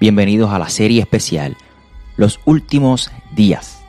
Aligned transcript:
Bienvenidos 0.00 0.52
a 0.52 0.60
la 0.60 0.68
serie 0.68 1.00
especial 1.00 1.56
Los 2.16 2.38
Últimos 2.44 3.10
Días, 3.34 3.82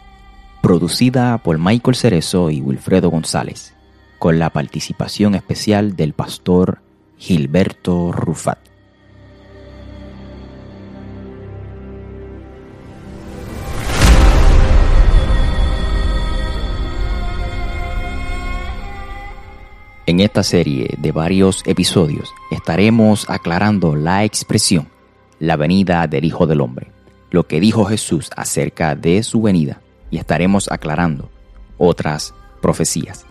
producida 0.60 1.38
por 1.38 1.60
Michael 1.60 1.96
Cerezo 1.96 2.50
y 2.50 2.62
Wilfredo 2.62 3.12
González, 3.12 3.76
con 4.18 4.40
la 4.40 4.50
participación 4.50 5.36
especial 5.36 5.96
del 5.96 6.14
pastor 6.14 6.82
Gilberto 7.20 8.12
Rufat. 8.12 8.58
En 20.08 20.22
esta 20.22 20.42
serie 20.42 20.96
de 20.98 21.12
varios 21.12 21.62
episodios 21.68 22.34
estaremos 22.50 23.30
aclarando 23.30 23.96
la 23.96 24.24
expresión 24.24 24.88
la 25.40 25.56
venida 25.56 26.06
del 26.08 26.26
Hijo 26.26 26.46
del 26.46 26.62
Hombre, 26.62 26.92
lo 27.32 27.48
que 27.48 27.60
dijo 27.60 27.86
Jesús 27.86 28.30
acerca 28.36 28.96
de 28.96 29.24
su 29.24 29.42
venida, 29.42 29.82
y 30.12 30.18
estaremos 30.18 30.70
aclarando 30.70 31.30
otras 31.78 32.34
profecías. 32.62 33.26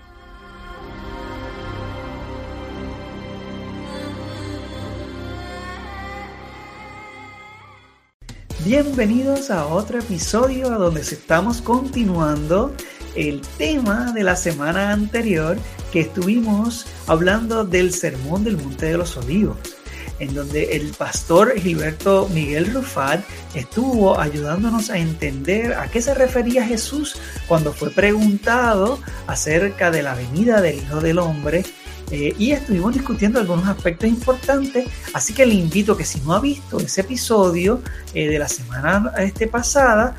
Bienvenidos 8.65 9.51
a 9.51 9.66
otro 9.66 9.99
episodio 9.99 10.71
donde 10.71 11.01
estamos 11.01 11.63
continuando 11.63 12.75
el 13.15 13.41
tema 13.57 14.13
de 14.13 14.25
la 14.25 14.37
semana 14.37 14.93
anterior 14.93 15.57
que 15.93 16.01
estuvimos 16.01 16.87
hablando 17.07 17.65
del 17.65 17.93
Sermón 17.95 18.45
del 18.45 18.59
Monte 18.59 18.87
de 18.87 18.99
los 18.99 19.16
Olivos 19.16 19.77
en 20.19 20.35
donde 20.35 20.77
el 20.77 20.93
pastor 20.93 21.59
Gilberto 21.59 22.29
Miguel 22.33 22.73
Rufat 22.73 23.21
estuvo 23.55 24.19
ayudándonos 24.19 24.91
a 24.91 24.99
entender 24.99 25.75
a 25.75 25.88
qué 25.91 26.02
se 26.02 26.15
refería 26.15 26.65
Jesús 26.65 27.16
cuando 27.47 27.73
fue 27.73 27.91
preguntado 27.91 28.99
acerca 29.27 29.91
de 29.91 30.02
la 30.02 30.15
venida 30.15 30.60
del 30.60 30.79
Hijo 30.79 31.01
del 31.01 31.19
Hombre 31.19 31.65
eh, 32.10 32.35
y 32.38 32.52
estuvimos 32.52 32.95
discutiendo 32.95 33.38
algunos 33.38 33.69
aspectos 33.69 34.09
importantes, 34.09 34.87
así 35.13 35.35
que 35.35 35.45
le 35.45 35.55
invito 35.55 35.97
que 35.97 36.05
si 36.05 36.21
no 36.21 36.32
ha 36.32 36.41
visto 36.41 36.79
ese 36.79 37.03
episodio 37.03 37.82
eh, 38.15 38.29
de 38.29 38.38
la 38.38 38.49
semana 38.49 39.13
este, 39.19 39.47
pasada, 39.47 40.16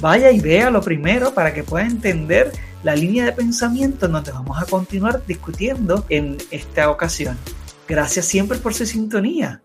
vaya 0.00 0.30
y 0.30 0.40
vea 0.40 0.70
lo 0.70 0.82
primero 0.82 1.32
para 1.32 1.54
que 1.54 1.62
pueda 1.62 1.86
entender 1.86 2.52
la 2.82 2.94
línea 2.94 3.24
de 3.24 3.32
pensamiento 3.32 4.06
en 4.06 4.12
donde 4.12 4.32
vamos 4.32 4.60
a 4.60 4.66
continuar 4.66 5.22
discutiendo 5.26 6.04
en 6.08 6.36
esta 6.50 6.90
ocasión. 6.90 7.38
Gracias 7.90 8.26
siempre 8.26 8.56
por 8.58 8.72
su 8.72 8.86
sintonía. 8.86 9.62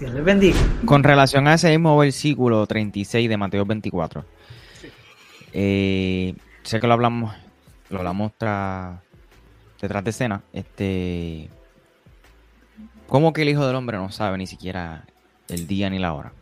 Dios 0.00 0.12
les 0.12 0.24
bendiga. 0.24 0.58
Con 0.84 1.04
relación 1.04 1.46
a 1.46 1.54
ese 1.54 1.70
mismo 1.70 1.96
versículo 1.96 2.66
36 2.66 3.28
de 3.28 3.36
Mateo 3.36 3.64
24, 3.64 4.24
eh, 5.52 6.34
sé 6.64 6.80
que 6.80 6.86
lo 6.88 6.92
hablamos, 6.92 7.36
lo 7.90 7.98
hablamos 7.98 8.32
detrás 8.32 9.00
de 10.02 10.10
escena. 10.10 10.42
Este, 10.52 11.48
¿Cómo 13.06 13.32
que 13.32 13.42
el 13.42 13.48
Hijo 13.48 13.64
del 13.64 13.76
Hombre 13.76 13.96
no 13.96 14.10
sabe 14.10 14.38
ni 14.38 14.48
siquiera 14.48 15.04
el 15.48 15.68
día 15.68 15.88
ni 15.88 16.00
la 16.00 16.14
hora? 16.14 16.32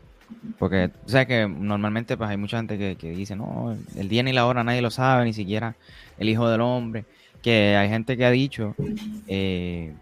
Porque, 0.58 0.90
o 1.04 1.08
sea, 1.10 1.26
que 1.26 1.46
normalmente 1.46 2.16
pues, 2.16 2.30
hay 2.30 2.38
mucha 2.38 2.56
gente 2.56 2.96
que, 2.96 3.10
dice, 3.10 3.36
no, 3.36 3.76
el 3.94 4.08
día 4.08 4.22
ni 4.22 4.32
la 4.32 4.46
hora 4.46 4.64
nadie 4.64 4.80
lo 4.80 4.90
sabe, 4.90 5.26
ni 5.26 5.34
siquiera 5.34 5.76
el 6.16 6.30
Hijo 6.30 6.48
del 6.48 6.62
Hombre. 6.62 7.04
Que 7.42 7.76
hay 7.76 7.90
gente 7.90 8.16
que 8.16 8.24
ha 8.24 8.30
dicho, 8.30 8.74
eh, 9.28 9.92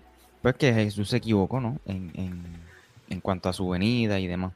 pues 0.44 0.56
que 0.56 0.74
Jesús 0.74 1.08
se 1.08 1.16
equivocó, 1.16 1.58
¿no? 1.58 1.80
En, 1.86 2.12
en, 3.08 3.20
cuanto 3.22 3.48
a 3.48 3.54
su 3.54 3.66
venida 3.66 4.20
y 4.20 4.26
demás. 4.26 4.52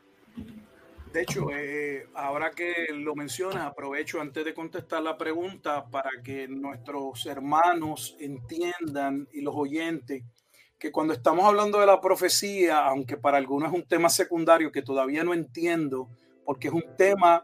De 1.15 1.23
hecho, 1.23 1.47
eh, 1.51 2.07
ahora 2.13 2.51
que 2.51 2.89
lo 2.93 3.15
mencionas, 3.15 3.65
aprovecho 3.65 4.21
antes 4.21 4.45
de 4.45 4.53
contestar 4.53 5.03
la 5.03 5.17
pregunta 5.17 5.87
para 5.87 6.11
que 6.23 6.47
nuestros 6.47 7.25
hermanos 7.25 8.19
entiendan 8.21 9.29
y 9.33 9.41
los 9.41 9.55
oyentes 9.57 10.25
que 10.79 10.93
cuando 10.93 11.15
estamos 11.15 11.47
hablando 11.47 11.81
de 11.81 11.87
la 11.87 12.03
profecía, 12.03 12.85
aunque 12.85 13.17
para 13.17 13.39
algunos 13.39 13.73
es 13.73 13.75
un 13.75 13.89
tema 13.89 14.11
secundario 14.11 14.71
que 14.71 14.83
todavía 14.83 15.25
no 15.25 15.33
entiendo, 15.33 16.11
porque 16.45 16.69
es 16.69 16.75
un 16.75 16.85
tema 16.99 17.43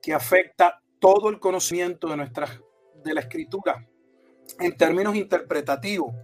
que 0.00 0.14
afecta 0.14 0.80
todo 1.00 1.28
el 1.28 1.40
conocimiento 1.40 2.06
de 2.06 2.18
nuestra 2.18 2.46
de 3.02 3.14
la 3.14 3.20
escritura 3.22 3.84
en 4.60 4.76
términos 4.76 5.16
interpretativos. 5.16 6.14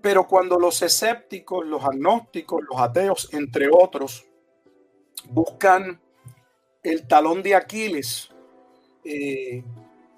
Pero 0.00 0.26
cuando 0.26 0.58
los 0.58 0.80
escépticos, 0.82 1.66
los 1.66 1.84
agnósticos, 1.84 2.62
los 2.68 2.80
ateos, 2.80 3.28
entre 3.32 3.68
otros, 3.72 4.26
buscan 5.30 6.00
el 6.82 7.06
talón 7.06 7.42
de 7.42 7.54
Aquiles, 7.54 8.30
eh, 9.04 9.64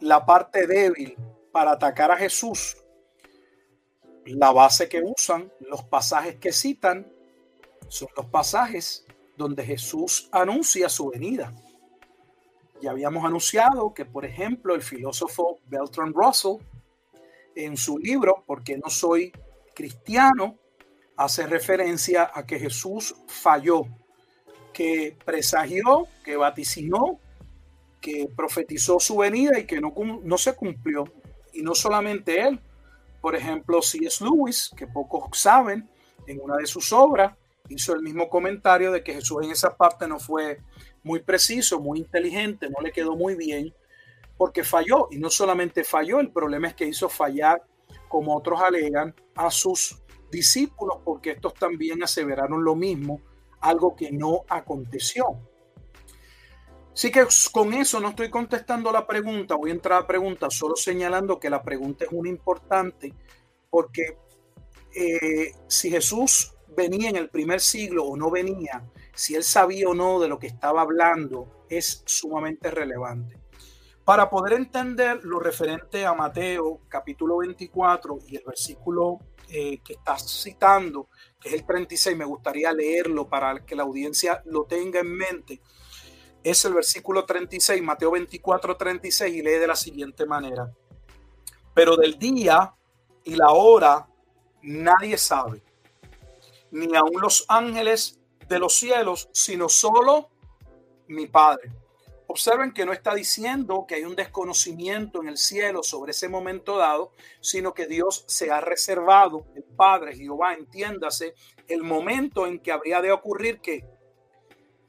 la 0.00 0.24
parte 0.24 0.66
débil 0.66 1.16
para 1.52 1.72
atacar 1.72 2.10
a 2.10 2.16
Jesús, 2.16 2.76
la 4.26 4.52
base 4.52 4.88
que 4.88 5.02
usan, 5.02 5.50
los 5.60 5.82
pasajes 5.84 6.36
que 6.36 6.52
citan, 6.52 7.10
son 7.88 8.08
los 8.16 8.26
pasajes 8.26 9.04
donde 9.36 9.64
Jesús 9.64 10.28
anuncia 10.30 10.88
su 10.88 11.08
venida. 11.10 11.52
Ya 12.80 12.92
habíamos 12.92 13.24
anunciado 13.24 13.92
que, 13.92 14.04
por 14.04 14.24
ejemplo, 14.24 14.74
el 14.74 14.82
filósofo 14.82 15.58
Bertrand 15.66 16.14
Russell, 16.14 16.58
en 17.54 17.76
su 17.76 17.98
libro, 17.98 18.44
Porque 18.46 18.78
no 18.78 18.88
soy 18.88 19.32
cristiano 19.80 20.58
hace 21.16 21.46
referencia 21.46 22.30
a 22.34 22.44
que 22.44 22.58
Jesús 22.58 23.14
falló, 23.26 23.84
que 24.74 25.16
presagió, 25.24 26.06
que 26.22 26.36
vaticinó, 26.36 27.18
que 27.98 28.28
profetizó 28.36 29.00
su 29.00 29.16
venida 29.16 29.58
y 29.58 29.64
que 29.64 29.80
no, 29.80 29.94
no 30.22 30.36
se 30.36 30.54
cumplió. 30.54 31.04
Y 31.54 31.62
no 31.62 31.74
solamente 31.74 32.42
él, 32.42 32.60
por 33.22 33.34
ejemplo, 33.34 33.80
C.S. 33.80 34.22
Lewis, 34.22 34.70
que 34.76 34.86
pocos 34.86 35.38
saben, 35.38 35.88
en 36.26 36.40
una 36.42 36.56
de 36.56 36.66
sus 36.66 36.92
obras 36.92 37.34
hizo 37.70 37.94
el 37.94 38.02
mismo 38.02 38.28
comentario 38.28 38.92
de 38.92 39.02
que 39.02 39.14
Jesús 39.14 39.44
en 39.44 39.50
esa 39.52 39.76
parte 39.76 40.06
no 40.06 40.18
fue 40.18 40.58
muy 41.02 41.20
preciso, 41.20 41.80
muy 41.80 42.00
inteligente, 42.00 42.68
no 42.68 42.82
le 42.82 42.92
quedó 42.92 43.16
muy 43.16 43.34
bien, 43.34 43.74
porque 44.36 44.62
falló. 44.62 45.08
Y 45.10 45.18
no 45.18 45.30
solamente 45.30 45.84
falló, 45.84 46.20
el 46.20 46.30
problema 46.30 46.68
es 46.68 46.74
que 46.74 46.86
hizo 46.86 47.08
fallar 47.08 47.62
como 48.08 48.36
otros 48.36 48.60
alegan, 48.62 49.14
a 49.34 49.50
sus 49.50 50.02
discípulos, 50.30 50.98
porque 51.04 51.32
estos 51.32 51.54
también 51.54 52.02
aseveraron 52.02 52.64
lo 52.64 52.74
mismo, 52.74 53.20
algo 53.60 53.94
que 53.94 54.10
no 54.12 54.44
aconteció. 54.48 55.38
Así 56.92 57.10
que 57.10 57.24
con 57.52 57.72
eso 57.72 58.00
no 58.00 58.10
estoy 58.10 58.30
contestando 58.30 58.92
la 58.92 59.06
pregunta, 59.06 59.54
voy 59.54 59.70
a 59.70 59.74
entrar 59.74 59.98
a 59.98 60.00
la 60.02 60.06
pregunta 60.06 60.50
solo 60.50 60.76
señalando 60.76 61.38
que 61.38 61.48
la 61.48 61.62
pregunta 61.62 62.04
es 62.04 62.10
una 62.12 62.28
importante, 62.28 63.14
porque 63.70 64.18
eh, 64.94 65.52
si 65.68 65.90
Jesús 65.90 66.52
venía 66.76 67.08
en 67.10 67.16
el 67.16 67.30
primer 67.30 67.60
siglo 67.60 68.04
o 68.04 68.16
no 68.16 68.30
venía, 68.30 68.84
si 69.14 69.34
él 69.34 69.44
sabía 69.44 69.88
o 69.88 69.94
no 69.94 70.20
de 70.20 70.28
lo 70.28 70.38
que 70.38 70.48
estaba 70.48 70.82
hablando, 70.82 71.64
es 71.68 72.02
sumamente 72.06 72.70
relevante. 72.70 73.39
Para 74.10 74.28
poder 74.28 74.54
entender 74.54 75.20
lo 75.22 75.38
referente 75.38 76.04
a 76.04 76.12
Mateo 76.14 76.80
capítulo 76.88 77.36
24 77.36 78.18
y 78.26 78.38
el 78.38 78.42
versículo 78.44 79.20
eh, 79.48 79.78
que 79.84 79.92
estás 79.92 80.28
citando, 80.42 81.10
que 81.40 81.50
es 81.50 81.54
el 81.54 81.64
36, 81.64 82.16
me 82.16 82.24
gustaría 82.24 82.72
leerlo 82.72 83.28
para 83.28 83.64
que 83.64 83.76
la 83.76 83.84
audiencia 83.84 84.42
lo 84.46 84.64
tenga 84.64 84.98
en 84.98 85.16
mente. 85.16 85.60
Es 86.42 86.64
el 86.64 86.74
versículo 86.74 87.24
36, 87.24 87.80
Mateo 87.84 88.10
24, 88.10 88.76
36, 88.76 89.32
y 89.32 89.42
lee 89.42 89.60
de 89.60 89.68
la 89.68 89.76
siguiente 89.76 90.26
manera. 90.26 90.74
Pero 91.72 91.96
del 91.96 92.18
día 92.18 92.74
y 93.22 93.36
la 93.36 93.50
hora 93.50 94.08
nadie 94.62 95.18
sabe, 95.18 95.62
ni 96.72 96.96
aun 96.96 97.20
los 97.22 97.44
ángeles 97.46 98.18
de 98.48 98.58
los 98.58 98.74
cielos, 98.74 99.28
sino 99.32 99.68
solo 99.68 100.30
mi 101.06 101.28
Padre. 101.28 101.79
Observen 102.30 102.70
que 102.70 102.86
no 102.86 102.92
está 102.92 103.12
diciendo 103.12 103.86
que 103.88 103.96
hay 103.96 104.04
un 104.04 104.14
desconocimiento 104.14 105.20
en 105.20 105.26
el 105.26 105.36
cielo 105.36 105.82
sobre 105.82 106.12
ese 106.12 106.28
momento 106.28 106.76
dado, 106.76 107.10
sino 107.40 107.74
que 107.74 107.88
Dios 107.88 108.24
se 108.28 108.52
ha 108.52 108.60
reservado, 108.60 109.46
el 109.56 109.64
Padre 109.64 110.14
Jehová, 110.14 110.54
entiéndase, 110.54 111.34
el 111.66 111.82
momento 111.82 112.46
en 112.46 112.60
que 112.60 112.70
habría 112.70 113.02
de 113.02 113.10
ocurrir 113.10 113.60
que 113.60 113.84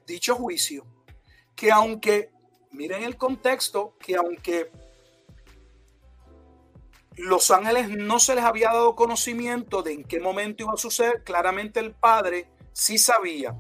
dicho 0.06 0.36
juicio, 0.36 0.86
que 1.56 1.72
aunque, 1.72 2.30
miren 2.74 3.02
el 3.02 3.18
contexto, 3.18 3.96
que 3.98 4.18
aunque 4.18 4.72
los 7.16 7.50
ángeles 7.50 7.90
no 7.90 8.20
se 8.20 8.36
les 8.36 8.44
había 8.44 8.68
dado 8.68 8.96
conocimiento 8.96 9.82
de 9.82 9.94
en 9.94 10.04
qué 10.04 10.20
momento 10.20 10.62
iba 10.62 10.74
a 10.74 10.78
suceder, 10.78 11.24
claramente 11.24 11.80
el 11.80 11.96
Padre 11.96 12.52
sí 12.72 13.00
sabía 13.00 13.58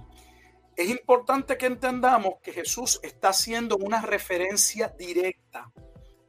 es 0.75 0.89
importante 0.89 1.57
que 1.57 1.65
entendamos 1.65 2.35
que 2.41 2.53
Jesús 2.53 3.00
está 3.03 3.29
haciendo 3.29 3.77
una 3.77 4.01
referencia 4.01 4.88
directa 4.97 5.71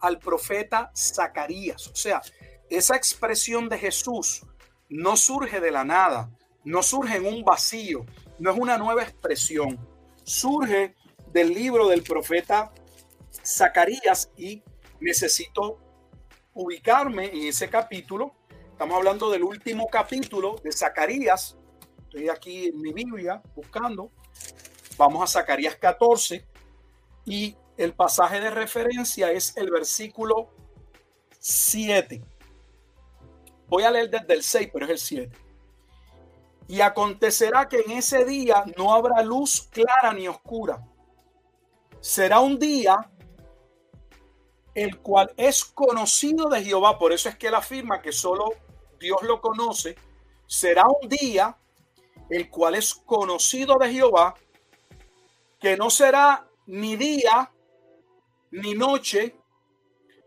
al 0.01 0.19
profeta 0.19 0.91
Zacarías. 0.97 1.89
O 1.89 1.95
sea, 1.95 2.21
esa 2.69 2.97
expresión 2.97 3.69
de 3.69 3.79
Jesús 3.79 4.45
no 4.89 5.17
surge 5.17 5.61
de 5.61 5.71
la 5.71 5.85
nada, 5.85 6.31
no 6.65 6.83
surge 6.83 7.17
en 7.17 7.27
un 7.27 7.45
vacío, 7.45 8.05
no 8.39 8.51
es 8.51 8.59
una 8.59 8.79
nueva 8.79 9.03
expresión, 9.03 9.79
surge 10.25 10.95
del 11.33 11.55
libro 11.55 11.89
del 11.89 12.03
profeta 12.03 12.73
Zacarías 13.45 14.31
y 14.37 14.63
necesito 15.01 15.79
ubicarme 16.55 17.27
en 17.27 17.49
ese 17.49 17.69
capítulo. 17.69 18.35
Estamos 18.71 18.97
hablando 18.97 19.31
del 19.31 19.45
último 19.45 19.89
capítulo 19.89 20.57
de 20.63 20.73
Zacarías. 20.73 21.57
Estoy 22.05 22.29
aquí 22.29 22.67
en 22.67 22.81
mi 22.81 22.93
Biblia 22.93 23.41
buscando. 23.55 24.11
Vamos 24.97 25.23
a 25.23 25.41
Zacarías 25.41 25.77
14 25.77 26.47
y 27.25 27.57
el 27.77 27.95
pasaje 27.95 28.41
de 28.41 28.51
referencia 28.51 29.31
es 29.31 29.57
el 29.57 29.71
versículo 29.71 30.51
7. 31.39 32.23
Voy 33.69 33.85
a 33.85 33.91
leer 33.91 34.11
desde 34.11 34.35
el 34.35 34.43
6, 34.43 34.71
pero 34.73 34.85
es 34.87 34.91
el 34.91 34.99
7. 34.99 35.39
Y 36.69 36.81
acontecerá 36.81 37.69
que 37.69 37.81
en 37.81 37.93
ese 37.93 38.25
día 38.25 38.65
no 38.77 38.95
habrá 38.95 39.23
luz 39.23 39.69
clara 39.71 40.13
ni 40.15 40.29
oscura. 40.29 40.87
Será 42.01 42.41
un 42.41 42.59
día 42.59 43.11
el 44.75 44.99
cual 45.01 45.33
es 45.37 45.65
conocido 45.65 46.49
de 46.49 46.63
Jehová. 46.63 46.99
Por 46.99 47.13
eso 47.13 47.29
es 47.29 47.37
que 47.37 47.49
él 47.49 47.55
afirma 47.55 48.01
que 48.01 48.13
solo 48.13 48.51
Dios 48.99 49.23
lo 49.23 49.41
conoce. 49.41 49.97
Será 50.47 50.85
un 50.87 51.09
día 51.09 51.57
el 52.33 52.49
cual 52.49 52.77
es 52.77 52.95
conocido 52.95 53.77
de 53.79 53.93
Jehová, 53.93 54.35
que 55.61 55.77
no 55.77 55.91
será 55.91 56.49
ni 56.67 56.97
día 56.97 57.53
ni 58.51 58.75
noche, 58.75 59.37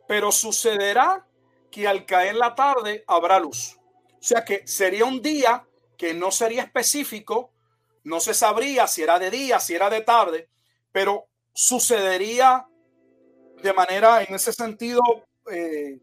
pero 0.08 0.32
sucederá 0.32 1.26
que 1.72 1.88
al 1.88 2.06
caer 2.06 2.36
la 2.36 2.54
tarde 2.54 3.04
habrá 3.08 3.40
luz. 3.40 3.80
O 4.20 4.22
sea 4.22 4.46
que 4.46 4.68
sería 4.68 5.04
un 5.04 5.20
día 5.20 5.66
que 5.98 6.14
no 6.14 6.30
sería 6.30 6.62
específico, 6.62 7.52
no 8.04 8.20
se 8.20 8.36
sabría 8.36 8.86
si 8.86 9.02
era 9.02 9.18
de 9.18 9.32
día, 9.32 9.60
si 9.60 9.74
era 9.74 9.90
de 9.90 10.02
tarde, 10.02 10.48
pero 10.92 11.26
sucedería 11.54 12.68
de 13.64 13.74
manera, 13.74 14.22
en 14.22 14.36
ese 14.36 14.54
sentido, 14.54 15.02
eh, 15.52 15.98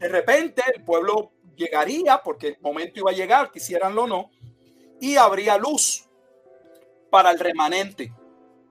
de 0.00 0.08
repente 0.08 0.60
el 0.74 0.82
pueblo 0.82 1.30
llegaría, 1.54 2.20
porque 2.20 2.48
el 2.48 2.56
momento 2.60 2.98
iba 2.98 3.12
a 3.12 3.14
llegar, 3.14 3.52
quisieranlo 3.52 4.02
o 4.02 4.06
no, 4.08 4.30
y 5.00 5.16
habría 5.16 5.58
luz 5.58 6.08
para 7.10 7.30
el 7.30 7.38
remanente. 7.38 8.12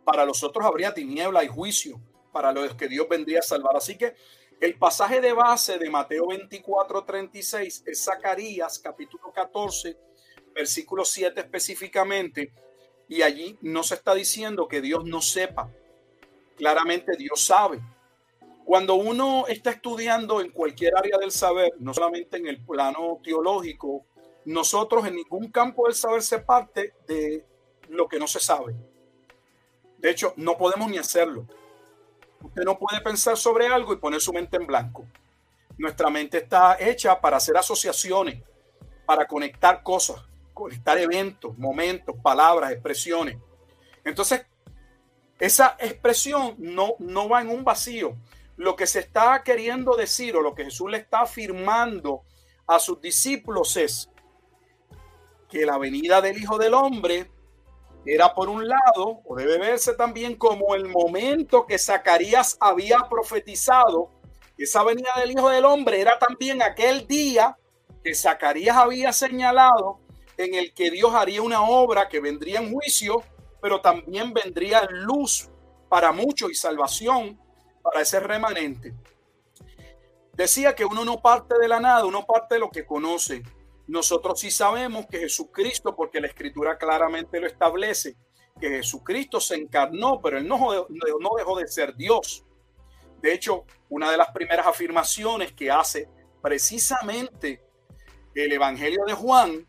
Para 0.04 0.26
los 0.26 0.44
otros 0.44 0.66
habría 0.66 0.94
tiniebla 0.94 1.44
y 1.44 1.48
juicio, 1.48 2.00
para 2.32 2.52
los 2.52 2.76
que 2.76 2.88
Dios 2.88 3.08
vendría 3.10 3.40
a 3.40 3.44
salvar. 3.44 3.76
Así 3.76 3.98
que 3.98 4.16
el 4.62 4.78
pasaje 4.78 5.20
de 5.20 5.34
base 5.34 5.78
de 5.78 5.90
Mateo 5.90 6.28
24, 6.28 7.04
36 7.04 7.84
es 7.86 8.04
Zacarías 8.04 8.80
capítulo 8.80 9.32
14, 9.34 9.98
versículo 10.54 11.04
7 11.04 11.42
específicamente, 11.42 12.54
y 13.08 13.22
allí 13.22 13.58
no 13.62 13.84
se 13.84 13.96
está 13.96 14.14
diciendo 14.16 14.68
que 14.68 14.82
Dios 14.82 15.06
no 15.06 15.22
sepa. 15.22 15.70
Claramente 16.56 17.18
Dios 17.18 17.44
sabe. 17.44 17.82
Cuando 18.64 18.96
uno 18.96 19.46
está 19.48 19.72
estudiando 19.72 20.42
en 20.42 20.50
cualquier 20.52 20.98
área 20.98 21.18
del 21.18 21.32
saber, 21.32 21.74
no 21.80 21.94
solamente 21.94 22.38
en 22.38 22.48
el 22.48 22.64
plano 22.64 23.20
teológico, 23.24 24.06
nosotros 24.46 25.06
en 25.08 25.16
ningún 25.16 25.52
campo 25.52 25.86
del 25.86 25.96
saber 25.96 26.22
se 26.22 26.40
parte 26.40 26.94
de 27.08 27.46
lo 27.90 28.08
que 28.08 28.20
no 28.20 28.28
se 28.28 28.40
sabe. 28.40 28.76
De 29.98 30.10
hecho, 30.10 30.34
no 30.38 30.58
podemos 30.58 30.90
ni 30.90 30.98
hacerlo. 30.98 31.48
Usted 32.42 32.64
no 32.64 32.78
puede 32.78 33.02
pensar 33.02 33.38
sobre 33.38 33.68
algo 33.68 33.94
y 33.94 33.98
poner 33.98 34.22
su 34.22 34.32
mente 34.32 34.58
en 34.58 34.68
blanco. 34.68 35.06
Nuestra 35.78 36.10
mente 36.10 36.38
está 36.38 36.78
hecha 36.80 37.20
para 37.20 37.38
hacer 37.38 37.58
asociaciones, 37.58 38.42
para 39.06 39.28
conectar 39.28 39.82
cosas, 39.82 40.22
conectar 40.54 40.98
eventos, 41.00 41.58
momentos, 41.58 42.16
palabras, 42.22 42.72
expresiones. 42.72 43.38
Entonces, 44.04 44.46
esa 45.40 45.76
expresión 45.80 46.56
no, 46.60 46.96
no 47.00 47.28
va 47.28 47.42
en 47.42 47.50
un 47.50 47.64
vacío. 47.64 48.16
Lo 48.58 48.76
que 48.76 48.88
se 48.88 49.00
está 49.00 49.44
queriendo 49.44 49.96
decir 49.96 50.36
o 50.36 50.42
lo 50.42 50.54
que 50.54 50.66
Jesús 50.66 50.90
le 50.90 50.98
está 50.98 51.22
afirmando 51.22 52.22
a 52.68 52.80
sus 52.80 53.02
discípulos 53.02 53.76
es 53.76 54.10
que 55.56 55.66
la 55.66 55.78
venida 55.78 56.20
del 56.20 56.38
Hijo 56.38 56.58
del 56.58 56.74
Hombre 56.74 57.32
era 58.06 58.34
por 58.34 58.50
un 58.50 58.68
lado, 58.68 59.22
o 59.24 59.36
debe 59.38 59.58
verse 59.58 59.94
también 59.94 60.36
como 60.36 60.76
el 60.76 60.90
momento 60.90 61.66
que 61.66 61.80
Zacarías 61.80 62.58
había 62.60 63.08
profetizado, 63.10 64.10
esa 64.58 64.84
venida 64.84 65.14
del 65.18 65.32
Hijo 65.32 65.50
del 65.50 65.64
Hombre 65.64 66.02
era 66.02 66.20
también 66.20 66.62
aquel 66.62 67.08
día 67.08 67.58
que 68.04 68.14
Zacarías 68.14 68.76
había 68.76 69.14
señalado 69.14 70.02
en 70.36 70.56
el 70.56 70.74
que 70.74 70.92
Dios 70.92 71.14
haría 71.14 71.42
una 71.42 71.62
obra 71.62 72.10
que 72.10 72.20
vendría 72.20 72.60
en 72.60 72.74
juicio, 72.74 73.24
pero 73.62 73.80
también 73.80 74.34
vendría 74.34 74.86
luz 74.92 75.50
para 75.88 76.12
muchos 76.12 76.52
y 76.52 76.56
salvación 76.56 77.40
para 77.82 78.02
ese 78.02 78.20
remanente. 78.20 78.94
Decía 80.34 80.76
que 80.76 80.84
uno 80.84 81.06
no 81.06 81.22
parte 81.22 81.58
de 81.58 81.70
la 81.70 81.80
nada, 81.80 82.04
uno 82.04 82.26
parte 82.26 82.56
de 82.56 82.60
lo 82.60 82.70
que 82.70 82.86
conoce. 82.86 83.42
Nosotros 83.88 84.40
sí 84.40 84.52
sabemos 84.52 85.06
que 85.08 85.20
Jesucristo, 85.20 85.96
porque 85.96 86.20
la 86.20 86.28
escritura 86.28 86.78
claramente 86.78 87.40
lo 87.40 87.48
establece, 87.48 88.16
que 88.60 88.70
Jesucristo 88.70 89.40
se 89.40 89.56
encarnó, 89.56 90.22
pero 90.22 90.38
él 90.38 90.48
no, 90.48 90.58
no 90.90 91.36
dejó 91.38 91.58
de 91.58 91.68
ser 91.68 91.96
Dios. 91.96 92.46
De 93.22 93.34
hecho, 93.34 93.66
una 93.90 94.10
de 94.12 94.18
las 94.18 94.32
primeras 94.32 94.68
afirmaciones 94.68 95.54
que 95.54 95.70
hace 95.70 96.10
precisamente 96.42 97.64
el 98.34 98.52
Evangelio 98.52 99.04
de 99.06 99.14
Juan 99.14 99.68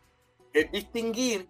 es 0.53 0.71
distinguir 0.71 1.49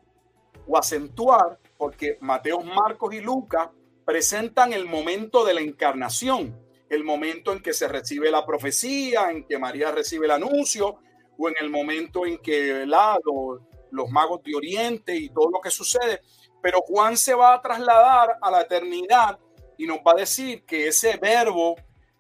o 0.66 0.76
acentuar, 0.76 1.58
porque 1.78 2.19
Mateo, 2.20 2.60
Marcos 2.60 3.14
y 3.14 3.20
Lucas 3.20 3.70
presentan 4.04 4.72
el 4.72 4.86
momento 4.86 5.44
de 5.44 5.54
la 5.54 5.60
encarnación, 5.60 6.58
el 6.88 7.04
momento 7.04 7.52
en 7.52 7.62
que 7.62 7.72
se 7.72 7.88
recibe 7.88 8.30
la 8.30 8.46
profecía, 8.46 9.30
en 9.30 9.44
que 9.46 9.58
María 9.58 9.90
recibe 9.90 10.26
el 10.26 10.32
anuncio, 10.32 10.98
o 11.38 11.48
en 11.48 11.54
el 11.60 11.70
momento 11.70 12.26
en 12.26 12.38
que 12.38 12.84
los, 12.86 13.60
los 13.90 14.10
magos 14.10 14.42
de 14.42 14.54
Oriente 14.54 15.16
y 15.16 15.28
todo 15.28 15.50
lo 15.50 15.60
que 15.60 15.70
sucede. 15.70 16.20
Pero 16.62 16.80
Juan 16.82 17.16
se 17.16 17.34
va 17.34 17.54
a 17.54 17.62
trasladar 17.62 18.38
a 18.40 18.50
la 18.50 18.62
eternidad 18.62 19.38
y 19.78 19.86
nos 19.86 19.98
va 19.98 20.12
a 20.12 20.20
decir 20.20 20.64
que 20.64 20.88
ese 20.88 21.16
verbo, 21.16 21.76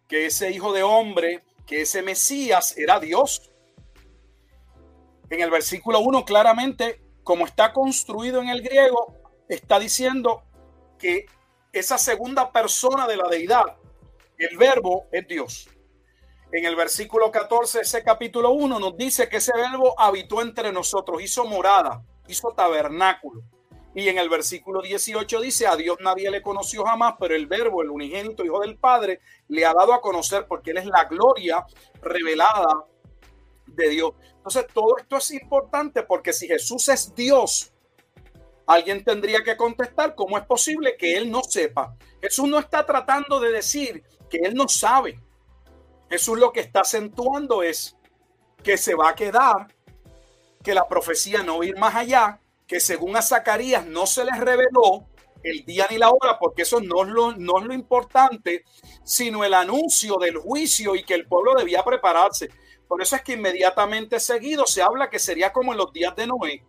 que 0.08 0.26
ese 0.26 0.50
hijo 0.50 0.72
de 0.72 0.82
hombre, 0.82 1.44
que 1.66 1.82
ese 1.82 2.02
Mesías 2.02 2.76
era 2.76 3.00
Dios. 3.00 3.50
En 5.30 5.40
el 5.40 5.50
versículo 5.50 6.00
1 6.00 6.24
claramente, 6.24 7.00
como 7.24 7.46
está 7.46 7.72
construido 7.72 8.40
en 8.40 8.48
el 8.48 8.62
griego, 8.62 9.14
está 9.48 9.78
diciendo 9.78 10.44
que 10.98 11.26
esa 11.72 11.98
segunda 11.98 12.52
persona 12.52 13.06
de 13.06 13.16
la 13.16 13.28
deidad, 13.28 13.76
el 14.38 14.56
verbo 14.56 15.06
es 15.10 15.26
Dios 15.26 15.68
en 16.52 16.64
el 16.64 16.76
versículo 16.76 17.30
14 17.30 17.80
ese 17.80 18.02
capítulo 18.02 18.50
1 18.50 18.78
nos 18.78 18.96
dice 18.96 19.28
que 19.28 19.38
ese 19.38 19.52
verbo 19.54 19.98
habitó 19.98 20.40
entre 20.42 20.72
nosotros, 20.72 21.22
hizo 21.22 21.44
morada, 21.44 22.04
hizo 22.28 22.48
tabernáculo. 22.56 23.42
Y 23.94 24.08
en 24.08 24.18
el 24.18 24.28
versículo 24.28 24.82
18 24.82 25.40
dice, 25.40 25.66
a 25.66 25.74
Dios 25.74 25.96
nadie 26.00 26.30
le 26.30 26.42
conoció 26.42 26.84
jamás, 26.84 27.14
pero 27.18 27.34
el 27.34 27.46
verbo, 27.46 27.82
el 27.82 27.90
unigénito 27.90 28.44
Hijo 28.44 28.60
del 28.60 28.76
Padre, 28.76 29.20
le 29.48 29.64
ha 29.64 29.72
dado 29.72 29.94
a 29.94 30.02
conocer 30.02 30.46
porque 30.46 30.72
Él 30.72 30.78
es 30.78 30.86
la 30.86 31.04
gloria 31.04 31.64
revelada 32.02 32.66
de 33.66 33.88
Dios. 33.88 34.12
Entonces, 34.36 34.66
todo 34.72 34.98
esto 34.98 35.16
es 35.16 35.30
importante 35.32 36.02
porque 36.02 36.34
si 36.34 36.46
Jesús 36.46 36.88
es 36.90 37.14
Dios, 37.14 37.72
alguien 38.66 39.02
tendría 39.02 39.42
que 39.42 39.56
contestar 39.56 40.14
cómo 40.14 40.36
es 40.36 40.44
posible 40.44 40.96
que 40.98 41.16
Él 41.16 41.30
no 41.30 41.42
sepa. 41.42 41.96
Jesús 42.20 42.46
no 42.48 42.58
está 42.58 42.84
tratando 42.84 43.40
de 43.40 43.50
decir 43.50 44.04
que 44.28 44.38
Él 44.38 44.54
no 44.54 44.68
sabe. 44.68 45.18
Jesús 46.08 46.38
lo 46.38 46.52
que 46.52 46.60
está 46.60 46.80
acentuando 46.80 47.62
es 47.62 47.96
que 48.62 48.76
se 48.76 48.94
va 48.94 49.10
a 49.10 49.14
quedar, 49.14 49.74
que 50.62 50.74
la 50.74 50.86
profecía 50.88 51.42
no 51.42 51.62
ir 51.62 51.76
más 51.76 51.94
allá, 51.94 52.40
que 52.66 52.80
según 52.80 53.16
a 53.16 53.22
Zacarías 53.22 53.86
no 53.86 54.06
se 54.06 54.24
les 54.24 54.38
reveló 54.38 55.06
el 55.42 55.64
día 55.64 55.86
ni 55.90 55.98
la 55.98 56.10
hora, 56.10 56.38
porque 56.38 56.62
eso 56.62 56.80
no 56.80 57.04
es, 57.04 57.08
lo, 57.08 57.32
no 57.36 57.58
es 57.60 57.64
lo 57.66 57.72
importante, 57.72 58.64
sino 59.04 59.44
el 59.44 59.54
anuncio 59.54 60.16
del 60.16 60.38
juicio 60.38 60.96
y 60.96 61.04
que 61.04 61.14
el 61.14 61.26
pueblo 61.26 61.54
debía 61.54 61.84
prepararse. 61.84 62.50
Por 62.88 63.00
eso 63.00 63.16
es 63.16 63.22
que 63.22 63.34
inmediatamente 63.34 64.18
seguido 64.18 64.66
se 64.66 64.82
habla 64.82 65.08
que 65.08 65.18
sería 65.18 65.52
como 65.52 65.72
en 65.72 65.78
los 65.78 65.92
días 65.92 66.16
de 66.16 66.26
Noé, 66.26 66.64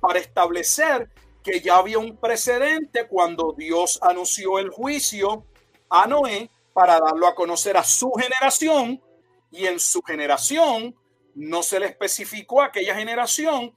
para 0.00 0.18
establecer 0.18 1.08
que 1.42 1.60
ya 1.60 1.76
había 1.76 1.98
un 1.98 2.16
precedente 2.18 3.06
cuando 3.08 3.54
Dios 3.56 3.98
anunció 4.02 4.58
el 4.58 4.70
juicio 4.70 5.46
a 5.88 6.06
Noé 6.06 6.50
para 6.78 7.00
darlo 7.00 7.26
a 7.26 7.34
conocer 7.34 7.76
a 7.76 7.82
su 7.82 8.12
generación 8.12 9.02
y 9.50 9.66
en 9.66 9.80
su 9.80 10.00
generación 10.00 10.94
no 11.34 11.60
se 11.64 11.80
le 11.80 11.86
especificó 11.86 12.62
a 12.62 12.66
aquella 12.66 12.94
generación 12.94 13.74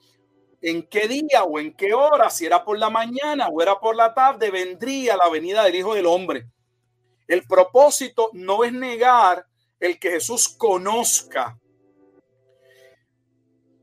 en 0.61 0.87
qué 0.87 1.07
día 1.07 1.43
o 1.43 1.57
en 1.57 1.73
qué 1.73 1.95
hora, 1.95 2.29
si 2.29 2.45
era 2.45 2.63
por 2.63 2.77
la 2.77 2.91
mañana 2.91 3.47
o 3.47 3.59
era 3.59 3.79
por 3.79 3.95
la 3.95 4.13
tarde, 4.13 4.51
vendría 4.51 5.17
la 5.17 5.29
venida 5.29 5.63
del 5.63 5.73
Hijo 5.73 5.95
del 5.95 6.05
Hombre. 6.05 6.45
El 7.27 7.41
propósito 7.47 8.29
no 8.33 8.63
es 8.63 8.71
negar 8.71 9.47
el 9.79 9.97
que 9.97 10.11
Jesús 10.11 10.47
conozca. 10.47 11.57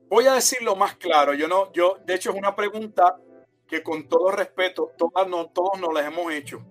Voy 0.08 0.28
a 0.28 0.34
decirlo 0.34 0.76
más 0.76 0.94
claro. 0.94 1.34
Yo 1.34 1.48
no, 1.48 1.72
yo, 1.72 1.98
de 2.04 2.14
hecho, 2.14 2.30
es 2.30 2.36
una 2.36 2.54
pregunta 2.54 3.18
que 3.66 3.82
con 3.82 4.08
todo 4.08 4.30
respeto, 4.30 4.92
todas 4.96 5.26
no, 5.26 5.48
todos 5.48 5.80
nos 5.80 5.92
las 5.92 6.06
hemos 6.06 6.32
hecho, 6.32 6.64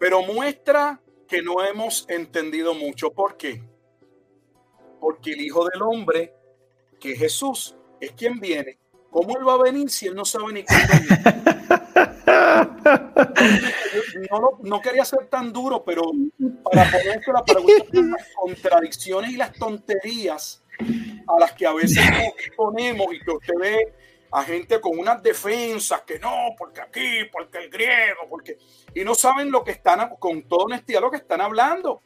pero 0.00 0.22
muestra 0.22 1.00
que 1.32 1.40
no 1.40 1.64
hemos 1.64 2.04
entendido 2.10 2.74
mucho. 2.74 3.10
¿Por 3.10 3.38
qué? 3.38 3.64
Porque 5.00 5.32
el 5.32 5.40
Hijo 5.40 5.64
del 5.64 5.80
Hombre, 5.80 6.34
que 7.00 7.16
Jesús, 7.16 7.74
es 7.98 8.12
quien 8.12 8.38
viene. 8.38 8.78
¿Cómo 9.10 9.38
él 9.38 9.48
va 9.48 9.54
a 9.54 9.62
venir 9.62 9.88
si 9.88 10.08
él 10.08 10.14
no 10.14 10.26
sabe 10.26 10.52
ni 10.52 10.62
cuándo 10.62 10.92
no, 14.30 14.58
no, 14.62 14.80
quería 14.82 15.06
ser 15.06 15.26
tan 15.28 15.54
duro, 15.54 15.82
pero 15.82 16.02
para 16.70 16.90
ponerse 16.90 17.32
la 17.32 17.42
pregunta, 17.42 17.86
las 17.92 18.28
contradicciones 18.34 19.30
y 19.30 19.36
las 19.36 19.54
tonterías 19.54 20.62
a 21.28 21.40
las 21.40 21.52
que 21.52 21.66
a 21.66 21.72
veces 21.72 22.04
nos 22.10 22.56
ponemos 22.56 23.06
y 23.10 23.20
que 23.20 23.30
usted 23.30 23.54
ve 23.58 23.94
a 24.32 24.42
gente 24.44 24.80
con 24.80 24.98
unas 24.98 25.22
defensas 25.22 26.00
que 26.02 26.18
no, 26.18 26.54
porque 26.56 26.80
aquí, 26.80 27.24
porque 27.30 27.58
el 27.58 27.70
griego, 27.70 28.22
porque... 28.30 28.56
Y 28.94 29.04
no 29.04 29.14
saben 29.14 29.50
lo 29.50 29.62
que 29.62 29.72
están, 29.72 30.16
con 30.18 30.42
toda 30.44 30.64
honestidad, 30.64 31.02
lo 31.02 31.10
que 31.10 31.18
están 31.18 31.42
hablando. 31.42 32.00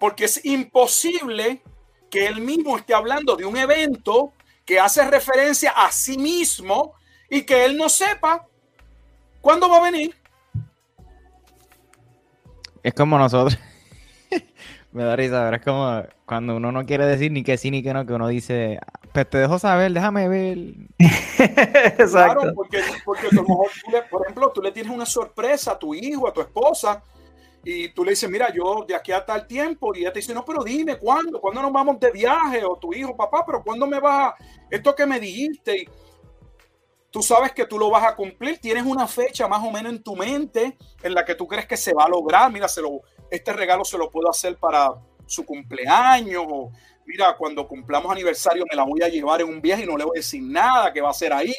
Porque 0.00 0.24
es 0.24 0.44
imposible 0.44 1.62
que 2.10 2.26
él 2.26 2.40
mismo 2.40 2.76
esté 2.76 2.92
hablando 2.92 3.36
de 3.36 3.44
un 3.44 3.56
evento 3.56 4.32
que 4.64 4.80
hace 4.80 5.08
referencia 5.08 5.70
a 5.70 5.92
sí 5.92 6.18
mismo 6.18 6.94
y 7.30 7.42
que 7.42 7.64
él 7.64 7.76
no 7.76 7.88
sepa 7.88 8.44
cuándo 9.40 9.68
va 9.68 9.78
a 9.78 9.90
venir. 9.90 10.14
Es 12.82 12.94
como 12.94 13.16
nosotros. 13.16 13.56
Me 14.92 15.04
da 15.04 15.14
risa, 15.14 15.44
pero 15.44 15.56
es 15.56 15.62
como 15.62 16.02
cuando 16.24 16.56
uno 16.56 16.72
no 16.72 16.84
quiere 16.84 17.06
decir 17.06 17.30
ni 17.30 17.44
que 17.44 17.56
sí 17.56 17.70
ni 17.70 17.82
que 17.82 17.94
no, 17.94 18.06
que 18.06 18.12
uno 18.12 18.26
dice, 18.26 18.80
pues 19.16 19.30
te 19.30 19.38
dejo 19.38 19.58
saber, 19.58 19.92
déjame 19.92 20.28
ver. 20.28 20.58
Exacto. 20.98 22.40
Claro, 22.40 22.54
porque, 22.54 22.82
porque 23.02 23.28
a 23.28 23.34
lo 23.34 23.44
mejor 23.44 23.70
tú 23.82 23.90
le, 23.90 24.02
por 24.02 24.22
ejemplo, 24.22 24.52
tú 24.52 24.60
le 24.60 24.72
tienes 24.72 24.92
una 24.92 25.06
sorpresa 25.06 25.72
a 25.72 25.78
tu 25.78 25.94
hijo, 25.94 26.28
a 26.28 26.34
tu 26.34 26.42
esposa, 26.42 27.02
y 27.64 27.88
tú 27.94 28.04
le 28.04 28.10
dices, 28.10 28.28
mira, 28.28 28.52
yo 28.52 28.84
de 28.86 28.94
aquí 28.94 29.12
a 29.12 29.24
tal 29.24 29.46
tiempo, 29.46 29.94
y 29.94 30.00
ella 30.00 30.12
te 30.12 30.18
dice, 30.18 30.34
no, 30.34 30.44
pero 30.44 30.62
dime, 30.62 30.98
¿cuándo? 30.98 31.40
¿Cuándo 31.40 31.62
nos 31.62 31.72
vamos 31.72 31.98
de 31.98 32.10
viaje? 32.10 32.62
O 32.62 32.76
tu 32.76 32.92
hijo, 32.92 33.16
papá, 33.16 33.42
pero 33.46 33.64
¿cuándo 33.64 33.86
me 33.86 33.98
vas 34.00 34.34
a... 34.34 34.44
Esto 34.70 34.94
que 34.94 35.06
me 35.06 35.18
dijiste, 35.18 35.80
y 35.80 35.88
tú 37.10 37.22
sabes 37.22 37.52
que 37.52 37.64
tú 37.64 37.78
lo 37.78 37.88
vas 37.88 38.04
a 38.04 38.14
cumplir, 38.14 38.58
tienes 38.58 38.84
una 38.84 39.06
fecha 39.06 39.48
más 39.48 39.64
o 39.64 39.70
menos 39.70 39.94
en 39.94 40.02
tu 40.02 40.14
mente 40.14 40.76
en 41.02 41.14
la 41.14 41.24
que 41.24 41.34
tú 41.34 41.46
crees 41.46 41.64
que 41.64 41.78
se 41.78 41.94
va 41.94 42.04
a 42.04 42.08
lograr, 42.10 42.52
mira, 42.52 42.68
se 42.68 42.82
lo 42.82 43.00
este 43.30 43.54
regalo 43.54 43.82
se 43.82 43.96
lo 43.96 44.10
puedo 44.10 44.28
hacer 44.28 44.56
para 44.56 44.90
su 45.26 45.44
cumpleaños 45.44 46.44
o 46.46 46.70
mira, 47.06 47.36
cuando 47.36 47.66
cumplamos 47.66 48.10
aniversario 48.12 48.64
me 48.68 48.76
la 48.76 48.84
voy 48.84 49.02
a 49.02 49.08
llevar 49.08 49.40
en 49.40 49.48
un 49.48 49.60
viaje 49.60 49.84
y 49.84 49.86
no 49.86 49.96
le 49.96 50.04
voy 50.04 50.18
a 50.18 50.20
decir 50.20 50.42
nada 50.42 50.92
que 50.92 51.00
va 51.00 51.10
a 51.10 51.14
ser 51.14 51.32
ahí. 51.32 51.54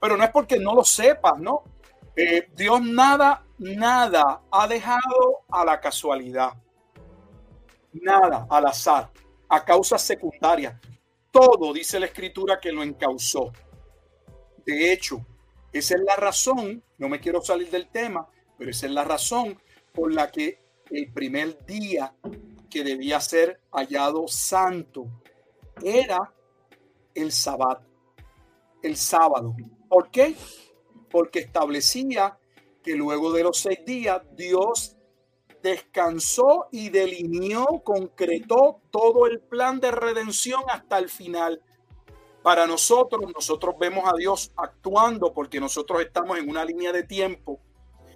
Pero 0.00 0.16
no 0.16 0.24
es 0.24 0.30
porque 0.30 0.58
no 0.58 0.74
lo 0.74 0.84
sepas, 0.84 1.38
¿no? 1.38 1.62
Eh, 2.16 2.48
Dios 2.54 2.80
nada, 2.82 3.44
nada 3.58 4.42
ha 4.50 4.68
dejado 4.68 5.44
a 5.50 5.64
la 5.64 5.80
casualidad. 5.80 6.52
Nada 7.92 8.46
al 8.50 8.66
azar, 8.66 9.10
a 9.48 9.64
causas 9.64 10.02
secundarias. 10.02 10.74
Todo 11.30 11.72
dice 11.72 11.98
la 11.98 12.06
escritura 12.06 12.60
que 12.60 12.72
lo 12.72 12.82
encausó. 12.82 13.52
De 14.66 14.92
hecho, 14.92 15.24
esa 15.72 15.94
es 15.94 16.00
la 16.02 16.16
razón, 16.16 16.82
no 16.98 17.08
me 17.08 17.20
quiero 17.20 17.40
salir 17.42 17.70
del 17.70 17.88
tema, 17.88 18.28
pero 18.56 18.70
esa 18.70 18.86
es 18.86 18.92
la 18.92 19.04
razón 19.04 19.58
por 19.92 20.12
la 20.12 20.30
que 20.30 20.60
el 20.90 21.12
primer 21.12 21.64
día 21.66 22.14
que 22.74 22.82
debía 22.82 23.20
ser 23.20 23.60
hallado 23.70 24.26
santo 24.26 25.06
era 25.80 26.34
el 27.14 27.30
sábado, 27.30 27.82
el 28.82 28.96
sábado. 28.96 29.54
¿Por 29.88 30.10
qué? 30.10 30.34
Porque 31.08 31.38
establecía 31.38 32.36
que 32.82 32.96
luego 32.96 33.32
de 33.32 33.44
los 33.44 33.60
seis 33.60 33.78
días 33.86 34.22
Dios 34.32 34.96
descansó 35.62 36.66
y 36.72 36.88
delineó, 36.88 37.64
concretó 37.84 38.80
todo 38.90 39.28
el 39.28 39.38
plan 39.38 39.78
de 39.78 39.92
redención 39.92 40.64
hasta 40.66 40.98
el 40.98 41.08
final. 41.08 41.62
Para 42.42 42.66
nosotros, 42.66 43.22
nosotros 43.32 43.76
vemos 43.78 44.02
a 44.12 44.16
Dios 44.18 44.50
actuando 44.56 45.32
porque 45.32 45.60
nosotros 45.60 46.02
estamos 46.02 46.38
en 46.38 46.50
una 46.50 46.64
línea 46.64 46.90
de 46.90 47.04
tiempo 47.04 47.60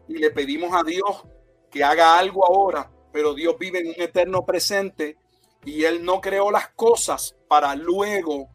y 0.08 0.14
le 0.14 0.32
pedimos 0.32 0.74
a 0.74 0.82
Dios 0.82 1.22
que 1.70 1.84
haga 1.84 2.18
algo 2.18 2.44
ahora, 2.44 2.90
pero 3.12 3.34
Dios 3.34 3.56
vive 3.58 3.80
en 3.80 3.88
un 3.88 4.00
eterno 4.00 4.44
presente 4.44 5.16
y 5.64 5.84
Él 5.84 6.04
no 6.04 6.20
creó 6.20 6.50
las 6.50 6.68
cosas 6.70 7.36
para 7.48 7.74
luego 7.74 8.48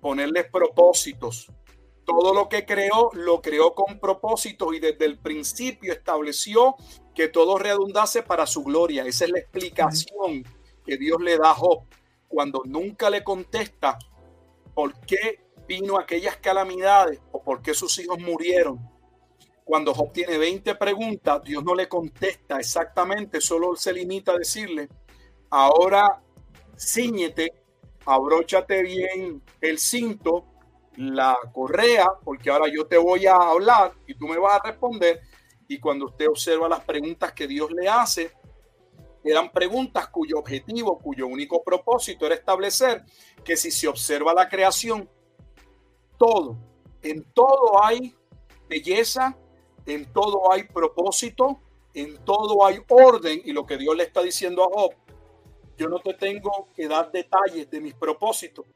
ponerles 0.00 0.46
propósitos. 0.50 1.50
Todo 2.04 2.34
lo 2.34 2.48
que 2.48 2.64
creó, 2.64 3.10
lo 3.12 3.40
creó 3.40 3.74
con 3.74 4.00
propósitos 4.00 4.74
y 4.74 4.80
desde 4.80 5.04
el 5.04 5.18
principio 5.18 5.92
estableció 5.92 6.74
que 7.14 7.28
todo 7.28 7.58
redundase 7.58 8.22
para 8.22 8.46
su 8.46 8.64
gloria. 8.64 9.04
Esa 9.04 9.26
es 9.26 9.30
la 9.30 9.38
explicación 9.38 10.44
que 10.84 10.96
Dios 10.96 11.20
le 11.20 11.38
da 11.38 11.50
a 11.50 11.54
Job 11.54 11.84
cuando 12.26 12.62
nunca 12.64 13.10
le 13.10 13.22
contesta 13.22 13.98
por 14.74 14.98
qué 15.00 15.44
vino 15.68 15.98
aquellas 15.98 16.36
calamidades 16.38 17.20
o 17.32 17.42
por 17.42 17.62
qué 17.62 17.74
sus 17.74 17.96
hijos 17.98 18.18
murieron 18.18 18.80
cuando 19.70 19.94
Job 19.94 20.12
tiene 20.12 20.36
20 20.36 20.74
preguntas, 20.74 21.44
Dios 21.44 21.62
no 21.62 21.76
le 21.76 21.88
contesta 21.88 22.58
exactamente, 22.58 23.40
solo 23.40 23.76
se 23.76 23.92
limita 23.92 24.32
a 24.32 24.38
decirle, 24.38 24.88
ahora 25.48 26.20
ciñete, 26.76 27.52
abróchate 28.04 28.82
bien 28.82 29.40
el 29.60 29.78
cinto, 29.78 30.46
la 30.96 31.38
correa, 31.52 32.08
porque 32.24 32.50
ahora 32.50 32.66
yo 32.66 32.88
te 32.88 32.98
voy 32.98 33.26
a 33.26 33.36
hablar 33.36 33.92
y 34.08 34.14
tú 34.16 34.26
me 34.26 34.38
vas 34.38 34.58
a 34.60 34.70
responder. 34.70 35.20
Y 35.68 35.78
cuando 35.78 36.06
usted 36.06 36.26
observa 36.26 36.68
las 36.68 36.80
preguntas 36.80 37.32
que 37.32 37.46
Dios 37.46 37.70
le 37.70 37.88
hace, 37.88 38.32
eran 39.22 39.52
preguntas 39.52 40.08
cuyo 40.08 40.40
objetivo, 40.40 40.98
cuyo 40.98 41.28
único 41.28 41.62
propósito 41.62 42.26
era 42.26 42.34
establecer 42.34 43.04
que 43.44 43.56
si 43.56 43.70
se 43.70 43.86
observa 43.86 44.34
la 44.34 44.48
creación, 44.48 45.08
todo, 46.18 46.58
en 47.02 47.22
todo 47.32 47.84
hay 47.84 48.16
belleza, 48.68 49.36
en 49.86 50.12
todo 50.12 50.52
hay 50.52 50.64
propósito, 50.64 51.60
en 51.94 52.18
todo 52.24 52.64
hay 52.64 52.78
orden 52.88 53.40
y 53.44 53.52
lo 53.52 53.66
que 53.66 53.76
Dios 53.76 53.96
le 53.96 54.04
está 54.04 54.22
diciendo 54.22 54.64
a 54.64 54.68
Job, 54.72 54.94
yo 55.76 55.88
no 55.88 55.98
te 55.98 56.14
tengo 56.14 56.68
que 56.74 56.86
dar 56.86 57.10
detalles 57.10 57.70
de 57.70 57.80
mis 57.80 57.94
propósitos, 57.94 58.66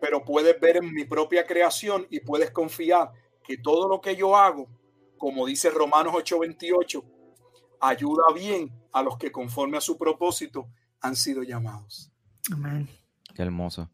pero 0.00 0.24
puedes 0.24 0.58
ver 0.60 0.78
en 0.78 0.92
mi 0.92 1.04
propia 1.04 1.46
creación 1.46 2.06
y 2.10 2.20
puedes 2.20 2.50
confiar 2.50 3.12
que 3.44 3.58
todo 3.58 3.88
lo 3.88 4.00
que 4.00 4.16
yo 4.16 4.36
hago, 4.36 4.66
como 5.16 5.46
dice 5.46 5.70
Romanos 5.70 6.14
8:28, 6.14 7.04
ayuda 7.80 8.24
bien 8.34 8.72
a 8.92 9.02
los 9.02 9.16
que 9.16 9.30
conforme 9.30 9.76
a 9.78 9.80
su 9.80 9.96
propósito 9.96 10.66
han 11.00 11.16
sido 11.16 11.42
llamados. 11.42 12.10
Amén. 12.52 12.88
Qué 13.34 13.42
hermoso. 13.42 13.88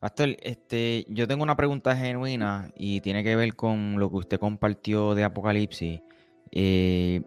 Pastor, 0.00 0.36
este, 0.42 1.04
yo 1.08 1.26
tengo 1.26 1.42
una 1.42 1.56
pregunta 1.56 1.96
genuina 1.96 2.70
y 2.76 3.00
tiene 3.00 3.24
que 3.24 3.34
ver 3.34 3.56
con 3.56 3.98
lo 3.98 4.08
que 4.10 4.16
usted 4.16 4.38
compartió 4.38 5.14
de 5.16 5.24
Apocalipsis. 5.24 6.00
Eh, 6.52 7.22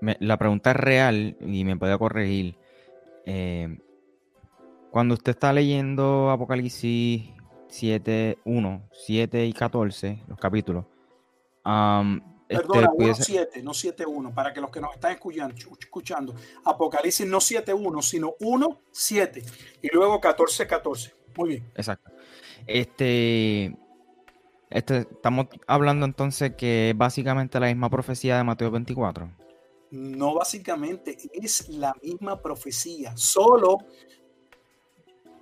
la 0.00 0.38
pregunta 0.38 0.70
es 0.70 0.76
real 0.76 1.36
y 1.40 1.64
me 1.64 1.76
puede 1.76 1.98
corregir. 1.98 2.56
Eh, 3.26 3.78
cuando 4.90 5.14
usted 5.14 5.32
está 5.32 5.52
leyendo 5.52 6.30
Apocalipsis 6.30 7.28
7, 7.68 8.38
1, 8.44 8.82
7 8.92 9.46
y 9.46 9.52
14, 9.52 10.22
los 10.26 10.38
capítulos. 10.38 10.86
Este, 12.50 12.66
Perdona, 12.66 12.90
1.7, 12.90 13.62
no 13.62 13.70
7.1, 13.70 14.34
para 14.34 14.52
que 14.52 14.60
los 14.60 14.72
que 14.72 14.80
nos 14.80 14.92
están 14.92 15.12
escuchando, 15.12 15.54
escuchando 15.78 16.34
Apocalipsis 16.64 17.24
no 17.24 17.38
7.1, 17.38 18.02
sino 18.02 18.34
1.7 18.40 19.44
y 19.82 19.88
luego 19.92 20.20
14.14. 20.20 21.12
Muy 21.36 21.48
bien. 21.48 21.72
Exacto. 21.76 22.10
Este, 22.66 23.76
este, 24.68 24.98
estamos 24.98 25.46
hablando 25.68 26.04
entonces 26.04 26.56
que 26.56 26.92
básicamente 26.96 27.60
la 27.60 27.68
misma 27.68 27.88
profecía 27.88 28.36
de 28.36 28.42
Mateo 28.42 28.72
24. 28.72 29.30
No 29.92 30.34
básicamente, 30.34 31.18
es 31.32 31.68
la 31.68 31.94
misma 32.02 32.42
profecía. 32.42 33.16
Solo, 33.16 33.78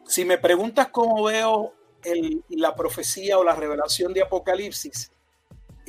si 0.04 0.26
me 0.26 0.36
preguntas 0.36 0.88
cómo 0.88 1.24
veo 1.24 1.72
la 2.50 2.76
profecía 2.76 3.38
o 3.38 3.44
la 3.44 3.54
revelación 3.54 4.12
de 4.12 4.20
Apocalipsis, 4.20 5.10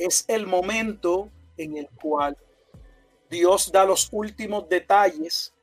es 0.00 0.24
el 0.28 0.46
momento 0.46 1.28
en 1.56 1.76
el 1.76 1.88
cual 1.90 2.36
Dios 3.28 3.70
da 3.70 3.84
los 3.84 4.08
últimos 4.12 4.68
detalles 4.68 5.54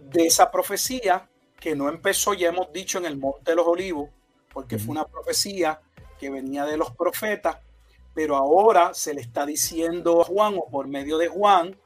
de 0.00 0.26
esa 0.26 0.50
profecía 0.50 1.28
que 1.58 1.74
no 1.74 1.88
empezó, 1.88 2.34
ya 2.34 2.48
hemos 2.48 2.72
dicho, 2.72 2.98
en 2.98 3.06
el 3.06 3.16
Monte 3.16 3.52
de 3.52 3.56
los 3.56 3.66
Olivos, 3.66 4.10
porque 4.52 4.78
fue 4.78 4.92
una 4.92 5.06
profecía 5.06 5.80
que 6.18 6.30
venía 6.30 6.64
de 6.64 6.76
los 6.76 6.90
profetas, 6.90 7.58
pero 8.12 8.36
ahora 8.36 8.92
se 8.92 9.14
le 9.14 9.20
está 9.20 9.46
diciendo 9.46 10.20
a 10.20 10.24
Juan 10.24 10.56
o 10.56 10.68
por 10.68 10.88
medio 10.88 11.18
de 11.18 11.28
Juan, 11.28 11.76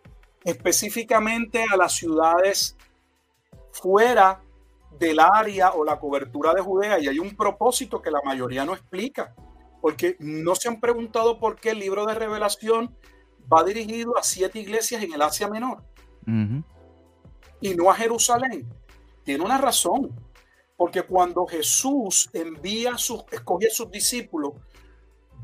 específicamente 0.45 1.65
a 1.71 1.77
las 1.77 1.93
ciudades 1.93 2.77
fuera 3.73 4.41
del 4.99 5.21
área 5.21 5.73
o 5.73 5.85
la 5.85 5.99
cobertura 5.99 6.55
de 6.55 6.63
Judea, 6.63 6.99
y 6.99 7.09
hay 7.09 7.19
un 7.19 7.37
propósito 7.37 8.01
que 8.01 8.11
la 8.11 8.23
mayoría 8.23 8.65
no 8.65 8.73
explica 8.73 9.35
Porque 9.81 10.17
no 10.19 10.55
se 10.55 10.69
han 10.69 10.81
preguntado 10.81 11.39
por 11.39 11.57
qué 11.57 11.71
el 11.71 11.79
libro 11.79 12.07
de 12.07 12.15
revelación 12.15 12.97
va 13.53 13.65
dirigido 13.65 14.17
a 14.19 14.23
siete 14.23 14.59
iglesias 14.59 15.03
en 15.03 15.13
el 15.13 15.23
Asia 15.23 15.49
Menor 15.49 15.83
y 17.61 17.75
no 17.75 17.91
a 17.91 17.95
Jerusalén. 17.95 18.69
Tiene 19.23 19.45
una 19.45 19.59
razón, 19.59 20.11
porque 20.77 21.03
cuando 21.03 21.47
Jesús 21.47 22.31
envía 22.33 22.97
sus, 22.97 23.25
escoge 23.31 23.67
a 23.67 23.71
sus 23.71 23.91
discípulos 23.91 24.55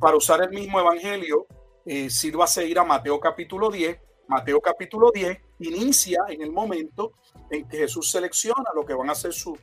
para 0.00 0.16
usar 0.16 0.42
el 0.42 0.50
mismo 0.50 0.80
evangelio, 0.80 1.46
eh, 1.84 2.10
sirva 2.10 2.44
a 2.44 2.48
seguir 2.48 2.78
a 2.78 2.84
Mateo 2.84 3.20
capítulo 3.20 3.70
10. 3.70 3.98
Mateo 4.28 4.60
capítulo 4.60 5.10
10 5.12 5.38
inicia 5.60 6.24
en 6.28 6.42
el 6.42 6.50
momento 6.50 7.12
en 7.50 7.68
que 7.68 7.78
Jesús 7.78 8.10
selecciona 8.10 8.70
lo 8.74 8.84
que 8.84 8.94
van 8.94 9.10
a 9.10 9.14
ser 9.14 9.32
sus 9.32 9.58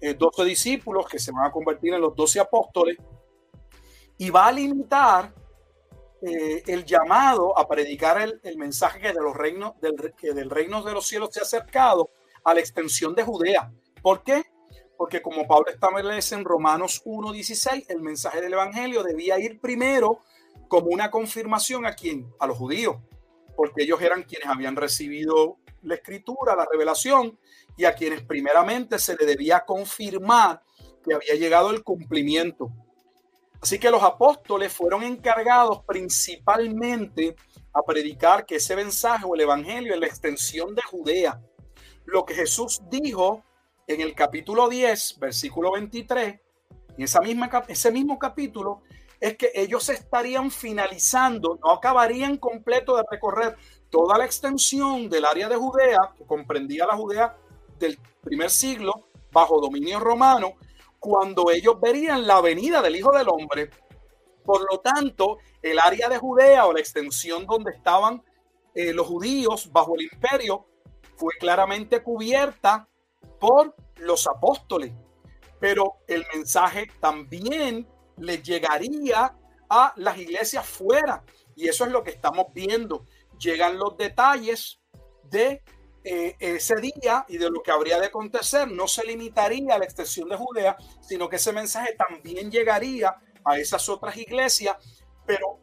eh, 0.00 0.14
12 0.14 0.44
discípulos, 0.44 1.06
que 1.06 1.18
se 1.18 1.32
van 1.32 1.46
a 1.46 1.50
convertir 1.50 1.94
en 1.94 2.00
los 2.00 2.14
12 2.14 2.40
apóstoles, 2.40 2.98
y 4.18 4.30
va 4.30 4.46
a 4.46 4.52
limitar 4.52 5.34
eh, 6.22 6.62
el 6.66 6.84
llamado 6.84 7.58
a 7.58 7.68
predicar 7.68 8.38
el, 8.42 8.56
mensaje 8.56 9.00
que, 9.00 9.08
de 9.08 9.20
los 9.20 9.36
reinos, 9.36 9.74
del, 9.80 10.50
reino 10.50 10.82
de 10.82 10.92
los 10.92 11.06
cielos 11.06 11.30
se 11.32 11.40
ha 11.40 11.42
acercado 11.42 12.10
a 12.44 12.54
la 12.54 12.60
extensión 12.60 13.14
de 13.14 13.24
Judea. 13.24 13.70
¿Por 14.02 14.22
qué? 14.22 14.44
Porque 14.96 15.20
como 15.20 15.46
Pablo 15.46 15.66
establece 15.70 16.34
en 16.34 16.44
Romanos 16.44 17.02
1.16, 17.04 17.86
el 17.88 18.00
mensaje 18.00 18.40
del 18.40 18.54
Evangelio 18.54 19.02
debía 19.02 19.38
ir 19.38 19.60
primero 19.60 20.20
como 20.68 20.86
una 20.86 21.10
confirmación 21.10 21.84
a 21.84 21.94
quién? 21.94 22.32
A 22.38 22.46
los 22.46 22.56
judíos, 22.56 22.96
porque 23.56 23.82
ellos 23.82 24.00
eran 24.00 24.22
quienes 24.22 24.48
habían 24.48 24.76
recibido 24.76 25.58
la 25.82 25.96
escritura, 25.96 26.56
la 26.56 26.66
revelación, 26.70 27.38
y 27.76 27.84
a 27.84 27.94
quienes 27.94 28.22
primeramente 28.22 28.98
se 28.98 29.16
le 29.16 29.26
debía 29.26 29.64
confirmar 29.66 30.62
que 31.04 31.14
había 31.14 31.34
llegado 31.34 31.70
el 31.70 31.82
cumplimiento. 31.82 32.70
Así 33.60 33.78
que 33.78 33.90
los 33.90 34.02
apóstoles 34.02 34.72
fueron 34.72 35.02
encargados 35.02 35.82
principalmente 35.86 37.36
a 37.72 37.82
predicar 37.82 38.44
que 38.46 38.56
ese 38.56 38.76
mensaje 38.76 39.24
o 39.26 39.34
el 39.34 39.40
evangelio 39.40 39.94
es 39.94 40.00
la 40.00 40.06
extensión 40.06 40.74
de 40.74 40.82
Judea. 40.82 41.40
Lo 42.04 42.24
que 42.24 42.34
Jesús 42.34 42.82
dijo 42.90 43.42
en 43.86 44.00
el 44.00 44.14
capítulo 44.14 44.68
10, 44.68 45.18
versículo 45.18 45.72
23, 45.72 46.40
en 46.96 47.02
esa 47.02 47.20
misma, 47.20 47.50
ese 47.68 47.90
mismo 47.90 48.18
capítulo, 48.18 48.82
es 49.20 49.36
que 49.36 49.50
ellos 49.54 49.88
estarían 49.88 50.50
finalizando, 50.50 51.58
no 51.64 51.72
acabarían 51.72 52.36
completo 52.36 52.96
de 52.96 53.04
recorrer 53.10 53.56
toda 53.90 54.18
la 54.18 54.26
extensión 54.26 55.08
del 55.08 55.24
área 55.24 55.48
de 55.48 55.56
Judea, 55.56 56.12
que 56.16 56.24
comprendía 56.24 56.86
la 56.86 56.96
Judea 56.96 57.36
del 57.78 57.98
primer 58.22 58.50
siglo, 58.50 59.08
bajo 59.32 59.60
dominio 59.60 59.98
romano, 59.98 60.54
cuando 61.04 61.50
ellos 61.50 61.78
verían 61.78 62.26
la 62.26 62.40
venida 62.40 62.80
del 62.80 62.96
Hijo 62.96 63.12
del 63.12 63.28
Hombre. 63.28 63.68
Por 64.42 64.64
lo 64.72 64.80
tanto, 64.80 65.36
el 65.60 65.78
área 65.78 66.08
de 66.08 66.16
Judea 66.16 66.64
o 66.64 66.72
la 66.72 66.80
extensión 66.80 67.44
donde 67.44 67.72
estaban 67.72 68.22
eh, 68.74 68.94
los 68.94 69.06
judíos 69.06 69.70
bajo 69.70 69.96
el 69.96 70.04
imperio 70.10 70.66
fue 71.16 71.34
claramente 71.38 72.02
cubierta 72.02 72.88
por 73.38 73.76
los 73.98 74.26
apóstoles. 74.26 74.94
Pero 75.60 75.96
el 76.08 76.24
mensaje 76.32 76.86
también 77.00 77.86
le 78.16 78.42
llegaría 78.42 79.36
a 79.68 79.92
las 79.96 80.16
iglesias 80.16 80.66
fuera. 80.66 81.22
Y 81.54 81.68
eso 81.68 81.84
es 81.84 81.90
lo 81.90 82.02
que 82.02 82.12
estamos 82.12 82.46
viendo. 82.54 83.04
Llegan 83.38 83.78
los 83.78 83.98
detalles 83.98 84.80
de 85.24 85.62
eh, 86.04 86.36
ese 86.38 86.74
día 86.76 87.24
y 87.28 87.38
de 87.38 87.50
lo 87.50 87.62
que 87.62 87.70
habría 87.70 87.98
de 87.98 88.06
acontecer. 88.06 88.70
No 88.70 88.86
se 88.86 89.04
limitaría 89.04 89.74
a 89.74 89.78
la 89.78 89.84
extensión 89.84 90.28
de 90.28 90.36
Judea, 90.36 90.76
sino 91.00 91.28
que 91.28 91.36
ese 91.36 91.52
mensaje 91.52 91.96
también 91.96 92.50
llegaría 92.50 93.16
a 93.44 93.58
esas 93.58 93.88
otras 93.88 94.16
iglesias. 94.16 94.76
Pero 95.26 95.58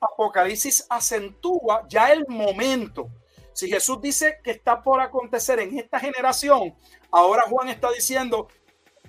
Apocalipsis 0.00 0.86
acentúa 0.88 1.86
ya 1.88 2.12
el 2.12 2.26
momento. 2.28 3.08
Si 3.52 3.68
Jesús 3.68 4.00
dice 4.00 4.38
que 4.42 4.52
está 4.52 4.82
por 4.82 5.00
acontecer 5.00 5.60
en 5.60 5.78
esta 5.78 6.00
generación, 6.00 6.74
ahora 7.10 7.44
Juan 7.48 7.68
está 7.68 7.90
diciendo 7.92 8.48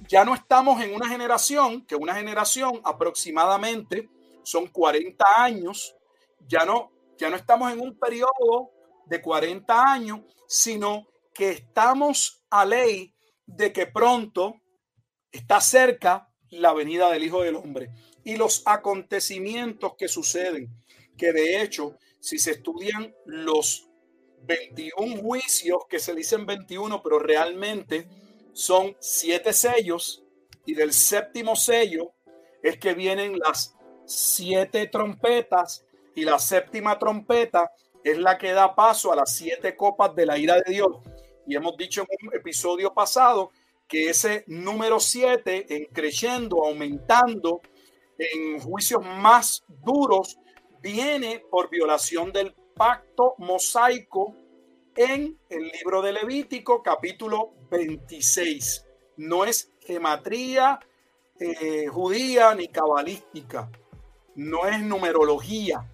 ya 0.08 0.26
no 0.26 0.36
estamos 0.36 0.82
en 0.84 0.94
una 0.94 1.08
generación, 1.08 1.86
que 1.86 1.96
una 1.96 2.16
generación 2.16 2.82
aproximadamente 2.84 4.10
son 4.44 4.68
40 4.68 5.26
años, 5.38 5.96
ya 6.48 6.66
no, 6.66 6.92
ya 7.18 7.30
no 7.30 7.36
estamos 7.36 7.72
en 7.72 7.80
un 7.80 7.98
periodo 7.98 8.72
de 9.06 9.22
40 9.22 9.92
años, 9.92 10.22
sino 10.48 11.08
que 11.34 11.50
estamos 11.50 12.44
a 12.50 12.66
ley 12.66 13.14
de 13.46 13.72
que 13.74 13.88
pronto 13.88 14.62
está 15.32 15.60
cerca 15.62 16.30
la 16.50 16.74
venida 16.74 17.12
del 17.12 17.24
Hijo 17.24 17.44
del 17.44 17.56
Hombre 17.56 17.92
y 18.24 18.38
los 18.38 18.64
acontecimientos 18.66 19.94
que 19.98 20.08
suceden, 20.08 20.70
que 21.18 21.32
de 21.32 21.62
hecho, 21.62 21.98
si 22.20 22.40
se 22.40 22.52
estudian 22.52 23.14
los 23.26 23.90
21 24.44 25.18
juicios, 25.18 25.80
que 25.90 26.00
se 26.00 26.14
dicen 26.14 26.46
21, 26.46 27.02
pero 27.04 27.20
realmente 27.20 28.08
son 28.54 28.96
siete 29.00 29.54
sellos 29.54 30.24
y 30.66 30.74
del 30.74 30.94
séptimo 30.94 31.56
sello 31.56 32.14
es 32.64 32.78
que 32.80 32.94
vienen 32.94 33.38
las 33.38 33.76
siete 34.06 34.88
trompetas 34.88 35.86
y 36.16 36.24
la 36.24 36.40
séptima 36.40 36.98
trompeta 36.98 37.72
es 38.06 38.20
la 38.20 38.38
que 38.38 38.52
da 38.52 38.76
paso 38.76 39.12
a 39.12 39.16
las 39.16 39.36
siete 39.36 39.76
copas 39.76 40.16
de 40.16 40.28
la 40.28 40.38
ira 40.38 40.62
de 40.62 40.72
Dios. 40.72 40.98
Y 41.48 41.56
hemos 41.56 41.76
dicho 41.76 42.06
en 42.08 42.28
un 42.28 42.36
episodio 42.36 42.94
pasado 42.94 43.50
que 43.88 44.10
ese 44.10 44.44
número 44.46 45.00
siete, 45.00 45.66
en 45.76 45.86
creciendo, 45.86 46.64
aumentando, 46.64 47.62
en 48.18 48.60
juicios 48.60 49.04
más 49.04 49.66
duros, 49.84 50.38
viene 50.82 51.44
por 51.50 51.72
violación 51.72 52.32
del 52.32 52.54
pacto 52.76 53.34
mosaico 53.40 54.36
en 54.96 55.40
el 55.50 55.64
libro 55.70 56.04
de 56.04 56.14
Levítico, 56.14 56.84
capítulo 56.84 57.54
26. 57.72 58.86
No 59.18 59.46
es 59.46 59.72
gematría 59.82 60.80
eh, 61.40 61.88
judía 61.88 62.54
ni 62.54 62.68
cabalística, 62.68 63.68
no 64.36 64.68
es 64.68 64.80
numerología. 64.80 65.90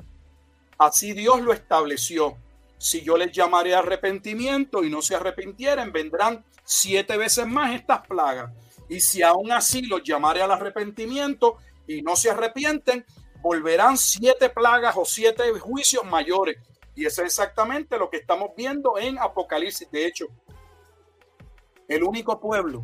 Así 0.82 1.14
Dios 1.14 1.42
lo 1.42 1.54
estableció. 1.54 2.38
Si 2.80 3.04
yo 3.04 3.16
les 3.16 3.32
llamaré 3.32 3.76
arrepentimiento 3.76 4.84
y 4.84 4.90
no 4.90 5.04
se 5.04 5.14
arrepintieren, 5.14 5.92
vendrán 5.92 6.44
siete 6.64 7.18
veces 7.18 7.46
más 7.46 7.76
estas 7.76 8.08
plagas. 8.08 8.52
Y 8.90 9.00
si 9.00 9.22
aún 9.22 9.52
así 9.52 9.84
los 9.84 10.02
llamaré 10.02 10.42
al 10.42 10.50
arrepentimiento 10.50 11.58
y 11.86 12.02
no 12.02 12.16
se 12.16 12.32
arrepienten, 12.32 13.06
volverán 13.44 13.96
siete 13.96 14.50
plagas 14.50 14.96
o 14.98 15.06
siete 15.06 15.52
juicios 15.60 16.04
mayores. 16.04 16.58
Y 16.96 17.06
eso 17.06 17.22
es 17.22 17.28
exactamente 17.28 18.00
lo 18.00 18.10
que 18.10 18.18
estamos 18.18 18.50
viendo 18.58 18.98
en 18.98 19.20
Apocalipsis. 19.20 19.88
De 19.92 20.08
hecho, 20.08 20.30
el 21.88 22.04
único 22.04 22.40
pueblo 22.40 22.84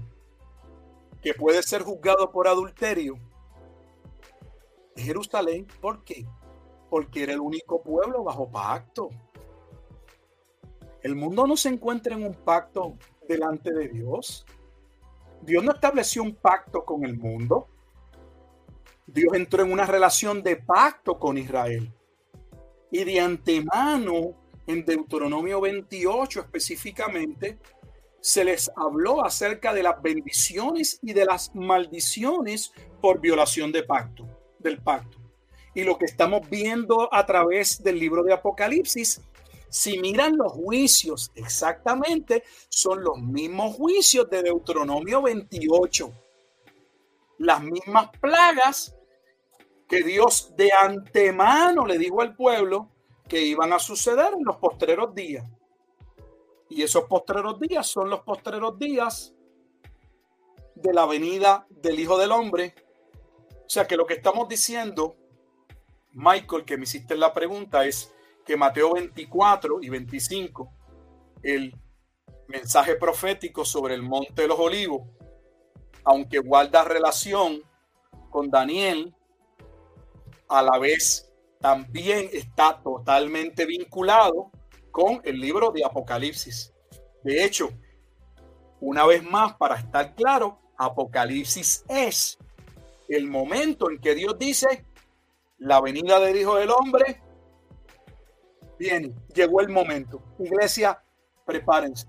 que 1.23 1.33
puede 1.33 1.63
ser 1.63 1.81
juzgado 1.81 2.31
por 2.31 2.47
adulterio 2.47 3.17
es 4.95 5.03
Jerusalén. 5.03 5.65
¿Por 5.81 6.03
qué? 6.03 6.27
Porque 6.89 7.23
era 7.23 7.33
el 7.33 7.39
único 7.39 7.81
pueblo 7.81 8.23
bajo 8.23 8.49
pacto. 8.49 9.09
El 11.01 11.15
mundo 11.15 11.47
no 11.47 11.55
se 11.57 11.69
encuentra 11.69 12.15
en 12.15 12.23
un 12.23 12.33
pacto 12.33 12.97
delante 13.27 13.73
de 13.73 13.87
Dios. 13.87 14.45
Dios 15.41 15.63
no 15.63 15.71
estableció 15.71 16.23
un 16.23 16.35
pacto 16.35 16.83
con 16.83 17.05
el 17.05 17.17
mundo. 17.17 17.67
Dios 19.05 19.33
entró 19.33 19.63
en 19.63 19.71
una 19.71 19.85
relación 19.85 20.43
de 20.43 20.57
pacto 20.57 21.17
con 21.17 21.37
Israel. 21.37 21.93
Y 22.91 23.03
de 23.03 23.19
antemano, 23.19 24.33
en 24.65 24.83
Deuteronomio 24.83 25.61
28 25.61 26.41
específicamente, 26.41 27.57
se 28.19 28.43
les 28.43 28.69
habló 28.75 29.23
acerca 29.23 29.73
de 29.73 29.83
las 29.83 30.01
bendiciones 30.01 30.99
y 31.01 31.13
de 31.13 31.25
las 31.25 31.55
maldiciones 31.55 32.73
por 33.01 33.21
violación 33.21 33.71
de 33.71 33.83
pacto, 33.83 34.27
del 34.59 34.81
pacto. 34.81 35.26
Y 35.77 35.83
lo 35.83 35.95
que 35.99 36.05
estamos 36.05 36.49
viendo 36.49 37.07
a 37.13 37.23
través 37.27 37.83
del 37.83 37.99
libro 37.99 38.23
de 38.23 38.33
Apocalipsis, 38.33 39.21
si 39.69 39.99
miran 39.99 40.35
los 40.35 40.51
juicios 40.51 41.31
exactamente, 41.35 42.43
son 42.67 43.03
los 43.03 43.19
mismos 43.19 43.75
juicios 43.75 44.27
de 44.27 44.41
Deuteronomio 44.41 45.21
28. 45.21 46.11
Las 47.37 47.61
mismas 47.61 48.09
plagas 48.19 48.95
que 49.87 50.01
Dios 50.01 50.55
de 50.57 50.71
antemano 50.71 51.85
le 51.85 51.99
dijo 51.99 52.23
al 52.23 52.35
pueblo 52.35 52.89
que 53.29 53.43
iban 53.43 53.71
a 53.71 53.77
suceder 53.77 54.33
en 54.35 54.45
los 54.45 54.55
postreros 54.55 55.13
días. 55.13 55.45
Y 56.71 56.81
esos 56.81 57.03
postreros 57.03 57.59
días 57.59 57.85
son 57.85 58.09
los 58.09 58.21
postreros 58.21 58.79
días 58.79 59.35
de 60.73 60.91
la 60.91 61.05
venida 61.05 61.67
del 61.69 61.99
Hijo 61.99 62.17
del 62.17 62.31
Hombre. 62.31 62.73
O 63.51 63.69
sea 63.69 63.85
que 63.85 63.95
lo 63.95 64.07
que 64.07 64.15
estamos 64.15 64.49
diciendo, 64.49 65.15
Michael, 66.17 66.65
que 66.65 66.77
me 66.77 66.83
hiciste 66.83 67.15
la 67.15 67.31
pregunta, 67.31 67.85
es 67.85 68.11
que 68.43 68.57
Mateo 68.57 68.93
24 68.93 69.79
y 69.83 69.89
25, 69.89 70.73
el 71.43 71.75
mensaje 72.47 72.95
profético 72.95 73.63
sobre 73.63 73.93
el 73.93 74.01
monte 74.01 74.41
de 74.41 74.47
los 74.47 74.59
olivos, 74.59 75.03
aunque 76.03 76.39
guarda 76.39 76.83
relación 76.83 77.61
con 78.31 78.49
Daniel 78.49 79.13
a 80.49 80.63
la 80.63 80.79
vez 80.79 81.31
también 81.59 82.29
está 82.33 82.81
totalmente 82.81 83.67
vinculado 83.67 84.51
con 84.89 85.21
el 85.23 85.39
libro 85.39 85.71
de 85.71 85.85
Apocalipsis. 85.85 86.73
De 87.23 87.43
hecho, 87.43 87.69
una 88.79 89.05
vez 89.05 89.23
más, 89.23 89.55
para 89.55 89.75
estar 89.75 90.15
claro, 90.15 90.59
Apocalipsis 90.77 91.85
es 91.87 92.39
el 93.07 93.27
momento 93.27 93.91
en 93.91 93.99
que 93.99 94.15
Dios 94.15 94.39
dice, 94.39 94.86
la 95.57 95.81
venida 95.81 96.19
del 96.19 96.37
Hijo 96.37 96.55
del 96.55 96.69
Hombre 96.69 97.21
viene, 98.77 99.13
llegó 99.33 99.61
el 99.61 99.69
momento. 99.69 100.21
Iglesia, 100.39 101.01
prepárense. 101.45 102.07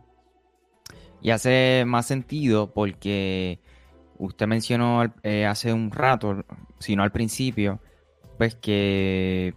Y 1.20 1.30
hace 1.30 1.84
más 1.86 2.06
sentido 2.06 2.72
porque 2.72 3.60
usted 4.18 4.46
mencionó 4.46 5.02
eh, 5.22 5.46
hace 5.46 5.72
un 5.72 5.90
rato, 5.90 6.44
si 6.78 6.94
no 6.94 7.02
al 7.02 7.12
principio, 7.12 7.80
pues 8.36 8.54
que 8.54 9.54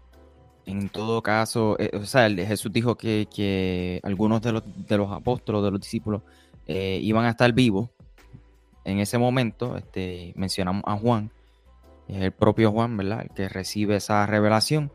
en 0.65 0.89
todo 0.89 1.21
caso, 1.21 1.75
eh, 1.80 1.91
o 1.93 2.06
sea, 2.06 2.30
Jesús 2.30 2.71
dijo 2.71 2.95
que, 2.95 3.99
algunos 4.04 4.41
de 4.41 4.54
los, 4.54 4.63
de 4.88 4.97
los 4.97 5.12
apóstoles, 5.12 5.63
de 5.63 5.71
los 5.71 5.82
discípulos, 5.82 6.21
eh, 6.67 6.99
iban 7.01 7.25
a 7.25 7.32
estar 7.32 7.51
vivos 7.54 7.89
en 8.86 8.99
ese 8.99 9.17
momento. 9.17 9.77
Este, 9.77 10.34
mencionamos 10.36 10.84
a 10.86 10.95
Juan, 10.97 11.32
es 12.08 12.22
el 12.22 12.32
propio 12.32 12.72
Juan, 12.72 12.98
¿verdad? 12.98 13.22
El 13.22 13.30
que 13.30 13.50
recibe 13.50 13.96
esa 13.96 14.26
revelación, 14.26 14.92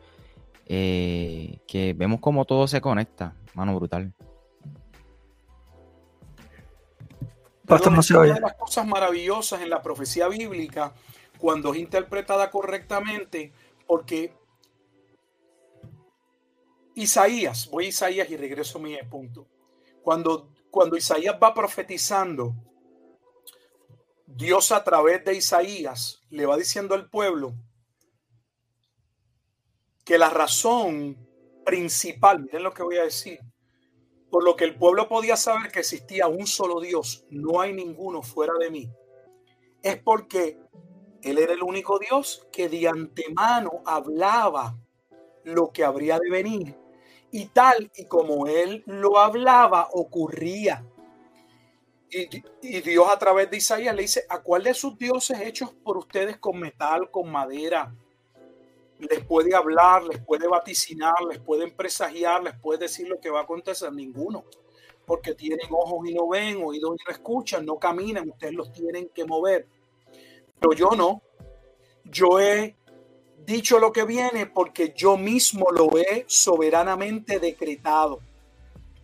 que 0.66 1.94
vemos 1.96 2.20
como 2.20 2.44
todo 2.44 2.66
se 2.68 2.80
conecta, 2.80 3.34
mano 3.54 3.74
brutal. 3.76 4.12
Una 7.68 8.34
de 8.34 8.40
las 8.40 8.54
cosas 8.54 8.86
maravillosas 8.86 9.60
en 9.60 9.70
la 9.70 9.82
profecía 9.82 10.28
bíblica, 10.28 10.92
cuando 11.38 11.72
es 11.72 11.80
interpretada 11.80 12.50
correctamente, 12.50 13.52
porque 13.86 14.32
Isaías, 16.94 17.68
voy 17.70 17.86
a 17.86 17.88
Isaías 17.88 18.30
y 18.30 18.36
regreso 18.36 18.78
a 18.78 18.82
mi 18.82 18.96
punto. 19.10 19.46
Cuando, 20.02 20.50
cuando 20.70 20.96
Isaías 20.96 21.36
va 21.42 21.52
profetizando, 21.52 22.54
Dios 24.26 24.72
a 24.72 24.82
través 24.82 25.24
de 25.24 25.34
Isaías 25.34 26.20
le 26.30 26.46
va 26.46 26.56
diciendo 26.56 26.94
al 26.94 27.08
pueblo 27.08 27.54
que 30.04 30.18
la 30.18 30.30
razón 30.30 31.16
principal, 31.64 32.42
miren 32.42 32.62
lo 32.62 32.74
que 32.74 32.82
voy 32.82 32.96
a 32.96 33.04
decir, 33.04 33.40
por 34.30 34.44
lo 34.44 34.56
que 34.56 34.64
el 34.64 34.76
pueblo 34.76 35.08
podía 35.08 35.36
saber 35.36 35.70
que 35.70 35.80
existía 35.80 36.26
un 36.26 36.46
solo 36.46 36.80
Dios, 36.80 37.24
no 37.30 37.60
hay 37.60 37.72
ninguno 37.72 38.22
fuera 38.22 38.54
de 38.58 38.70
mí, 38.70 38.90
es 39.82 39.96
porque 40.02 40.58
Él 41.22 41.38
era 41.38 41.52
el 41.52 41.62
único 41.62 41.98
Dios 41.98 42.46
que 42.52 42.68
de 42.68 42.88
antemano 42.88 43.82
hablaba 43.84 44.76
lo 45.44 45.72
que 45.72 45.84
habría 45.84 46.18
de 46.18 46.30
venir. 46.30 46.76
Y 47.30 47.46
tal 47.46 47.90
y 47.94 48.06
como 48.06 48.46
Él 48.46 48.82
lo 48.86 49.18
hablaba, 49.18 49.88
ocurría. 49.92 50.84
Y, 52.62 52.80
Dios 52.80 53.06
a 53.10 53.18
través 53.18 53.50
de 53.50 53.58
Isaías 53.58 53.94
le 53.94 54.02
dice, 54.02 54.24
¿a 54.28 54.40
cuál 54.40 54.62
de 54.62 54.72
sus 54.72 54.96
dioses 54.96 55.38
hechos 55.40 55.70
por 55.84 55.98
ustedes 55.98 56.38
con 56.38 56.58
metal, 56.58 57.10
con 57.10 57.30
madera, 57.30 57.94
les 58.98 59.22
puede 59.24 59.54
hablar, 59.54 60.04
les 60.04 60.18
puede 60.24 60.48
vaticinar, 60.48 61.14
les 61.28 61.38
puede 61.38 61.70
presagiar, 61.70 62.42
les 62.42 62.58
puede 62.58 62.78
decir 62.80 63.06
lo 63.06 63.20
que 63.20 63.28
va 63.28 63.40
a 63.40 63.42
acontecer. 63.42 63.92
Ninguno, 63.92 64.44
porque 65.04 65.34
tienen 65.34 65.68
ojos 65.70 66.08
y 66.08 66.14
no 66.14 66.28
ven, 66.28 66.62
oídos 66.64 66.96
y 66.98 67.04
no 67.04 67.12
escuchan, 67.12 67.66
no 67.66 67.78
caminan, 67.78 68.30
ustedes 68.30 68.54
los 68.54 68.72
tienen 68.72 69.10
que 69.10 69.26
mover. 69.26 69.66
Pero 70.58 70.72
yo 70.72 70.90
no. 70.96 71.22
Yo 72.04 72.40
he 72.40 72.76
dicho 73.44 73.78
lo 73.78 73.92
que 73.92 74.04
viene 74.04 74.46
porque 74.46 74.94
yo 74.96 75.18
mismo 75.18 75.66
lo 75.70 75.98
he 75.98 76.24
soberanamente 76.28 77.38
decretado. 77.38 78.20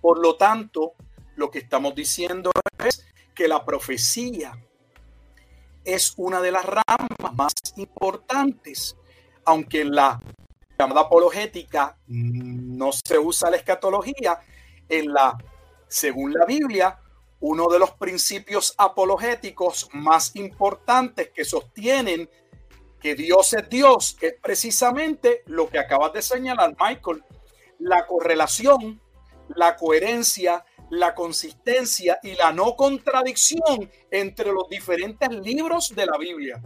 Por 0.01 0.18
lo 0.18 0.37
tanto, 0.37 0.94
lo 1.37 1.51
que 1.51 1.59
estamos 1.61 1.95
diciendo 1.95 2.51
es 2.85 3.07
que 3.35 3.49
la 3.49 3.64
profecía 3.64 4.53
es 5.85 6.14
una 6.16 6.40
de 6.40 6.53
las 6.53 6.64
ramas 6.64 7.35
más 7.35 7.53
importantes 7.77 8.97
aunque 9.45 9.83
en 9.83 9.95
la 9.95 10.21
llamada 10.79 11.03
apologética 11.03 11.97
no 12.07 12.90
se 12.92 13.18
usa 13.18 13.51
la 13.51 13.57
escatología, 13.57 14.40
en 14.88 15.12
la, 15.12 15.37
según 15.88 16.33
la 16.33 16.45
Biblia, 16.45 16.99
uno 17.40 17.68
de 17.68 17.79
los 17.79 17.92
principios 17.92 18.75
apologéticos 18.79 19.88
más 19.92 20.35
importantes 20.37 21.31
que 21.31 21.45
sostienen 21.45 22.29
que 23.01 23.14
Dios 23.14 23.53
es 23.55 23.68
Dios 23.68 24.16
es 24.21 24.35
precisamente 24.40 25.42
lo 25.47 25.68
que 25.68 25.79
acabas 25.79 26.12
de 26.12 26.23
señalar, 26.23 26.77
Michael, 26.79 27.25
la 27.81 28.07
correlación, 28.07 29.01
la 29.57 29.77
coherencia, 29.77 30.64
la 30.92 31.14
consistencia 31.14 32.18
y 32.22 32.35
la 32.35 32.52
no 32.52 32.76
contradicción 32.76 33.90
entre 34.11 34.52
los 34.52 34.68
diferentes 34.68 35.31
libros 35.31 35.94
de 35.94 36.07
la 36.07 36.18
Biblia 36.18 36.62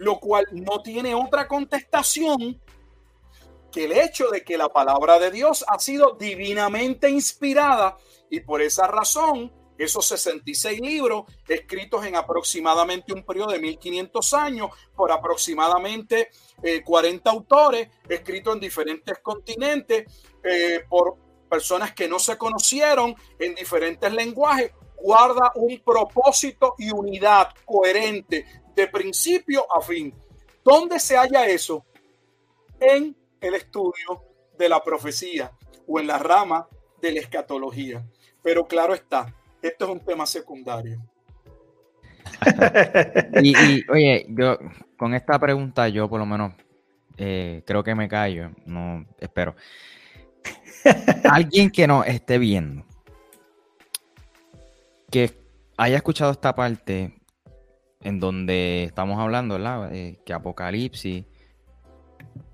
lo 0.00 0.18
cual 0.18 0.46
no 0.52 0.82
tiene 0.82 1.14
otra 1.14 1.46
contestación 1.46 2.58
que 3.70 3.84
el 3.84 3.92
hecho 3.92 4.28
de 4.30 4.42
que 4.42 4.56
la 4.56 4.70
palabra 4.70 5.18
de 5.18 5.30
Dios 5.30 5.62
ha 5.68 5.78
sido 5.78 6.16
divinamente 6.18 7.10
inspirada 7.10 7.98
y 8.30 8.40
por 8.40 8.62
esa 8.62 8.86
razón 8.86 9.52
esos 9.76 10.06
66 10.06 10.80
libros 10.80 11.24
escritos 11.46 12.04
en 12.06 12.16
aproximadamente 12.16 13.12
un 13.12 13.24
periodo 13.24 13.52
de 13.52 13.58
1500 13.60 14.34
años 14.34 14.70
por 14.96 15.12
aproximadamente 15.12 16.30
40 16.84 17.30
eh, 17.30 17.32
autores, 17.32 17.88
escritos 18.08 18.54
en 18.54 18.60
diferentes 18.60 19.18
continentes, 19.18 20.06
eh, 20.42 20.84
por 20.88 21.29
personas 21.50 21.92
que 21.92 22.08
no 22.08 22.18
se 22.18 22.38
conocieron 22.38 23.14
en 23.38 23.54
diferentes 23.54 24.10
lenguajes, 24.12 24.72
guarda 24.96 25.52
un 25.56 25.80
propósito 25.80 26.74
y 26.78 26.90
unidad 26.90 27.48
coherente 27.64 28.46
de 28.74 28.86
principio 28.86 29.66
a 29.76 29.82
fin. 29.82 30.14
¿Dónde 30.64 30.98
se 30.98 31.16
halla 31.16 31.46
eso? 31.46 31.84
En 32.78 33.16
el 33.40 33.54
estudio 33.54 34.24
de 34.56 34.68
la 34.68 34.82
profecía 34.82 35.50
o 35.86 35.98
en 35.98 36.06
la 36.06 36.18
rama 36.18 36.68
de 37.00 37.12
la 37.12 37.20
escatología. 37.20 38.04
Pero 38.42 38.66
claro 38.66 38.94
está, 38.94 39.34
esto 39.60 39.84
es 39.84 39.90
un 39.90 40.00
tema 40.00 40.26
secundario. 40.26 41.00
y, 43.42 43.90
oye, 43.90 44.26
yo 44.28 44.58
con 44.96 45.14
esta 45.14 45.38
pregunta 45.38 45.88
yo 45.88 46.08
por 46.08 46.20
lo 46.20 46.26
menos 46.26 46.52
eh, 47.16 47.62
creo 47.66 47.82
que 47.82 47.94
me 47.94 48.08
callo, 48.08 48.50
no 48.66 49.04
espero. 49.18 49.54
Alguien 51.30 51.70
que 51.70 51.86
no 51.86 52.04
esté 52.04 52.38
viendo, 52.38 52.84
que 55.10 55.32
haya 55.76 55.96
escuchado 55.96 56.30
esta 56.30 56.54
parte 56.54 57.20
en 58.00 58.20
donde 58.20 58.84
estamos 58.84 59.18
hablando, 59.18 59.54
¿verdad? 59.54 59.94
Eh, 59.94 60.20
que 60.24 60.32
Apocalipsis 60.32 61.24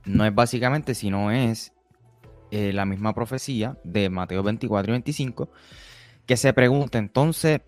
no 0.04 0.24
es 0.24 0.34
básicamente, 0.34 0.94
sino 0.94 1.30
es 1.30 1.72
eh, 2.50 2.72
la 2.72 2.84
misma 2.84 3.14
profecía 3.14 3.78
de 3.84 4.08
Mateo 4.10 4.42
24 4.42 4.90
y 4.90 4.92
25, 4.92 5.48
que 6.26 6.36
se 6.36 6.52
pregunta, 6.52 6.98
entonces, 6.98 7.60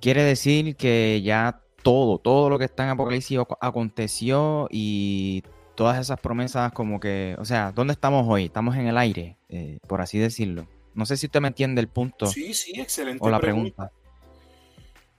quiere 0.00 0.22
decir 0.22 0.76
que 0.76 1.22
ya 1.22 1.60
todo, 1.82 2.18
todo 2.18 2.50
lo 2.50 2.58
que 2.58 2.64
está 2.64 2.84
en 2.84 2.90
Apocalipsis 2.90 3.38
aconteció 3.60 4.68
y 4.70 5.42
todas 5.76 6.00
esas 6.00 6.18
promesas 6.18 6.72
como 6.72 6.98
que, 6.98 7.36
o 7.38 7.44
sea, 7.44 7.70
¿dónde 7.70 7.92
estamos 7.92 8.26
hoy? 8.28 8.46
Estamos 8.46 8.76
en 8.76 8.88
el 8.88 8.98
aire, 8.98 9.36
eh, 9.48 9.78
por 9.86 10.00
así 10.00 10.18
decirlo. 10.18 10.66
No 10.94 11.06
sé 11.06 11.16
si 11.16 11.26
usted 11.26 11.40
me 11.40 11.48
entiende 11.48 11.80
el 11.80 11.88
punto. 11.88 12.26
Sí, 12.26 12.54
sí, 12.54 12.80
excelente. 12.80 13.22
O 13.22 13.30
la 13.30 13.38
pregunta. 13.38 13.92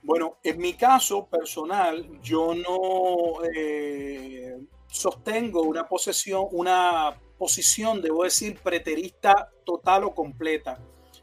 Bueno, 0.02 0.38
en 0.42 0.58
mi 0.58 0.74
caso 0.74 1.26
personal, 1.26 2.20
yo 2.22 2.54
no 2.54 3.44
eh, 3.54 4.58
sostengo 4.88 5.62
una 5.62 5.86
posesión, 5.86 6.46
una 6.50 7.16
posición, 7.38 8.02
debo 8.02 8.24
decir, 8.24 8.58
preterista 8.62 9.50
total 9.64 10.04
o 10.04 10.14
completa. 10.14 10.80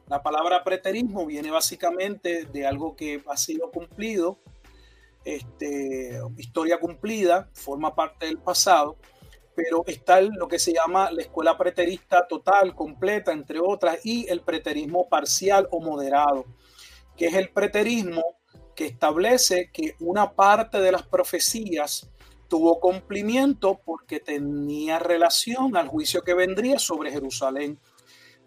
La 0.07 0.21
palabra 0.21 0.63
preterismo 0.63 1.25
viene 1.25 1.51
básicamente 1.51 2.45
de 2.45 2.65
algo 2.65 2.95
que 2.95 3.21
ha 3.27 3.37
sido 3.37 3.71
cumplido, 3.71 4.39
este, 5.25 6.19
historia 6.37 6.79
cumplida, 6.79 7.49
forma 7.53 7.95
parte 7.95 8.27
del 8.27 8.37
pasado, 8.37 8.97
pero 9.55 9.83
está 9.87 10.19
lo 10.21 10.47
que 10.47 10.59
se 10.59 10.73
llama 10.73 11.09
la 11.11 11.21
escuela 11.21 11.57
preterista 11.57 12.27
total, 12.27 12.75
completa, 12.75 13.31
entre 13.31 13.59
otras, 13.59 14.05
y 14.05 14.27
el 14.29 14.41
preterismo 14.41 15.07
parcial 15.07 15.67
o 15.71 15.79
moderado, 15.79 16.45
que 17.15 17.27
es 17.27 17.33
el 17.35 17.49
preterismo 17.49 18.21
que 18.75 18.85
establece 18.85 19.71
que 19.71 19.95
una 19.99 20.33
parte 20.33 20.79
de 20.81 20.91
las 20.91 21.07
profecías 21.07 22.09
tuvo 22.49 22.79
cumplimiento 22.79 23.81
porque 23.83 24.19
tenía 24.19 24.99
relación 24.99 25.77
al 25.77 25.87
juicio 25.87 26.21
que 26.21 26.33
vendría 26.33 26.77
sobre 26.77 27.11
Jerusalén. 27.11 27.79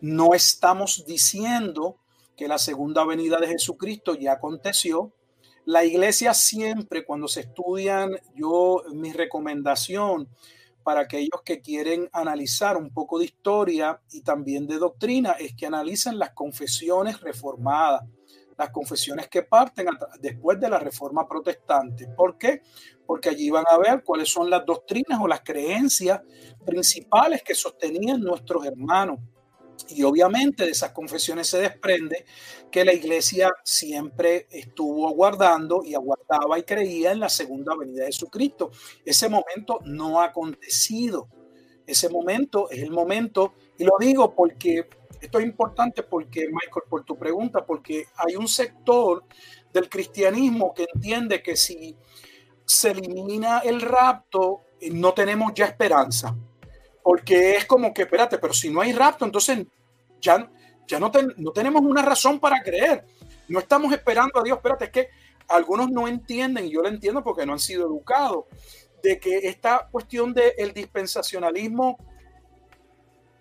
No 0.00 0.34
estamos 0.34 1.04
diciendo 1.06 1.96
que 2.36 2.46
la 2.46 2.58
segunda 2.58 3.04
venida 3.04 3.38
de 3.38 3.48
Jesucristo 3.48 4.14
ya 4.14 4.32
aconteció. 4.32 5.12
La 5.64 5.84
iglesia 5.84 6.34
siempre, 6.34 7.04
cuando 7.04 7.26
se 7.26 7.40
estudian, 7.40 8.12
yo, 8.34 8.82
mi 8.92 9.12
recomendación 9.12 10.28
para 10.88 11.02
aquellos 11.02 11.42
que 11.44 11.60
quieren 11.60 12.08
analizar 12.14 12.78
un 12.78 12.88
poco 12.88 13.18
de 13.18 13.26
historia 13.26 14.00
y 14.10 14.22
también 14.22 14.66
de 14.66 14.78
doctrina 14.78 15.32
es 15.32 15.54
que 15.54 15.66
analicen 15.66 16.18
las 16.18 16.30
confesiones 16.30 17.20
reformadas, 17.20 18.08
las 18.56 18.70
confesiones 18.70 19.28
que 19.28 19.42
parten 19.42 19.86
después 20.18 20.58
de 20.58 20.70
la 20.70 20.78
reforma 20.78 21.28
protestante. 21.28 22.08
¿Por 22.16 22.38
qué? 22.38 22.62
Porque 23.06 23.28
allí 23.28 23.50
van 23.50 23.66
a 23.70 23.76
ver 23.76 24.02
cuáles 24.02 24.30
son 24.30 24.48
las 24.48 24.64
doctrinas 24.64 25.20
o 25.20 25.28
las 25.28 25.42
creencias 25.42 26.22
principales 26.64 27.42
que 27.42 27.54
sostenían 27.54 28.22
nuestros 28.22 28.64
hermanos. 28.64 29.18
Y 29.88 30.02
obviamente 30.02 30.64
de 30.64 30.70
esas 30.70 30.92
confesiones 30.92 31.46
se 31.46 31.58
desprende 31.58 32.24
que 32.70 32.84
la 32.84 32.92
iglesia 32.92 33.50
siempre 33.64 34.46
estuvo 34.50 35.08
aguardando 35.08 35.82
y 35.84 35.94
aguardaba 35.94 36.58
y 36.58 36.64
creía 36.64 37.12
en 37.12 37.20
la 37.20 37.28
segunda 37.28 37.74
venida 37.76 38.00
de 38.00 38.12
Jesucristo. 38.12 38.70
Ese 39.04 39.28
momento 39.28 39.80
no 39.84 40.20
ha 40.20 40.26
acontecido. 40.26 41.28
Ese 41.86 42.10
momento 42.10 42.68
es 42.70 42.82
el 42.82 42.90
momento, 42.90 43.54
y 43.78 43.84
lo 43.84 43.92
digo 43.98 44.34
porque 44.34 44.86
esto 45.20 45.38
es 45.38 45.44
importante 45.46 46.02
porque, 46.02 46.46
Michael, 46.48 46.84
por 46.88 47.04
tu 47.04 47.16
pregunta, 47.16 47.64
porque 47.64 48.06
hay 48.16 48.36
un 48.36 48.46
sector 48.46 49.24
del 49.72 49.88
cristianismo 49.88 50.74
que 50.74 50.86
entiende 50.94 51.42
que 51.42 51.56
si 51.56 51.96
se 52.64 52.90
elimina 52.90 53.60
el 53.60 53.80
rapto, 53.80 54.60
no 54.92 55.14
tenemos 55.14 55.52
ya 55.54 55.64
esperanza. 55.64 56.36
Porque 57.08 57.56
es 57.56 57.64
como 57.64 57.94
que, 57.94 58.02
espérate, 58.02 58.36
pero 58.36 58.52
si 58.52 58.68
no 58.68 58.82
hay 58.82 58.92
rapto, 58.92 59.24
entonces 59.24 59.64
ya, 60.20 60.46
ya 60.86 61.00
no, 61.00 61.10
no 61.38 61.52
tenemos 61.52 61.80
una 61.80 62.02
razón 62.02 62.38
para 62.38 62.62
creer. 62.62 63.02
No 63.48 63.60
estamos 63.60 63.90
esperando 63.94 64.38
a 64.38 64.42
Dios. 64.42 64.58
Espérate, 64.58 64.84
es 64.84 64.90
que 64.90 65.08
algunos 65.48 65.90
no 65.90 66.06
entienden, 66.06 66.66
y 66.66 66.70
yo 66.70 66.82
lo 66.82 66.88
entiendo 66.88 67.24
porque 67.24 67.46
no 67.46 67.54
han 67.54 67.60
sido 67.60 67.86
educados, 67.86 68.44
de 69.02 69.18
que 69.18 69.38
esta 69.38 69.88
cuestión 69.90 70.34
del 70.34 70.74
dispensacionalismo 70.74 71.96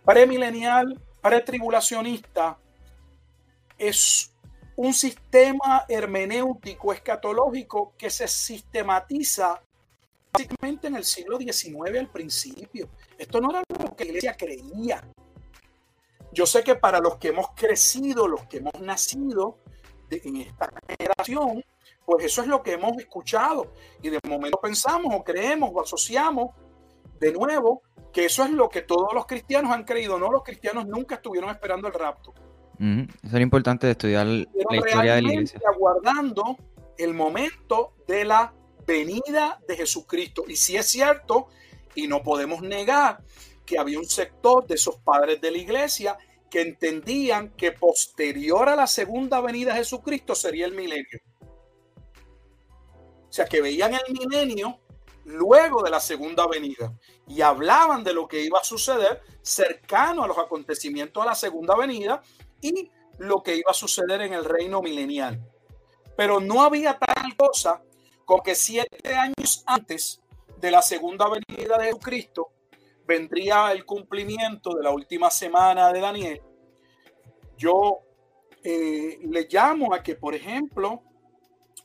premilenial, 0.06 0.98
pretribulacionista, 1.22 2.58
es 3.78 4.32
un 4.78 4.94
sistema 4.94 5.84
hermenéutico 5.90 6.94
escatológico 6.94 7.96
que 7.98 8.10
se 8.10 8.30
sistematiza 8.30 9.62
básicamente 10.38 10.88
en 10.88 10.96
el 10.96 11.04
siglo 11.04 11.38
XIX 11.38 12.00
al 12.00 12.10
principio. 12.10 12.90
Esto 13.18 13.42
no 13.42 13.50
era 13.50 13.64
lo 13.68 13.96
que 13.96 14.04
la 14.04 14.10
iglesia 14.10 14.36
creía. 14.38 15.04
Yo 16.32 16.46
sé 16.46 16.64
que 16.64 16.76
para 16.76 17.00
los 17.00 17.18
que 17.18 17.30
hemos 17.30 17.48
crecido, 17.56 18.28
los 18.28 18.46
que 18.46 18.58
hemos 18.58 18.80
nacido 18.82 19.58
en 20.10 20.38
esta 20.38 20.70
generación, 20.88 21.64
pues 22.06 22.26
eso 22.26 22.42
es 22.42 22.48
lo 22.48 22.62
que 22.62 22.74
hemos 22.74 22.98
escuchado. 22.98 23.74
Y 24.02 24.10
de 24.10 24.20
momento 24.28 24.60
pensamos 24.62 25.14
o 25.16 25.24
creemos 25.24 25.72
o 25.74 25.82
asociamos 25.82 26.52
de 27.20 27.32
nuevo 27.32 27.82
que 28.14 28.26
eso 28.26 28.44
es 28.44 28.52
lo 28.52 28.70
que 28.70 28.82
todos 28.82 29.14
los 29.14 29.26
cristianos 29.26 29.72
han 29.72 29.84
creído. 29.84 30.20
No, 30.20 30.32
los 30.32 30.44
cristianos 30.44 30.86
nunca 30.86 31.16
estuvieron 31.16 31.50
esperando 31.50 31.88
el 31.88 31.94
rapto. 31.94 32.34
Eso 32.80 33.38
es 33.38 33.42
importante 33.42 33.88
de 33.88 33.92
estudiar 33.94 34.28
la 34.28 34.46
historia 34.72 35.16
de 35.16 35.22
la 35.24 35.34
iglesia. 35.34 35.60
Aguardando 35.68 36.58
el 36.98 37.14
momento 37.14 37.94
de 38.08 38.26
la 38.26 38.54
venida 38.88 39.60
de 39.68 39.76
Jesucristo. 39.76 40.46
Y 40.48 40.56
si 40.56 40.78
es 40.78 40.88
cierto, 40.88 41.48
y 41.94 42.08
no 42.08 42.24
podemos 42.24 42.62
negar 42.62 43.20
que 43.66 43.78
había 43.78 44.00
un 44.00 44.06
sector 44.06 44.66
de 44.66 44.76
esos 44.76 44.96
padres 44.98 45.42
de 45.42 45.52
la 45.52 45.58
iglesia 45.58 46.18
que 46.50 46.62
entendían 46.62 47.50
que 47.50 47.74
posterior 47.74 48.70
a 48.70 48.76
la 48.76 48.88
segunda 48.88 49.42
venida 49.42 49.74
de 49.74 49.80
Jesucristo 49.80 50.34
sería 50.34 50.66
el 50.66 50.74
milenio. 50.74 51.20
O 53.30 53.34
sea, 53.34 53.46
que 53.46 53.62
veían 53.62 53.94
el 53.94 54.14
milenio 54.14 54.80
luego 55.26 55.84
de 55.84 55.90
la 55.90 56.00
segunda 56.00 56.48
venida 56.48 56.94
y 57.28 57.42
hablaban 57.42 58.06
de 58.06 58.14
lo 58.14 58.28
que 58.28 58.42
iba 58.42 58.60
a 58.60 58.64
suceder 58.64 59.22
cercano 59.42 60.24
a 60.24 60.28
los 60.28 60.38
acontecimientos 60.38 61.22
de 61.22 61.30
la 61.30 61.36
segunda 61.36 61.76
venida 61.76 62.22
y 62.62 62.90
lo 63.18 63.44
que 63.44 63.58
iba 63.58 63.72
a 63.72 63.74
suceder 63.74 64.22
en 64.22 64.34
el 64.34 64.46
reino 64.46 64.82
milenial. 64.82 65.44
Pero 66.16 66.40
no 66.40 66.64
había 66.64 66.98
tal 66.98 67.36
cosa 67.36 67.84
con 68.28 68.42
que 68.42 68.56
siete 68.56 69.16
años 69.16 69.64
antes 69.66 70.22
de 70.58 70.70
la 70.70 70.82
segunda 70.82 71.28
venida 71.30 71.78
de 71.78 71.86
Jesucristo 71.86 72.50
vendría 73.06 73.72
el 73.72 73.86
cumplimiento 73.86 74.76
de 74.76 74.84
la 74.84 74.92
última 74.92 75.32
semana 75.32 75.94
de 75.94 76.02
Daniel, 76.02 76.42
yo 77.58 78.00
eh, 78.66 79.18
le 79.22 79.48
llamo 79.50 79.94
a 79.94 80.04
que, 80.04 80.16
por 80.16 80.36
ejemplo, 80.36 81.04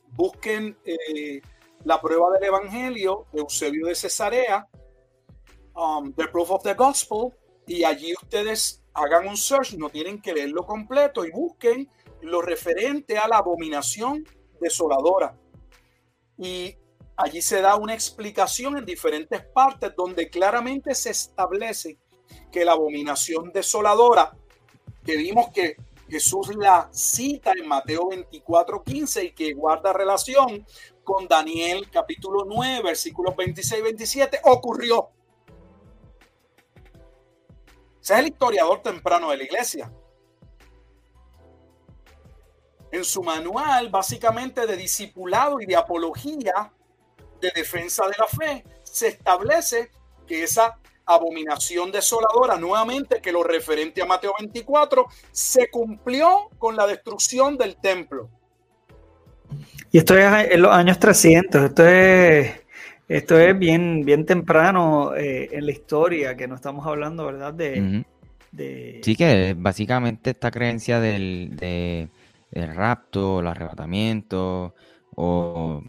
busquen 0.09 0.77
eh, 0.83 1.41
la 1.85 2.01
prueba 2.01 2.29
del 2.31 2.43
Evangelio 2.43 3.25
de 3.31 3.39
Eusebio 3.39 3.87
de 3.87 3.95
Cesarea, 3.95 4.67
um, 5.75 6.11
The 6.11 6.27
Proof 6.27 6.51
of 6.51 6.63
the 6.63 6.73
Gospel, 6.73 7.29
y 7.65 7.85
allí 7.85 8.13
ustedes 8.21 8.83
hagan 8.93 9.29
un 9.29 9.37
search, 9.37 9.75
no 9.75 9.89
tienen 9.89 10.21
que 10.21 10.33
leerlo 10.33 10.65
completo, 10.65 11.23
y 11.23 11.31
busquen 11.31 11.89
lo 12.21 12.41
referente 12.41 13.17
a 13.17 13.29
la 13.29 13.37
abominación 13.37 14.25
desoladora. 14.59 15.37
Y 16.37 16.75
allí 17.15 17.41
se 17.41 17.61
da 17.61 17.75
una 17.75 17.93
explicación 17.93 18.77
en 18.77 18.85
diferentes 18.85 19.45
partes 19.45 19.93
donde 19.95 20.29
claramente 20.29 20.95
se 20.95 21.11
establece 21.11 21.97
que 22.51 22.65
la 22.65 22.73
abominación 22.73 23.51
desoladora, 23.51 24.35
que 25.05 25.17
vimos 25.17 25.49
que 25.53 25.77
Jesús 26.09 26.55
la 26.55 26.89
cita 26.91 27.53
en 27.57 27.67
Mateo 27.67 28.09
24, 28.09 28.83
15 28.83 29.23
y 29.25 29.31
que 29.31 29.53
guarda 29.53 29.93
relación 29.93 30.65
con 31.03 31.27
Daniel 31.27 31.89
capítulo 31.89 32.45
9, 32.45 32.81
versículos 32.83 33.35
26 33.35 33.79
y 33.79 33.83
27, 33.83 34.39
ocurrió. 34.43 35.09
Ese 38.01 38.13
es 38.13 38.19
el 38.19 38.27
historiador 38.27 38.81
temprano 38.81 39.31
de 39.31 39.37
la 39.37 39.43
iglesia. 39.43 39.91
En 42.93 43.03
su 43.03 43.23
manual, 43.23 43.89
básicamente 43.89 44.67
de 44.67 44.77
discipulado 44.77 45.59
y 45.59 45.65
de 45.65 45.75
apología, 45.75 46.71
de 47.41 47.51
defensa 47.55 48.03
de 48.05 48.13
la 48.19 48.27
fe, 48.27 48.63
se 48.83 49.07
establece 49.07 49.89
que 50.27 50.43
esa 50.43 50.77
abominación 51.03 51.91
desoladora, 51.91 52.55
nuevamente 52.57 53.19
que 53.19 53.31
lo 53.31 53.41
referente 53.43 54.03
a 54.03 54.05
Mateo 54.05 54.35
24, 54.39 55.07
se 55.31 55.71
cumplió 55.71 56.51
con 56.59 56.75
la 56.75 56.85
destrucción 56.85 57.57
del 57.57 57.77
templo. 57.77 58.29
Y 59.91 59.97
esto 59.97 60.15
es 60.15 60.51
en 60.51 60.61
los 60.61 60.71
años 60.71 60.99
300, 60.99 61.63
esto 61.63 61.87
es, 61.87 62.61
esto 63.07 63.39
es 63.39 63.57
bien, 63.57 64.05
bien 64.05 64.23
temprano 64.23 65.15
eh, 65.15 65.49
en 65.51 65.65
la 65.65 65.71
historia, 65.71 66.37
que 66.37 66.47
no 66.47 66.53
estamos 66.53 66.85
hablando, 66.85 67.25
¿verdad? 67.25 67.55
De, 67.55 68.05
Sí, 69.03 69.15
que 69.15 69.55
básicamente 69.57 70.29
esta 70.29 70.51
creencia 70.51 70.99
del, 70.99 71.55
de, 71.55 72.07
del 72.53 72.75
rapto, 72.75 73.39
el 73.39 73.47
arrebatamiento 73.47 74.75
o 75.15 75.81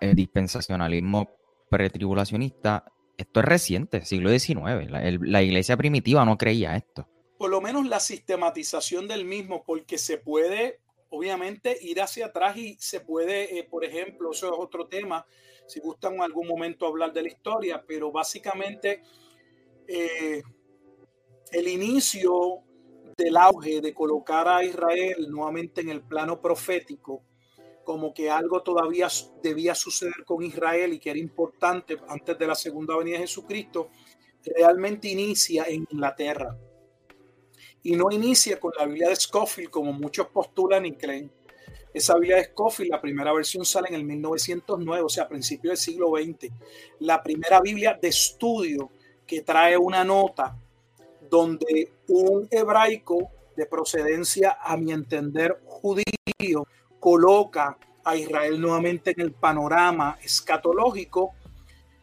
el 0.00 0.14
dispensacionalismo 0.14 1.28
pretribulacionista, 1.68 2.84
esto 3.16 3.40
es 3.40 3.46
reciente, 3.46 4.04
siglo 4.04 4.30
XIX. 4.30 4.90
La, 5.20 5.42
iglesia 5.42 5.76
primitiva 5.76 6.24
no 6.24 6.38
creía 6.38 6.76
esto. 6.76 7.08
Por 7.36 7.50
lo 7.50 7.60
menos 7.60 7.86
la 7.86 8.00
sistematización 8.00 9.08
del 9.08 9.24
mismo, 9.24 9.64
porque 9.64 9.98
se 9.98 10.18
puede, 10.18 10.80
obviamente, 11.10 11.76
ir 11.82 12.00
hacia 12.00 12.26
atrás 12.26 12.56
y 12.56 12.76
se 12.78 13.00
puede, 13.00 13.58
eh, 13.58 13.64
por 13.64 13.84
ejemplo, 13.84 14.30
eso 14.32 14.46
es 14.46 14.52
otro 14.56 14.86
tema, 14.86 15.26
si 15.66 15.80
gustan 15.80 16.14
en 16.14 16.22
algún 16.22 16.48
momento 16.48 16.86
hablar 16.86 17.12
de 17.12 17.22
la 17.22 17.28
historia, 17.28 17.84
pero 17.86 18.10
básicamente 18.10 19.02
eh, 19.86 20.42
el 21.52 21.68
inicio 21.68 22.62
del 23.18 23.36
auge 23.36 23.80
de 23.80 23.92
colocar 23.92 24.46
a 24.46 24.64
Israel 24.64 25.26
nuevamente 25.28 25.80
en 25.80 25.88
el 25.88 26.02
plano 26.02 26.40
profético 26.40 27.24
como 27.82 28.14
que 28.14 28.30
algo 28.30 28.62
todavía 28.62 29.08
debía 29.42 29.74
suceder 29.74 30.24
con 30.24 30.42
Israel 30.44 30.92
y 30.92 30.98
que 30.98 31.10
era 31.10 31.18
importante 31.18 31.96
antes 32.06 32.38
de 32.38 32.46
la 32.46 32.54
segunda 32.54 32.96
venida 32.96 33.14
de 33.14 33.22
Jesucristo, 33.22 33.88
realmente 34.44 35.08
inicia 35.08 35.64
en 35.64 35.86
Inglaterra. 35.90 36.56
Y 37.82 37.96
no 37.96 38.10
inicia 38.10 38.60
con 38.60 38.72
la 38.78 38.84
Biblia 38.84 39.08
de 39.08 39.16
Scofield, 39.16 39.70
como 39.70 39.92
muchos 39.94 40.26
postulan 40.28 40.84
y 40.84 40.92
creen. 40.92 41.32
Esa 41.94 42.14
Biblia 42.16 42.36
de 42.36 42.44
Scofield, 42.44 42.90
la 42.90 43.00
primera 43.00 43.32
versión 43.32 43.64
sale 43.64 43.88
en 43.88 43.94
el 43.94 44.04
1909, 44.04 45.02
o 45.02 45.08
sea, 45.08 45.24
a 45.24 45.28
principios 45.28 45.72
del 45.72 45.78
siglo 45.78 46.10
XX. 46.10 46.52
La 47.00 47.22
primera 47.22 47.60
Biblia 47.62 47.98
de 48.00 48.08
estudio 48.08 48.90
que 49.26 49.40
trae 49.40 49.78
una 49.78 50.04
nota 50.04 50.54
donde 51.28 51.92
un 52.08 52.48
hebraico 52.50 53.30
de 53.56 53.66
procedencia, 53.66 54.58
a 54.60 54.76
mi 54.76 54.92
entender, 54.92 55.60
judío, 55.64 56.66
coloca 57.00 57.76
a 58.04 58.16
Israel 58.16 58.60
nuevamente 58.60 59.12
en 59.12 59.20
el 59.20 59.32
panorama 59.32 60.18
escatológico 60.22 61.34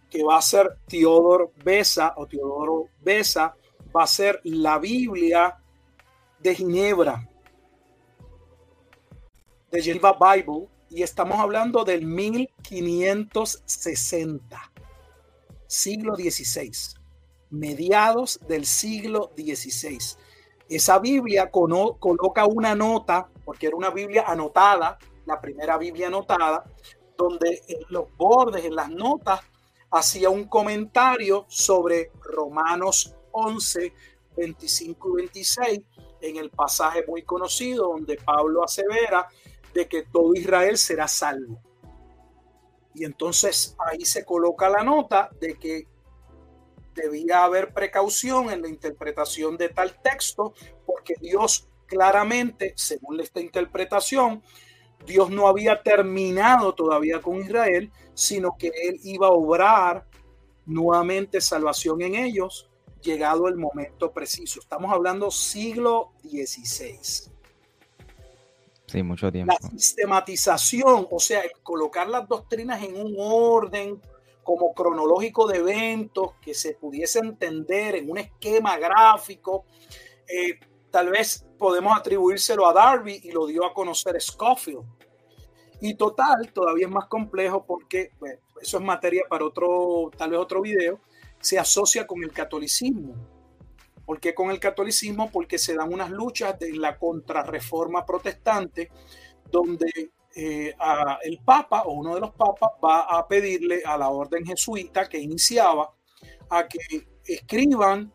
que 0.09 0.23
va 0.23 0.37
a 0.37 0.41
ser 0.41 0.79
Teodoro 0.87 1.51
Besa 1.63 2.15
o 2.17 2.25
Teodoro 2.27 2.89
Besa, 3.01 3.55
va 3.95 4.03
a 4.03 4.07
ser 4.07 4.41
la 4.43 4.79
Biblia 4.79 5.55
de 6.39 6.55
Ginebra, 6.55 7.29
de 9.71 9.81
Geneva 9.81 10.13
Bible, 10.13 10.67
y 10.89 11.03
estamos 11.03 11.39
hablando 11.39 11.83
del 11.83 12.05
1560. 12.05 14.71
siglo 15.67 16.15
XVI, 16.15 16.71
mediados 17.49 18.39
del 18.47 18.65
siglo 18.65 19.31
XVI. 19.35 19.99
Esa 20.67 20.99
Biblia 20.99 21.51
coloca 21.51 22.45
una 22.45 22.75
nota, 22.75 23.29
porque 23.43 23.67
era 23.67 23.75
una 23.75 23.91
Biblia 23.91 24.23
anotada, 24.27 24.97
la 25.25 25.39
primera 25.39 25.77
Biblia 25.77 26.07
anotada, 26.07 26.63
donde 27.17 27.61
en 27.67 27.79
los 27.89 28.05
bordes, 28.17 28.65
en 28.65 28.75
las 28.75 28.89
notas, 28.89 29.41
hacía 29.91 30.29
un 30.29 30.45
comentario 30.45 31.45
sobre 31.47 32.11
Romanos 32.21 33.15
11, 33.31 33.93
25 34.35 35.09
y 35.09 35.15
26, 35.15 35.79
en 36.21 36.37
el 36.37 36.49
pasaje 36.49 37.05
muy 37.07 37.23
conocido 37.23 37.89
donde 37.89 38.17
Pablo 38.17 38.63
asevera 38.63 39.27
de 39.73 39.87
que 39.87 40.03
todo 40.03 40.33
Israel 40.33 40.77
será 40.77 41.07
salvo. 41.07 41.61
Y 42.93 43.03
entonces 43.03 43.75
ahí 43.77 44.05
se 44.05 44.25
coloca 44.25 44.69
la 44.69 44.83
nota 44.83 45.29
de 45.39 45.55
que 45.55 45.87
debía 46.95 47.43
haber 47.43 47.73
precaución 47.73 48.49
en 48.49 48.61
la 48.61 48.69
interpretación 48.69 49.57
de 49.57 49.69
tal 49.69 50.01
texto, 50.01 50.53
porque 50.85 51.15
Dios 51.19 51.67
claramente, 51.85 52.73
según 52.75 53.19
esta 53.19 53.41
interpretación, 53.41 54.41
Dios 55.05 55.29
no 55.29 55.47
había 55.47 55.83
terminado 55.83 56.73
todavía 56.73 57.21
con 57.21 57.39
Israel, 57.41 57.91
sino 58.13 58.55
que 58.57 58.67
Él 58.67 58.99
iba 59.03 59.27
a 59.27 59.31
obrar 59.31 60.07
nuevamente 60.65 61.41
salvación 61.41 62.01
en 62.01 62.15
ellos, 62.15 62.69
llegado 63.01 63.47
el 63.47 63.55
momento 63.55 64.11
preciso. 64.11 64.59
Estamos 64.59 64.91
hablando 64.91 65.29
siglo 65.29 66.13
XVI. 66.23 67.31
Sí, 68.87 69.03
mucho 69.03 69.31
tiempo. 69.31 69.53
La 69.61 69.69
sistematización, 69.69 71.07
o 71.11 71.19
sea, 71.19 71.41
el 71.41 71.51
colocar 71.61 72.07
las 72.07 72.27
doctrinas 72.27 72.81
en 72.81 72.99
un 72.99 73.15
orden 73.17 74.01
como 74.45 74.75
cronológico 74.75 75.47
de 75.47 75.57
eventos 75.57 76.35
que 76.39 76.53
se 76.53 76.75
pudiese 76.75 77.19
entender 77.19 77.95
en 77.95 78.09
un 78.09 78.19
esquema 78.19 78.77
gráfico, 78.77 79.65
eh, 80.27 80.59
tal 80.91 81.09
vez 81.09 81.45
podemos 81.57 81.97
atribuírselo 81.97 82.67
a 82.67 82.71
Darby 82.71 83.19
y 83.23 83.31
lo 83.31 83.47
dio 83.47 83.65
a 83.65 83.73
conocer 83.73 84.21
Scofield. 84.21 84.85
Y 85.81 85.95
total, 85.95 86.53
todavía 86.53 86.85
es 86.85 86.91
más 86.91 87.07
complejo 87.07 87.65
porque 87.65 88.11
eso 88.61 88.77
es 88.77 88.83
materia 88.83 89.23
para 89.27 89.45
otro, 89.45 90.11
tal 90.15 90.29
vez 90.29 90.39
otro 90.39 90.61
video, 90.61 91.01
se 91.39 91.57
asocia 91.57 92.05
con 92.05 92.23
el 92.23 92.31
catolicismo. 92.31 93.15
¿Por 94.05 94.19
qué 94.19 94.35
con 94.35 94.51
el 94.51 94.59
catolicismo? 94.59 95.31
Porque 95.31 95.57
se 95.57 95.73
dan 95.73 95.91
unas 95.91 96.11
luchas 96.11 96.59
de 96.59 96.71
la 96.73 96.99
contrarreforma 96.99 98.05
protestante, 98.05 98.91
donde 99.49 100.11
eh, 100.35 100.75
el 101.23 101.39
Papa 101.39 101.83
o 101.83 101.93
uno 101.93 102.13
de 102.13 102.19
los 102.19 102.31
papas 102.31 102.71
va 102.83 103.01
a 103.01 103.25
pedirle 103.25 103.81
a 103.85 103.97
la 103.97 104.09
orden 104.09 104.45
jesuita 104.45 105.07
que 105.07 105.17
iniciaba 105.17 105.93
a 106.49 106.67
que 106.67 107.07
escriban 107.25 108.11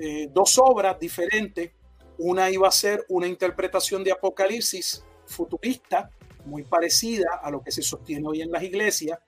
eh, 0.00 0.28
dos 0.30 0.56
obras 0.58 0.98
diferentes. 0.98 1.72
Una 2.18 2.48
iba 2.48 2.68
a 2.68 2.72
ser 2.72 3.04
una 3.08 3.26
interpretación 3.26 4.04
de 4.04 4.12
Apocalipsis 4.12 5.04
futurista, 5.26 6.10
muy 6.44 6.62
parecida 6.62 7.40
a 7.42 7.50
lo 7.50 7.60
que 7.60 7.72
se 7.72 7.82
sostiene 7.82 8.28
hoy 8.28 8.42
en 8.42 8.52
las 8.52 8.62
iglesias. 8.62 9.18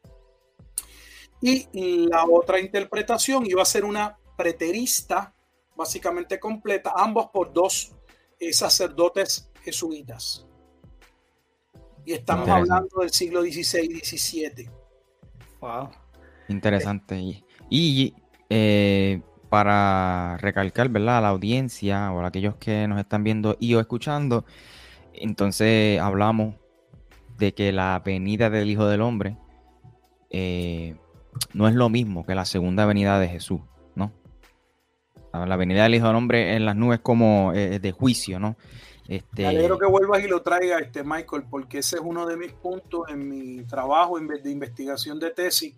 Y 1.41 1.69
la 2.09 2.25
otra 2.25 2.61
interpretación 2.61 3.45
iba 3.47 3.63
a 3.63 3.67
ser 3.67 3.85
una 3.85 4.19
preterista 4.37 5.35
básicamente 5.75 6.39
completa, 6.39 6.93
ambos 6.97 7.27
por 7.33 7.53
dos 7.53 7.93
eh, 8.39 8.53
sacerdotes 8.53 9.51
jesuitas. 9.63 10.47
Y 12.07 12.13
estamos 12.13 12.49
hablando 12.49 13.01
del 13.01 13.11
siglo 13.11 13.43
XVI 13.43 13.81
y 13.91 13.99
XVII. 13.99 14.71
Wow. 15.61 15.91
Interesante. 16.49 17.43
Y, 17.69 18.15
eh, 18.49 19.21
para 19.49 20.37
recalcar, 20.39 20.89
¿verdad? 20.89 21.19
A 21.19 21.21
la 21.21 21.29
audiencia 21.31 22.13
o 22.13 22.21
a 22.21 22.29
aquellos 22.29 22.55
que 22.57 22.87
nos 22.87 23.01
están 23.01 23.25
viendo 23.25 23.57
y 23.59 23.75
o 23.75 23.81
escuchando, 23.81 24.45
entonces 25.15 26.01
hablamos 26.01 26.55
de 27.39 27.55
que 27.55 27.73
la 27.73 28.01
venida 28.05 28.51
del 28.51 28.71
Hijo 28.71 28.87
del 28.87 29.01
Hombre 29.01 29.37
eh, 30.31 30.95
no 31.55 31.67
es 31.67 31.75
lo 31.75 31.89
mismo 31.89 32.25
que 32.25 32.37
la 32.37 32.45
segunda 32.45 32.87
venida 32.87 33.19
de 33.19 33.29
Jesús. 33.29 33.61
La 35.33 35.57
venida 35.57 35.83
del 35.83 35.97
Hijo 35.97 36.07
del 36.07 36.17
Hombre 36.17 36.57
en 36.57 36.65
las 36.65 36.77
nubes 36.77 37.01
como 37.01 37.53
eh, 37.53 37.79
de 37.79 37.93
juicio, 37.93 38.41
¿no? 38.41 38.57
Este... 39.09 39.43
Me 39.43 39.49
alegro 39.49 39.79
que 39.79 39.87
vuelvas 39.87 40.23
y 40.25 40.29
lo 40.29 40.43
traigas, 40.43 40.83
este, 40.83 41.05
Michael, 41.05 41.45
porque 41.51 41.79
ese 41.79 41.97
es 41.97 42.03
uno 42.05 42.27
de 42.27 42.37
mis 42.37 42.53
puntos 42.53 43.09
en 43.09 43.29
mi 43.29 43.65
trabajo 43.65 44.19
de 44.19 44.51
investigación 44.51 45.19
de 45.19 45.31
tesis. 45.31 45.75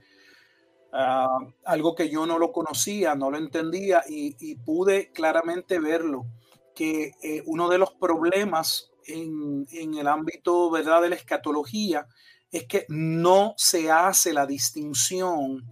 Ah, 0.92 1.38
algo 1.64 1.94
que 1.94 2.08
yo 2.08 2.24
no 2.26 2.38
lo 2.38 2.50
conocía, 2.50 3.14
no 3.14 3.30
lo 3.30 3.36
entendía 3.36 4.02
y, 4.08 4.54
pude 4.56 5.12
claramente 5.12 5.78
verlo, 5.78 6.24
que 6.74 7.12
eh, 7.22 7.42
uno 7.46 7.68
de 7.68 7.78
los 7.78 7.92
problemas 7.92 8.90
en, 9.06 9.66
en, 9.70 9.94
el 9.94 10.08
ámbito 10.08 10.70
¿verdad? 10.70 11.02
de 11.02 11.10
la 11.10 11.16
escatología 11.16 12.06
es 12.50 12.64
que 12.64 12.86
no 12.88 13.52
se 13.56 13.90
hace 13.90 14.32
la 14.32 14.46
distinción 14.46 15.62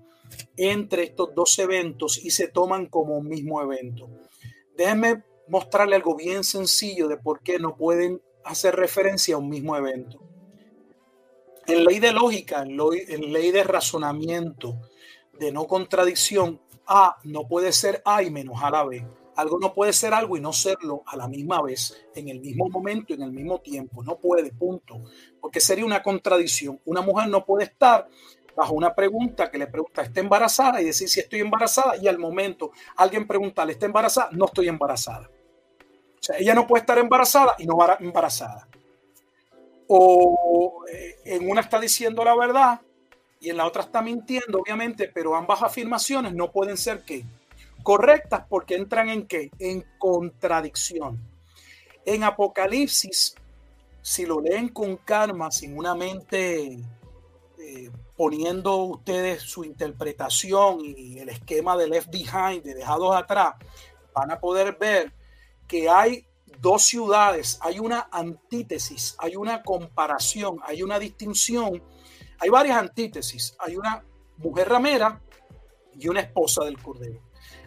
entre 0.57 1.05
estos 1.05 1.35
dos 1.35 1.59
eventos 1.59 2.23
y 2.23 2.31
se 2.31 2.49
toman 2.49 2.87
como 2.87 3.17
un 3.17 3.29
mismo 3.29 3.63
evento. 3.63 4.09
Déjenme 4.77 5.25
mostrarle 5.49 5.97
algo 5.97 6.17
bien 6.17 6.45
sencillo 6.45 7.09
de 7.09 7.17
por 7.17 7.41
qué 7.41 7.59
no 7.59 7.77
pueden 7.77 8.21
hacer 8.45 8.77
referencia 8.77 9.35
a 9.35 9.39
un 9.39 9.49
mismo 9.49 9.77
evento. 9.77 10.21
En 11.67 11.85
ley 11.85 11.99
de 11.99 12.13
lógica, 12.13 12.63
en 12.63 13.33
ley 13.33 13.51
de 13.51 13.65
razonamiento, 13.65 14.79
de 15.39 15.53
no 15.53 15.67
contradicción, 15.67 16.61
A 16.87 17.17
no 17.25 17.49
puede 17.49 17.73
ser 17.73 18.01
A 18.05 18.23
y 18.23 18.31
menos 18.31 18.63
A 18.63 18.71
la 18.71 18.85
B. 18.85 19.05
Algo 19.35 19.59
no 19.59 19.75
puede 19.75 19.93
ser 19.93 20.15
algo 20.15 20.37
y 20.37 20.41
no 20.41 20.53
serlo 20.53 21.03
a 21.07 21.17
la 21.17 21.29
misma 21.29 21.61
vez, 21.61 22.07
en 22.15 22.29
el 22.29 22.41
mismo 22.41 22.71
momento, 22.71 23.13
en 23.13 23.23
el 23.23 23.33
mismo 23.33 23.61
tiempo. 23.61 24.03
No 24.03 24.17
puede, 24.17 24.51
punto. 24.53 25.03
Porque 25.41 25.61
sería 25.61 25.85
una 25.85 26.03
contradicción. 26.03 26.81
Una 26.87 27.03
mujer 27.03 27.29
no 27.29 27.45
puede 27.45 27.65
estar 27.65 28.09
bajo 28.57 28.73
una 28.73 28.95
pregunta 28.95 29.51
que 29.51 29.59
le 29.59 29.67
pregunta, 29.67 30.03
¿está 30.03 30.21
embarazada? 30.21 30.81
Y 30.81 30.87
decir 30.87 31.09
si 31.09 31.21
estoy 31.21 31.41
embarazada 31.41 31.97
y 31.97 32.09
al 32.09 32.19
momento 32.19 32.71
alguien 32.97 33.27
pregunta, 33.27 33.65
¿está 33.65 33.85
embarazada? 33.85 34.31
No 34.33 34.47
estoy 34.47 34.69
embarazada. 34.69 35.29
Ella 36.39 36.55
no 36.55 36.67
puede 36.67 36.81
estar 36.81 36.99
embarazada 36.99 37.55
y 37.59 37.67
no 37.67 37.77
va 37.77 37.97
embarazada. 38.01 38.69
O 39.89 40.85
eh, 40.91 41.17
en 41.25 41.49
una 41.49 41.61
está 41.61 41.79
diciendo 41.79 42.25
la 42.25 42.35
verdad 42.35 42.81
y 43.41 43.51
en 43.51 43.57
la 43.57 43.67
otra 43.67 43.83
está 43.83 44.03
mintiendo, 44.03 44.59
obviamente, 44.59 45.11
pero 45.13 45.37
ambas 45.37 45.63
afirmaciones 45.63 46.33
no 46.35 46.51
pueden 46.51 46.77
ser 46.77 47.05
¿qué? 47.05 47.25
correctas 47.83 48.45
porque 48.49 48.75
entran 48.75 49.09
en 49.09 49.27
qué? 49.27 49.51
En 49.59 49.85
contradicción. 49.99 51.21
En 52.05 52.25
Apocalipsis, 52.25 53.35
si 54.03 54.27
lo 54.27 54.41
leen 54.41 54.71
con 54.71 54.97
calma, 54.97 55.51
sin 55.51 55.77
una 55.77 55.95
mente 55.95 56.79
eh, 57.59 57.91
poniendo 58.17 58.77
ustedes 58.77 59.43
su 59.43 59.65
interpretación 59.65 60.79
y 60.81 61.19
el 61.19 61.29
esquema 61.29 61.77
de 61.77 61.89
left 61.89 62.11
behind, 62.11 62.63
de 62.63 62.75
dejados 62.75 63.15
atrás, 63.15 63.55
van 64.15 64.31
a 64.31 64.41
poder 64.41 64.77
ver 64.79 65.13
que 65.67 65.89
hay 65.89 66.27
dos 66.61 66.85
ciudades, 66.85 67.59
hay 67.63 67.79
una 67.79 68.09
antítesis, 68.11 69.17
hay 69.19 69.37
una 69.37 69.63
comparación, 69.63 70.59
hay 70.63 70.83
una 70.83 70.99
distinción, 70.99 71.83
hay 72.39 72.49
varias 72.49 72.79
antítesis, 72.79 73.55
hay 73.59 73.77
una 73.77 74.05
mujer 74.39 74.69
ramera 74.69 75.21
y 75.95 76.09
una 76.09 76.21
esposa 76.21 76.65
del 76.65 76.81
cordero. 76.81 77.21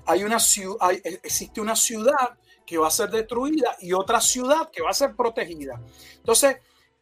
Hay 0.06 0.24
una 0.24 0.40
ciudad, 0.40 0.92
existe 1.04 1.62
una 1.62 1.76
ciudad 1.76 2.38
que 2.66 2.78
va 2.78 2.88
a 2.88 2.92
ser 2.92 3.10
destruida 3.10 3.76
y 3.80 3.94
otra 3.94 4.22
ciudad 4.22 4.70
que 4.72 4.82
va 4.82 4.92
a 4.92 4.94
ser 4.94 5.16
protegida. 5.16 5.82
Entonces, 6.18 6.58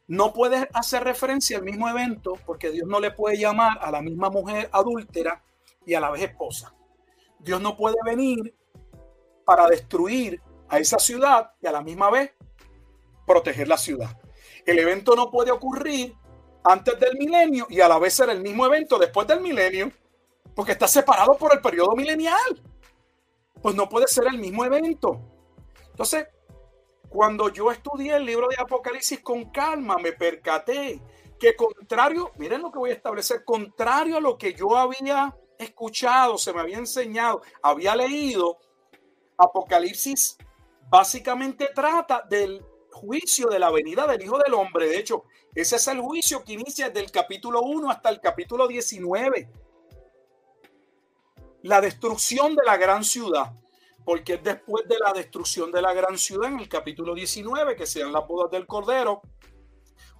no 0.06 0.32
puede 0.32 0.68
hacer 0.72 1.04
referencia 1.04 1.58
al 1.58 1.64
mismo 1.64 1.88
evento 1.88 2.34
porque 2.46 2.70
Dios 2.70 2.88
no 2.88 2.98
le 2.98 3.10
puede 3.10 3.36
llamar 3.36 3.78
a 3.82 3.90
la 3.90 4.00
misma 4.00 4.30
mujer 4.30 4.70
adúltera 4.72 5.42
y 5.84 5.94
a 5.94 6.00
la 6.00 6.10
vez 6.10 6.22
esposa. 6.22 6.74
Dios 7.38 7.60
no 7.60 7.76
puede 7.76 7.96
venir 8.04 8.54
para 9.44 9.66
destruir 9.66 10.40
a 10.68 10.78
esa 10.78 10.98
ciudad 10.98 11.52
y 11.60 11.66
a 11.66 11.72
la 11.72 11.82
misma 11.82 12.10
vez 12.10 12.32
proteger 13.26 13.68
la 13.68 13.76
ciudad. 13.76 14.18
El 14.64 14.78
evento 14.78 15.14
no 15.14 15.30
puede 15.30 15.50
ocurrir 15.50 16.14
antes 16.64 16.98
del 16.98 17.16
milenio 17.16 17.66
y 17.70 17.80
a 17.80 17.88
la 17.88 17.98
vez 17.98 18.14
ser 18.14 18.30
el 18.30 18.40
mismo 18.40 18.66
evento 18.66 18.98
después 18.98 19.26
del 19.26 19.40
milenio 19.40 19.90
porque 20.54 20.72
está 20.72 20.88
separado 20.88 21.36
por 21.36 21.52
el 21.54 21.60
periodo 21.60 21.94
milenial. 21.94 22.62
Pues 23.62 23.74
no 23.74 23.88
puede 23.88 24.06
ser 24.06 24.26
el 24.26 24.38
mismo 24.38 24.64
evento. 24.64 25.20
Entonces, 25.90 26.26
cuando 27.08 27.48
yo 27.48 27.70
estudié 27.72 28.16
el 28.16 28.24
libro 28.24 28.48
de 28.48 28.56
Apocalipsis 28.58 29.20
con 29.20 29.50
calma, 29.50 29.96
me 29.96 30.12
percaté 30.12 31.00
que 31.38 31.54
contrario, 31.54 32.32
miren 32.36 32.62
lo 32.62 32.70
que 32.70 32.78
voy 32.78 32.90
a 32.90 32.94
establecer, 32.94 33.44
contrario 33.44 34.16
a 34.16 34.20
lo 34.20 34.36
que 34.36 34.54
yo 34.54 34.76
había 34.76 35.34
escuchado, 35.58 36.36
se 36.38 36.52
me 36.52 36.60
había 36.60 36.78
enseñado, 36.78 37.42
había 37.62 37.96
leído, 37.96 38.58
Apocalipsis 39.36 40.36
básicamente 40.90 41.70
trata 41.74 42.24
del 42.28 42.64
juicio 42.92 43.48
de 43.48 43.58
la 43.58 43.70
venida 43.70 44.06
del 44.06 44.22
Hijo 44.22 44.38
del 44.38 44.54
Hombre. 44.54 44.88
De 44.88 44.98
hecho, 44.98 45.24
ese 45.54 45.76
es 45.76 45.86
el 45.88 46.00
juicio 46.00 46.42
que 46.44 46.54
inicia 46.54 46.88
desde 46.88 47.00
el 47.00 47.10
capítulo 47.10 47.62
1 47.62 47.90
hasta 47.90 48.08
el 48.10 48.20
capítulo 48.20 48.66
19. 48.66 49.48
la 51.62 51.80
destrucción 51.80 52.54
de 52.54 52.62
la 52.64 52.76
gran 52.76 53.02
ciudad, 53.02 53.52
porque 54.04 54.34
es 54.34 54.42
después 54.44 54.86
de 54.88 54.96
la 54.98 55.12
destrucción 55.12 55.72
de 55.72 55.82
la 55.82 55.92
gran 55.92 56.16
ciudad 56.16 56.50
en 56.50 56.60
el 56.60 56.68
capítulo 56.68 57.14
19, 57.14 57.74
que 57.74 57.84
sean 57.84 58.12
las 58.12 58.26
bodas 58.28 58.50
del 58.52 58.64
Cordero, 58.64 59.20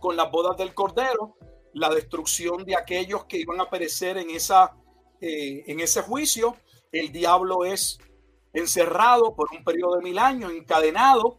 con 0.01 0.17
las 0.17 0.31
bodas 0.33 0.57
del 0.57 0.75
Cordero, 0.75 1.37
la 1.75 1.89
destrucción 1.91 2.65
de 2.65 2.77
aquellos 2.77 3.25
que 3.27 3.39
iban 3.39 3.61
a 3.61 3.71
perecer 3.71 4.19
en, 4.19 4.31
esa, 4.31 4.77
eh, 5.21 5.63
en 5.69 5.79
ese 5.79 6.03
juicio, 6.03 6.57
el 6.91 7.13
diablo 7.13 7.65
es 7.65 7.99
encerrado 8.53 9.35
por 9.35 9.49
un 9.53 9.65
periodo 9.65 9.97
de 9.97 10.03
mil 10.03 10.19
años, 10.19 10.53
encadenado, 10.53 11.39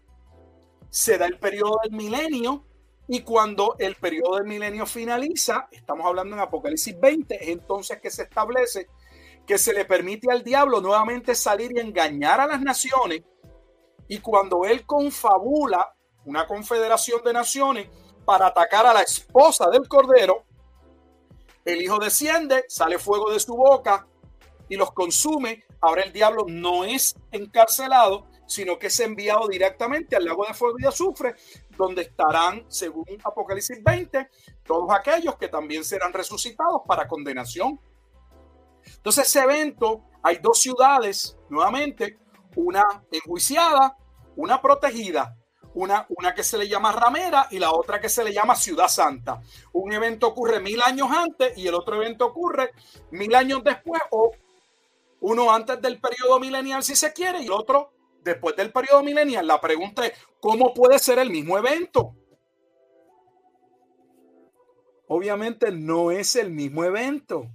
se 0.90 1.18
da 1.18 1.26
el 1.26 1.40
periodo 1.40 1.80
del 1.84 1.92
milenio, 1.92 2.66
y 3.08 3.22
cuando 3.22 3.76
el 3.80 3.96
periodo 3.96 4.36
del 4.36 4.46
milenio 4.46 4.86
finaliza, 4.86 5.68
estamos 5.72 6.06
hablando 6.06 6.36
en 6.36 6.42
Apocalipsis 6.42 7.00
20, 7.00 7.44
es 7.44 7.50
entonces 7.50 8.00
que 8.00 8.12
se 8.12 8.24
establece 8.24 8.88
que 9.50 9.58
se 9.58 9.74
le 9.74 9.84
permite 9.84 10.32
al 10.32 10.44
diablo 10.44 10.80
nuevamente 10.80 11.34
salir 11.34 11.72
y 11.76 11.80
engañar 11.80 12.40
a 12.40 12.46
las 12.46 12.62
naciones. 12.62 13.24
Y 14.08 14.20
cuando 14.20 14.64
él 14.64 14.86
confabula 14.86 15.96
una 16.26 16.46
confederación 16.46 17.24
de 17.24 17.34
naciones 17.34 17.90
para 18.26 18.46
atacar 18.46 18.86
a 18.86 18.94
la 18.94 19.02
esposa 19.02 19.68
del 19.72 19.88
cordero, 19.88 20.44
el 21.66 21.82
hijo 21.82 21.98
desciende, 21.98 22.66
sale 22.68 23.00
fuego 23.00 23.32
de 23.32 23.40
su 23.40 23.56
boca 23.56 24.08
y 24.70 24.76
los 24.76 24.92
consume. 24.92 25.64
Ahora 25.82 26.04
el 26.04 26.12
diablo 26.12 26.46
no 26.48 26.84
es 26.84 27.16
encarcelado, 27.32 28.28
sino 28.46 28.78
que 28.78 28.88
es 28.88 29.00
enviado 29.00 29.48
directamente 29.48 30.16
al 30.16 30.26
lago 30.26 30.46
de 30.46 30.54
fuego 30.54 30.76
y 30.80 30.86
azufre, 30.86 31.36
donde 31.78 32.02
estarán, 32.02 32.66
según 32.68 33.06
Apocalipsis 33.24 33.82
20, 33.84 34.30
todos 34.66 34.92
aquellos 34.92 35.36
que 35.38 35.48
también 35.48 35.84
serán 35.84 36.12
resucitados 36.12 36.82
para 36.86 37.08
condenación. 37.08 37.80
Entonces, 38.86 39.28
ese 39.28 39.42
evento, 39.42 40.04
hay 40.24 40.38
dos 40.38 40.60
ciudades, 40.60 41.38
nuevamente, 41.50 42.18
una 42.56 42.84
enjuiciada, 43.12 43.96
una 44.36 44.62
protegida, 44.62 45.38
una, 45.76 46.06
una 46.10 46.34
que 46.34 46.44
se 46.44 46.58
le 46.58 46.68
llama 46.68 46.92
Ramera 46.92 47.48
y 47.52 47.60
la 47.60 47.72
otra 47.72 48.02
que 48.02 48.10
se 48.10 48.24
le 48.24 48.34
llama 48.34 48.56
Ciudad 48.56 48.88
Santa. 48.88 49.40
Un 49.74 49.94
evento 49.94 50.28
ocurre 50.28 50.60
mil 50.60 50.82
años 50.82 51.10
antes 51.12 51.58
y 51.58 51.68
el 51.68 51.76
otro 51.76 51.96
evento 51.96 52.26
ocurre 52.26 52.72
mil 53.12 53.34
años 53.36 53.64
después 53.64 54.02
o 54.12 54.32
uno 55.22 55.52
antes 55.52 55.82
del 55.82 56.00
periodo 56.00 56.40
milenial 56.40 56.84
si 56.84 56.96
se 56.96 57.12
quiere 57.14 57.42
y 57.42 57.46
el 57.46 57.52
otro 57.52 57.94
después 58.24 58.56
del 58.56 58.72
periodo 58.72 59.04
milenial. 59.04 59.46
La 59.48 59.60
pregunta 59.60 60.06
es, 60.06 60.14
¿cómo 60.40 60.74
puede 60.74 61.00
ser 61.00 61.20
el 61.20 61.30
mismo 61.30 61.58
evento? 61.58 62.16
Obviamente 65.08 65.72
no 65.72 66.12
es 66.12 66.36
el 66.36 66.52
mismo 66.52 66.84
evento. 66.84 67.48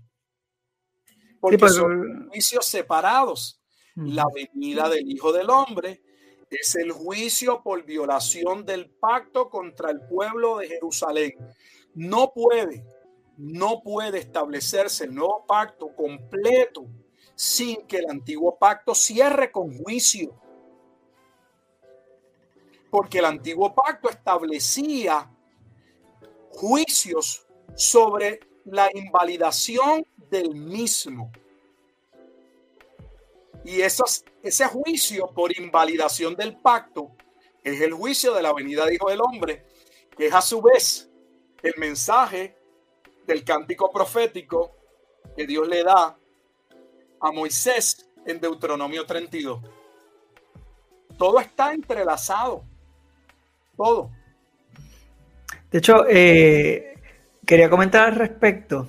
Porque 1.41 1.69
son 1.69 2.29
juicios 2.29 2.67
separados. 2.67 3.61
La 3.95 4.25
venida 4.35 4.89
del 4.89 5.09
Hijo 5.09 5.33
del 5.33 5.51
Hombre 5.51 6.03
es 6.51 6.75
el 6.75 6.91
juicio 6.91 7.63
por 7.63 7.85
violación 7.85 8.65
del 8.65 8.91
pacto 8.91 9.49
contra 9.51 9.91
el 9.91 10.01
pueblo 10.09 10.59
de 10.59 10.69
Jerusalén. 10.69 11.33
No 11.95 12.33
puede, 12.35 12.85
no 13.37 13.83
puede 13.83 14.19
establecerse 14.19 15.05
el 15.05 15.15
nuevo 15.15 15.45
pacto 15.47 15.95
completo 15.95 16.89
sin 17.35 17.87
que 17.87 17.99
el 17.99 18.11
antiguo 18.11 18.57
pacto 18.59 18.95
cierre 18.95 19.51
con 19.51 19.77
juicio 19.79 20.35
porque 22.95 23.19
el 23.19 23.25
antiguo 23.25 23.75
pacto 23.75 24.09
establecía 24.09 25.29
juicios 26.51 27.45
sobre 27.75 28.39
la 28.67 28.89
invalidación 28.95 30.07
del 30.31 30.55
mismo. 30.55 31.33
Y 33.65 33.81
ese 33.81 34.67
juicio 34.67 35.27
por 35.35 35.59
invalidación 35.59 36.37
del 36.37 36.57
pacto 36.57 37.17
es 37.65 37.81
el 37.81 37.95
juicio 37.95 38.33
de 38.33 38.43
la 38.43 38.53
venida 38.53 38.87
de 38.87 38.95
Hijo 38.95 39.11
del 39.11 39.23
Hombre, 39.23 39.67
que 40.17 40.29
es 40.29 40.33
a 40.33 40.41
su 40.41 40.63
vez 40.63 41.11
el 41.65 41.75
mensaje 41.79 42.57
del 43.27 43.43
cántico 43.43 43.91
profético 43.91 44.71
que 45.37 45.49
Dios 45.49 45.67
le 45.67 45.83
da 45.83 46.17
a 47.25 47.33
Moisés 47.33 48.07
en 48.27 48.39
Deuteronomio 48.39 49.07
32. 49.07 49.63
Todo 51.17 51.41
está 51.41 51.73
entrelazado 51.73 52.65
todo. 53.77 54.11
De 55.71 55.79
hecho, 55.79 56.07
eh, 56.09 56.95
quería 57.47 57.71
comentar 57.71 58.09
al 58.09 58.15
respecto 58.17 58.89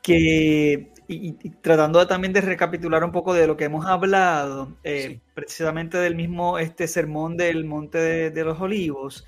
que, 0.00 0.92
y, 1.08 1.32
tratando 1.60 2.06
también 2.06 2.32
de 2.32 2.40
recapitular 2.40 3.04
un 3.04 3.12
poco 3.12 3.34
de 3.34 3.46
lo 3.46 3.56
que 3.56 3.64
hemos 3.64 3.86
hablado, 3.86 4.76
eh, 4.84 5.20
precisamente 5.34 5.98
del 5.98 6.14
mismo 6.14 6.58
este 6.58 6.86
sermón 6.86 7.36
del 7.36 7.64
Monte 7.64 8.30
de, 8.30 8.44
los 8.44 8.60
Olivos, 8.60 9.26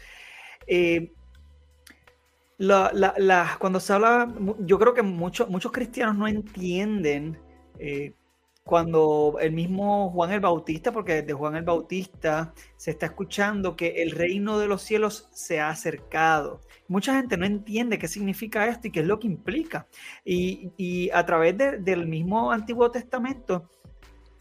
eh, 0.67 1.13
cuando 3.59 3.81
se 3.81 3.93
habla, 3.93 4.33
yo 4.61 4.79
creo 4.79 4.95
que 4.95 5.03
muchos 5.03 5.51
muchos 5.51 5.73
cristianos 5.73 6.17
no 6.17 6.27
entienden 6.27 7.39
cuando 8.67 9.39
el 9.41 9.53
mismo 9.53 10.11
Juan 10.11 10.33
el 10.33 10.41
Bautista, 10.41 10.91
porque 10.91 11.23
desde 11.23 11.35
Juan 11.35 11.55
el 11.55 11.63
Bautista 11.63 12.53
se 12.77 12.91
está 12.91 13.07
escuchando 13.07 13.77
que 13.77 14.03
el 14.03 14.11
reino 14.11 14.59
de 14.59 14.67
los 14.67 14.83
cielos 14.83 15.29
se 15.33 15.61
ha 15.61 15.71
acercado. 15.71 16.61
Mucha 16.89 17.15
gente 17.15 17.37
no 17.37 17.47
entiende 17.47 17.97
qué 17.97 18.09
significa 18.09 18.67
esto 18.67 18.89
y 18.89 18.91
qué 18.91 19.01
es 19.01 19.07
lo 19.07 19.21
que 19.21 19.29
implica. 19.29 19.87
Y, 20.25 21.11
a 21.15 21.25
través 21.25 21.57
del 21.57 22.09
mismo 22.09 22.51
Antiguo 22.51 22.91
Testamento, 22.91 23.71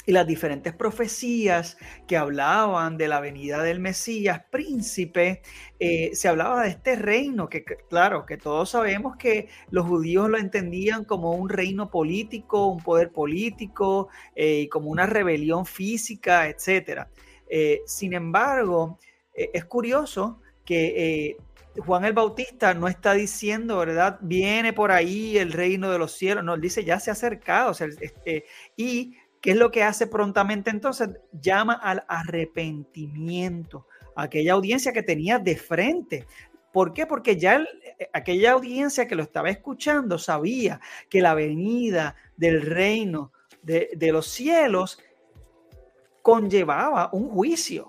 y 0.06 0.12
las 0.12 0.28
diferentes 0.28 0.74
profecías 0.74 1.78
que 2.08 2.18
hablaban 2.18 2.98
de 2.98 3.08
la 3.08 3.20
venida 3.20 3.64
del 3.64 3.80
Mesías 3.80 4.42
príncipe, 4.52 5.42
eh, 5.80 6.12
se 6.14 6.28
hablaba 6.28 6.64
de 6.64 6.70
este 6.70 6.96
reino, 6.96 7.50
que 7.50 7.64
claro, 7.64 8.26
que 8.26 8.38
todos 8.38 8.70
sabemos 8.70 9.18
que 9.18 9.50
los 9.72 9.88
judíos 9.88 10.30
lo 10.30 10.38
entendían 10.38 11.06
como 11.06 11.32
un 11.32 11.50
reino 11.50 11.90
político, 11.90 12.68
un 12.68 12.84
poder 12.84 13.12
político, 13.12 14.10
eh, 14.36 14.62
y 14.62 14.68
como 14.70 14.90
una 14.90 15.06
rebelión 15.06 15.66
física, 15.66 16.48
etc. 16.48 17.08
Eh, 17.50 17.82
sin 17.86 18.14
embargo, 18.14 19.00
es 19.34 19.66
curioso 19.66 20.40
que 20.64 21.36
Juan 21.78 22.06
el 22.06 22.14
Bautista 22.14 22.74
no 22.74 22.88
está 22.88 23.14
diciendo, 23.14 23.78
¿verdad? 23.78 24.18
Viene 24.22 24.72
por 24.72 24.92
ahí 24.92 25.38
el 25.38 25.52
reino 25.52 25.92
de 25.92 26.00
los 26.00 26.14
cielos, 26.14 26.44
no, 26.44 26.54
él 26.54 26.62
dice 26.62 26.86
ya 26.86 27.00
se 27.02 27.10
ha 27.10 27.14
acercado, 27.14 27.72
este, 27.72 28.46
y 28.78 29.16
¿Qué 29.46 29.52
es 29.52 29.58
lo 29.58 29.70
que 29.70 29.84
hace 29.84 30.08
prontamente 30.08 30.72
entonces? 30.72 31.08
Llama 31.32 31.76
al 31.76 32.04
arrepentimiento, 32.08 33.86
aquella 34.16 34.54
audiencia 34.54 34.92
que 34.92 35.04
tenía 35.04 35.38
de 35.38 35.56
frente. 35.56 36.26
¿Por 36.74 36.94
qué? 36.94 37.06
Porque 37.06 37.38
ya 37.38 37.58
eh, 37.58 38.10
aquella 38.12 38.54
audiencia 38.54 39.08
que 39.08 39.14
lo 39.14 39.22
estaba 39.22 39.52
escuchando 39.52 40.18
sabía 40.18 40.82
que 41.12 41.22
la 41.22 41.36
venida 41.36 42.16
del 42.36 42.64
reino 42.64 43.32
de, 43.62 43.92
de 43.96 44.12
los 44.12 44.26
cielos 44.26 44.98
conllevaba 46.24 47.12
un 47.14 47.30
juicio. 47.30 47.88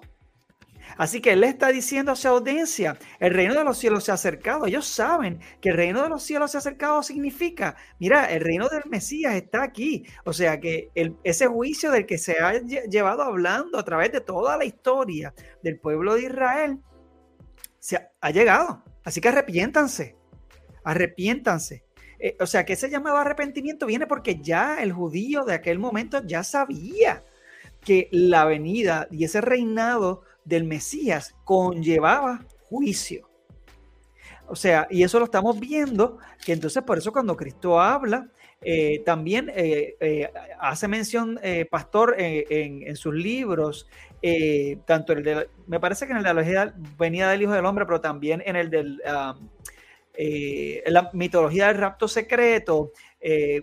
Así 0.97 1.20
que 1.20 1.32
él 1.32 1.45
está 1.45 1.68
diciendo 1.68 2.12
a 2.12 2.16
su 2.16 2.28
audiencia, 2.28 2.99
el 3.18 3.34
reino 3.34 3.55
de 3.55 3.64
los 3.64 3.78
cielos 3.78 4.05
se 4.05 4.11
ha 4.11 4.14
acercado. 4.14 4.66
Ellos 4.66 4.87
saben 4.87 5.41
que 5.61 5.70
el 5.70 5.76
reino 5.76 6.03
de 6.03 6.09
los 6.09 6.22
cielos 6.22 6.51
se 6.51 6.57
ha 6.57 6.61
acercado 6.61 7.03
significa, 7.03 7.76
mira, 7.99 8.26
el 8.26 8.41
reino 8.41 8.68
del 8.68 8.82
Mesías 8.89 9.34
está 9.34 9.62
aquí. 9.62 10.07
O 10.24 10.32
sea 10.32 10.61
que 10.61 10.91
ese 11.22 11.47
juicio 11.47 11.91
del 11.91 12.07
que 12.07 12.18
se 12.18 12.39
ha 12.39 12.55
llevado 12.61 13.22
hablando 13.22 13.78
a 13.78 13.84
través 13.84 14.12
de 14.12 14.20
toda 14.20 14.57
la 14.57 14.64
historia 14.64 15.34
del 15.62 15.78
pueblo 15.78 16.14
de 16.14 16.22
Israel, 16.22 16.80
se 17.78 17.99
ha, 18.20 18.30
llegado. 18.30 18.82
Así 19.05 19.20
que 19.20 19.28
arrepiéntanse, 19.28 20.16
arrepiéntanse. 20.82 21.84
Eh, 22.18 22.37
o 22.41 22.47
sea 22.47 22.64
que 22.64 22.72
ese 22.72 22.91
llamado 22.91 23.18
arrepentimiento 23.18 23.87
viene 23.87 24.07
porque 24.07 24.41
ya 24.41 24.82
el 24.82 24.93
judío 24.93 25.45
de 25.45 25.55
aquel 25.55 25.78
momento 25.78 26.22
ya 26.24 26.43
sabía 26.43 27.22
que 27.82 28.09
la 28.11 28.45
venida 28.45 29.07
y 29.11 29.24
ese 29.24 29.41
reinado 29.41 30.22
del 30.47 30.64
Mesías 30.64 31.34
conllevaba 31.44 32.47
juicio. 32.70 33.28
O 34.49 34.57
sea, 34.57 34.86
y 34.90 35.03
eso 35.03 35.18
lo 35.18 35.24
estamos 35.24 35.59
viendo, 35.59 36.18
que 36.44 36.53
entonces 36.53 36.82
por 36.82 36.97
eso 36.97 37.12
cuando 37.12 37.36
Cristo 37.36 37.80
habla, 37.80 38.30
eh, 38.62 39.03
también 39.05 39.51
eh, 39.55 39.97
eh, 40.01 40.32
hace 40.59 40.88
mención, 40.88 41.38
pastor, 41.70 42.14
en, 42.18 42.97
sus 42.97 43.14
libros, 43.14 43.88
tanto 44.86 45.12
el 45.12 45.22
de, 45.22 45.49
me 45.66 45.80
parece 45.80 46.07
que 46.07 46.12
en 46.12 46.18
el 46.18 46.24
de 46.24 46.34
la 46.34 46.74
venida 46.99 47.30
del 47.30 47.42
Hijo 47.42 47.53
del 47.53 47.66
Hombre, 47.66 47.86
pero 47.86 48.01
también 48.01 48.42
en 48.47 48.57
el 48.57 48.70
de 48.70 48.97
la 50.86 51.11
mitología 51.12 51.68
del 51.68 51.78
rapto 51.78 52.09
secreto, 52.09 52.92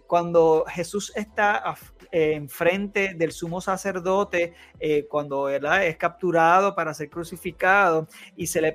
cuando 0.05 0.65
Jesús 0.67 1.11
está 1.15 1.75
enfrente 2.13 3.15
del 3.15 3.31
sumo 3.31 3.59
sacerdote 3.59 4.53
eh, 4.79 5.07
cuando 5.09 5.49
es 5.49 5.97
capturado 5.97 6.75
para 6.75 6.93
ser 6.93 7.09
crucificado 7.09 8.07
y 8.35 8.47
se 8.47 8.61
le, 8.61 8.73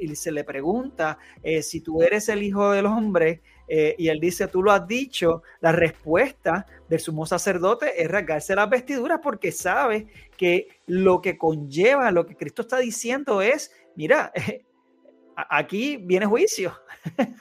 y 0.00 0.16
se 0.16 0.32
le 0.32 0.44
pregunta 0.44 1.18
eh, 1.42 1.62
si 1.62 1.80
tú 1.80 2.02
eres 2.02 2.28
el 2.28 2.42
hijo 2.42 2.72
del 2.72 2.86
hombre, 2.86 3.42
Eh, 3.72 3.94
y 3.98 4.08
él 4.08 4.18
dice, 4.18 4.48
tú 4.48 4.64
lo 4.64 4.72
has 4.72 4.84
dicho, 4.88 5.44
la 5.60 5.70
respuesta 5.70 6.66
del 6.88 6.98
sumo 6.98 7.24
sacerdote 7.24 8.02
es 8.02 8.10
rasgarse 8.10 8.56
las 8.56 8.68
vestiduras 8.68 9.20
porque 9.22 9.52
sabe 9.52 10.08
que 10.36 10.66
lo 10.86 11.20
que 11.20 11.38
conlleva, 11.38 12.10
lo 12.10 12.26
que 12.26 12.34
Cristo 12.34 12.62
está 12.62 12.78
diciendo 12.78 13.40
es, 13.42 13.70
mira, 13.94 14.32
aquí 15.36 15.96
viene 15.98 16.26
juicio. 16.26 16.74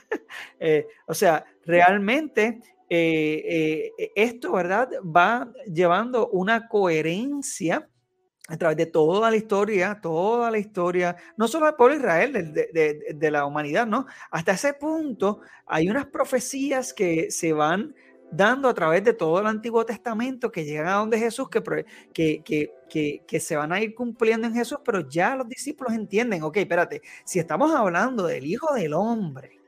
Eh, 0.62 0.86
o 1.08 1.14
sea, 1.14 1.43
realmente 1.66 2.60
eh, 2.89 3.91
esto, 4.15 4.53
¿verdad? 4.53 4.89
Va 5.03 5.51
llevando 5.67 6.29
una 6.29 6.67
coherencia 6.67 7.87
a 8.49 8.57
través 8.57 8.77
de 8.77 8.87
toda 8.87 9.29
la 9.29 9.37
historia, 9.37 9.99
toda 10.01 10.49
la 10.49 10.57
historia, 10.57 11.15
no 11.37 11.47
solo 11.47 11.67
del 11.67 11.75
pueblo 11.75 11.95
de 11.95 12.01
Israel, 12.01 12.53
de, 12.53 13.31
la 13.31 13.45
humanidad, 13.45 13.85
¿no? 13.85 14.07
Hasta 14.31 14.53
ese 14.53 14.73
punto 14.73 15.41
hay 15.67 15.87
unas 15.87 16.07
profecías 16.07 16.91
que 16.91 17.29
se 17.29 17.53
van 17.53 17.93
dando 18.31 18.67
a 18.67 18.73
través 18.73 19.03
de 19.03 19.13
todo 19.13 19.39
el 19.39 19.45
Antiguo 19.45 19.85
Testamento 19.85 20.51
que 20.51 20.65
llegan 20.65 20.87
a 20.87 20.93
donde 20.95 21.19
Jesús, 21.19 21.47
que, 21.49 23.39
se 23.39 23.55
van 23.55 23.71
a 23.71 23.81
ir 23.81 23.93
cumpliendo 23.93 24.47
en 24.47 24.53
Jesús, 24.55 24.79
pero 24.83 25.07
ya 25.07 25.35
los 25.35 25.47
discípulos 25.47 25.93
entienden, 25.93 26.41
ok, 26.41 26.57
espérate, 26.57 27.03
si 27.25 27.37
estamos 27.37 27.71
hablando 27.71 28.25
del 28.25 28.45
Hijo 28.45 28.73
del 28.73 28.93
Hombre, 28.93 29.59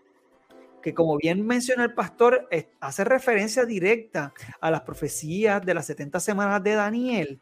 que 0.81 0.93
como 0.93 1.17
bien 1.17 1.45
menciona 1.45 1.83
el 1.83 1.93
pastor, 1.93 2.47
hace 2.79 3.03
referencia 3.03 3.65
directa 3.65 4.33
a 4.59 4.71
las 4.71 4.81
profecías 4.81 5.65
de 5.65 5.73
las 5.73 5.85
70 5.85 6.19
semanas 6.19 6.63
de 6.63 6.73
Daniel, 6.73 7.41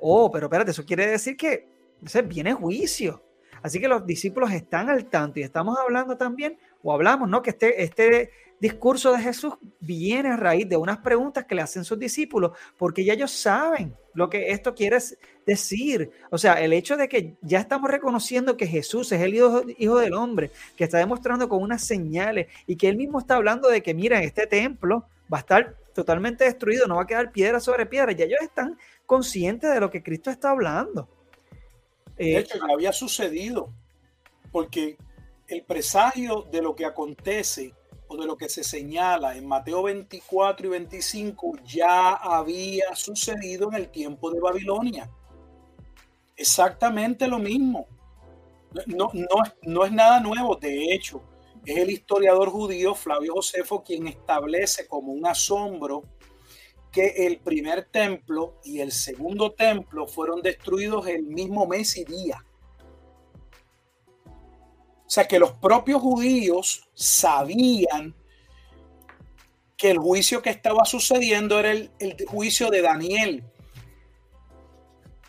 Oh, 0.00 0.30
pero 0.30 0.46
espérate, 0.46 0.70
eso 0.70 0.84
quiere 0.84 1.06
decir 1.06 1.36
que 1.36 1.68
viene 2.26 2.52
juicio. 2.52 3.22
Así 3.62 3.80
que 3.80 3.88
los 3.88 4.06
discípulos 4.06 4.52
están 4.52 4.90
al 4.90 5.06
tanto 5.06 5.40
y 5.40 5.42
estamos 5.42 5.78
hablando 5.78 6.16
también, 6.16 6.58
o 6.82 6.92
hablamos, 6.92 7.28
¿no? 7.28 7.42
Que 7.42 7.50
este, 7.50 7.82
este 7.82 8.30
discurso 8.60 9.12
de 9.12 9.22
Jesús 9.22 9.54
viene 9.80 10.30
a 10.30 10.36
raíz 10.36 10.68
de 10.68 10.76
unas 10.76 10.98
preguntas 10.98 11.44
que 11.44 11.54
le 11.54 11.62
hacen 11.62 11.84
sus 11.84 11.98
discípulos, 11.98 12.52
porque 12.76 13.04
ya 13.04 13.14
ellos 13.14 13.30
saben 13.30 13.94
lo 14.14 14.30
que 14.30 14.50
esto 14.50 14.74
quiere 14.74 14.98
decir. 15.46 16.10
O 16.30 16.38
sea, 16.38 16.54
el 16.54 16.72
hecho 16.72 16.96
de 16.96 17.08
que 17.08 17.36
ya 17.42 17.58
estamos 17.58 17.90
reconociendo 17.90 18.56
que 18.56 18.66
Jesús 18.66 19.12
es 19.12 19.20
el 19.20 19.34
hijo, 19.34 19.62
hijo 19.78 19.98
del 19.98 20.14
hombre, 20.14 20.50
que 20.76 20.84
está 20.84 20.98
demostrando 20.98 21.48
con 21.48 21.62
unas 21.62 21.84
señales 21.84 22.46
y 22.66 22.76
que 22.76 22.88
él 22.88 22.96
mismo 22.96 23.18
está 23.18 23.36
hablando 23.36 23.68
de 23.68 23.82
que, 23.82 23.94
mira, 23.94 24.22
este 24.22 24.46
templo 24.46 25.06
va 25.32 25.38
a 25.38 25.40
estar 25.40 25.76
totalmente 25.94 26.44
destruido, 26.44 26.86
no 26.86 26.96
va 26.96 27.02
a 27.02 27.06
quedar 27.06 27.32
piedra 27.32 27.60
sobre 27.60 27.86
piedra. 27.86 28.12
Ya 28.12 28.24
ellos 28.24 28.40
están 28.42 28.78
consciente 29.04 29.66
de 29.66 29.80
lo 29.80 29.90
que 29.90 30.02
Cristo 30.02 30.30
está 30.30 30.50
hablando. 30.50 31.08
de 32.16 32.32
eh, 32.32 32.38
hecho, 32.38 32.58
ya 32.58 32.72
había 32.72 32.92
sucedido, 32.92 33.70
porque 34.50 34.96
el 35.48 35.62
presagio 35.64 36.42
de 36.50 36.62
lo 36.62 36.74
que 36.74 36.84
acontece 36.84 37.74
o 38.08 38.16
de 38.16 38.26
lo 38.26 38.36
que 38.36 38.48
se 38.48 38.62
señala 38.62 39.36
en 39.36 39.46
Mateo 39.46 39.82
24 39.84 40.66
y 40.66 40.70
25 40.70 41.58
ya 41.64 42.12
había 42.14 42.94
sucedido 42.94 43.68
en 43.68 43.74
el 43.74 43.88
tiempo 43.90 44.30
de 44.30 44.40
Babilonia. 44.40 45.10
Exactamente 46.36 47.26
lo 47.26 47.38
mismo. 47.38 47.86
No, 48.86 49.10
no, 49.14 49.26
no 49.62 49.84
es 49.84 49.92
nada 49.92 50.20
nuevo, 50.20 50.56
de 50.56 50.92
hecho, 50.92 51.22
es 51.64 51.78
el 51.78 51.90
historiador 51.90 52.50
judío 52.50 52.94
Flavio 52.94 53.34
Josefo 53.34 53.82
quien 53.82 54.06
establece 54.06 54.86
como 54.86 55.12
un 55.12 55.26
asombro 55.26 56.04
que 56.92 57.26
el 57.26 57.40
primer 57.40 57.84
templo 57.90 58.54
y 58.64 58.80
el 58.80 58.92
segundo 58.92 59.52
templo 59.52 60.06
fueron 60.06 60.40
destruidos 60.40 61.06
el 61.08 61.24
mismo 61.24 61.66
mes 61.66 61.96
y 61.98 62.04
día. 62.04 62.45
O 65.06 65.10
sea 65.10 65.28
que 65.28 65.38
los 65.38 65.52
propios 65.52 66.02
judíos 66.02 66.88
sabían 66.94 68.14
que 69.76 69.90
el 69.90 69.98
juicio 69.98 70.42
que 70.42 70.50
estaba 70.50 70.84
sucediendo 70.84 71.60
era 71.60 71.70
el, 71.70 71.90
juicio 72.26 72.70
de 72.70 72.82
Daniel. 72.82 73.44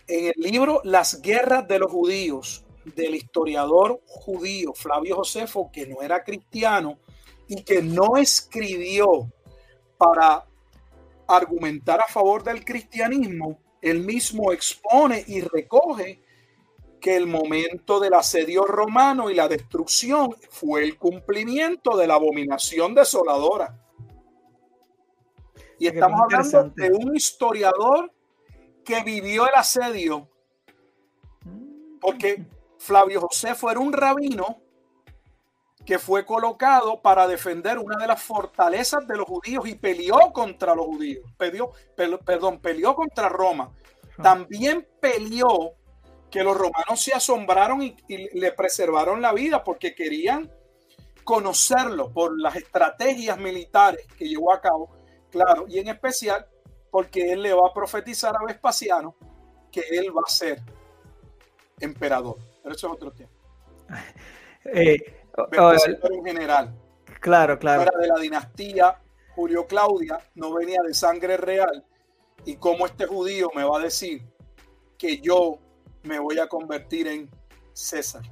En 0.07 0.27
el 0.27 0.41
libro 0.41 0.81
Las 0.83 1.21
guerras 1.21 1.67
de 1.67 1.79
los 1.79 1.91
judíos 1.91 2.63
del 2.95 3.15
historiador 3.15 4.01
judío 4.07 4.73
Flavio 4.73 5.17
Josefo, 5.17 5.69
que 5.71 5.85
no 5.85 6.01
era 6.01 6.23
cristiano 6.23 6.97
y 7.47 7.61
que 7.63 7.83
no 7.83 8.17
escribió 8.17 9.31
para 9.97 10.45
argumentar 11.27 11.99
a 11.99 12.11
favor 12.11 12.43
del 12.43 12.63
cristianismo, 12.63 13.59
él 13.81 13.99
mismo 13.99 14.51
expone 14.53 15.23
y 15.27 15.41
recoge 15.41 16.21
que 16.99 17.15
el 17.15 17.27
momento 17.27 17.99
del 17.99 18.13
asedio 18.13 18.65
romano 18.65 19.29
y 19.29 19.35
la 19.35 19.47
destrucción 19.47 20.35
fue 20.49 20.83
el 20.83 20.97
cumplimiento 20.97 21.95
de 21.95 22.07
la 22.07 22.15
abominación 22.15 22.95
desoladora. 22.95 23.79
Y 25.79 25.87
estamos 25.87 26.21
hablando 26.21 26.73
de 26.75 26.91
un 26.91 27.15
historiador 27.15 28.11
que 28.83 29.03
vivió 29.03 29.47
el 29.47 29.55
asedio, 29.55 30.27
porque 32.01 32.45
Flavio 32.79 33.21
José 33.21 33.53
fue 33.53 33.77
un 33.77 33.93
rabino 33.93 34.61
que 35.85 35.99
fue 35.99 36.25
colocado 36.25 37.01
para 37.01 37.27
defender 37.27 37.77
una 37.79 37.95
de 37.97 38.07
las 38.07 38.21
fortalezas 38.21 39.07
de 39.07 39.15
los 39.15 39.25
judíos 39.25 39.67
y 39.67 39.75
peleó 39.75 40.33
contra 40.33 40.75
los 40.75 40.85
judíos, 40.85 41.23
peleó, 41.37 41.71
perdón, 42.25 42.59
peleó 42.59 42.93
contra 42.95 43.29
Roma. 43.29 43.71
También 44.21 44.85
peleó 44.99 45.75
que 46.29 46.43
los 46.43 46.57
romanos 46.57 47.01
se 47.01 47.13
asombraron 47.13 47.81
y, 47.81 47.95
le 48.07 48.51
preservaron 48.51 49.21
la 49.21 49.33
vida 49.33 49.63
porque 49.63 49.95
querían 49.95 50.51
conocerlo 51.23 52.11
por 52.11 52.39
las 52.39 52.55
estrategias 52.55 53.37
militares 53.37 54.05
que 54.17 54.27
llevó 54.27 54.53
a 54.53 54.61
cabo, 54.61 54.89
claro, 55.29 55.65
y 55.67 55.79
en 55.79 55.89
especial 55.89 56.47
porque 56.89 57.33
él 57.33 57.43
le 57.43 57.53
va 57.53 57.67
a 57.69 57.73
profetizar 57.73 58.35
a 58.35 58.45
Vespasiano 58.45 59.15
que 59.71 59.81
él 59.91 60.15
va 60.15 60.21
a 60.25 60.29
ser 60.29 60.61
emperador. 61.79 62.37
Pero 62.63 62.75
eso 62.75 62.87
es 62.87 62.93
otro 62.93 63.11
tema. 63.11 63.29
Eh, 64.69 64.97
un 66.11 66.25
general. 66.25 66.75
Claro, 67.21 67.57
claro. 67.57 67.83
Era 67.83 67.97
de 67.97 68.07
la 68.07 68.19
dinastía 68.19 69.01
Julio 69.33 69.65
Claudia, 69.65 70.19
no 70.35 70.51
venía 70.51 70.81
de 70.85 70.93
sangre 70.93 71.37
real. 71.37 71.85
Y 72.43 72.57
cómo 72.57 72.85
este 72.85 73.05
judío 73.05 73.49
me 73.55 73.63
va 73.63 73.77
a 73.77 73.83
decir 73.83 74.25
que 74.97 75.19
yo 75.19 75.59
me 76.07 76.19
voy 76.19 76.39
a 76.39 76.47
convertir 76.47 77.07
en 77.07 77.29
César. 77.73 78.23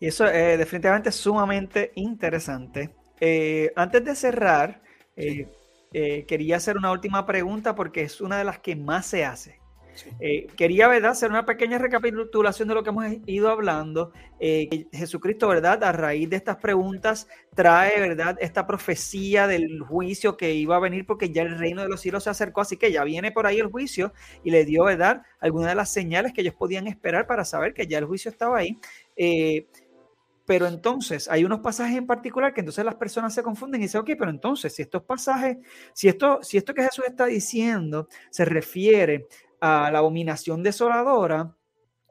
Y 0.00 0.06
eso 0.06 0.26
es 0.26 0.58
definitivamente 0.58 1.10
sumamente 1.10 1.92
interesante. 1.96 2.94
Eh, 3.20 3.72
antes 3.74 4.04
de 4.04 4.14
cerrar, 4.14 4.82
eh, 5.16 5.48
eh, 5.92 6.24
quería 6.26 6.56
hacer 6.56 6.76
una 6.76 6.92
última 6.92 7.26
pregunta 7.26 7.74
porque 7.74 8.02
es 8.02 8.20
una 8.20 8.38
de 8.38 8.44
las 8.44 8.60
que 8.60 8.76
más 8.76 9.06
se 9.06 9.24
hace. 9.24 9.60
Eh, 10.20 10.46
quería, 10.56 10.88
¿verdad?, 10.88 11.12
hacer 11.12 11.30
una 11.30 11.46
pequeña 11.46 11.78
recapitulación 11.78 12.68
de 12.68 12.74
lo 12.74 12.82
que 12.82 12.90
hemos 12.90 13.06
ido 13.26 13.50
hablando. 13.50 14.12
Eh, 14.40 14.86
Jesucristo, 14.92 15.48
¿verdad?, 15.48 15.82
a 15.84 15.92
raíz 15.92 16.28
de 16.30 16.36
estas 16.36 16.56
preguntas, 16.56 17.28
trae, 17.54 18.00
¿verdad?, 18.00 18.36
esta 18.40 18.66
profecía 18.66 19.46
del 19.46 19.80
juicio 19.80 20.36
que 20.36 20.54
iba 20.54 20.76
a 20.76 20.80
venir 20.80 21.06
porque 21.06 21.30
ya 21.30 21.42
el 21.42 21.58
reino 21.58 21.82
de 21.82 21.88
los 21.88 22.00
cielos 22.00 22.24
se 22.24 22.30
acercó, 22.30 22.60
así 22.60 22.76
que 22.76 22.92
ya 22.92 23.04
viene 23.04 23.32
por 23.32 23.46
ahí 23.46 23.58
el 23.58 23.66
juicio 23.66 24.12
y 24.44 24.50
le 24.50 24.64
dio, 24.64 24.84
¿verdad?, 24.84 25.22
algunas 25.40 25.70
de 25.70 25.74
las 25.74 25.92
señales 25.92 26.32
que 26.32 26.42
ellos 26.42 26.54
podían 26.54 26.86
esperar 26.86 27.26
para 27.26 27.44
saber 27.44 27.74
que 27.74 27.86
ya 27.86 27.98
el 27.98 28.04
juicio 28.04 28.30
estaba 28.30 28.58
ahí. 28.58 28.78
Eh, 29.16 29.66
pero 30.48 30.66
entonces 30.66 31.28
hay 31.28 31.44
unos 31.44 31.60
pasajes 31.60 31.98
en 31.98 32.06
particular 32.06 32.54
que 32.54 32.60
entonces 32.60 32.82
las 32.82 32.94
personas 32.94 33.34
se 33.34 33.42
confunden 33.42 33.82
y 33.82 33.84
dicen, 33.84 34.00
ok, 34.00 34.12
pero 34.18 34.30
entonces 34.30 34.74
si 34.74 34.80
estos 34.80 35.02
pasajes, 35.02 35.58
si 35.92 36.08
esto, 36.08 36.38
si 36.42 36.56
esto 36.56 36.72
que 36.72 36.84
Jesús 36.84 37.04
está 37.06 37.26
diciendo 37.26 38.08
se 38.30 38.46
refiere 38.46 39.26
a 39.60 39.90
la 39.90 39.98
abominación 39.98 40.62
desoladora, 40.62 41.54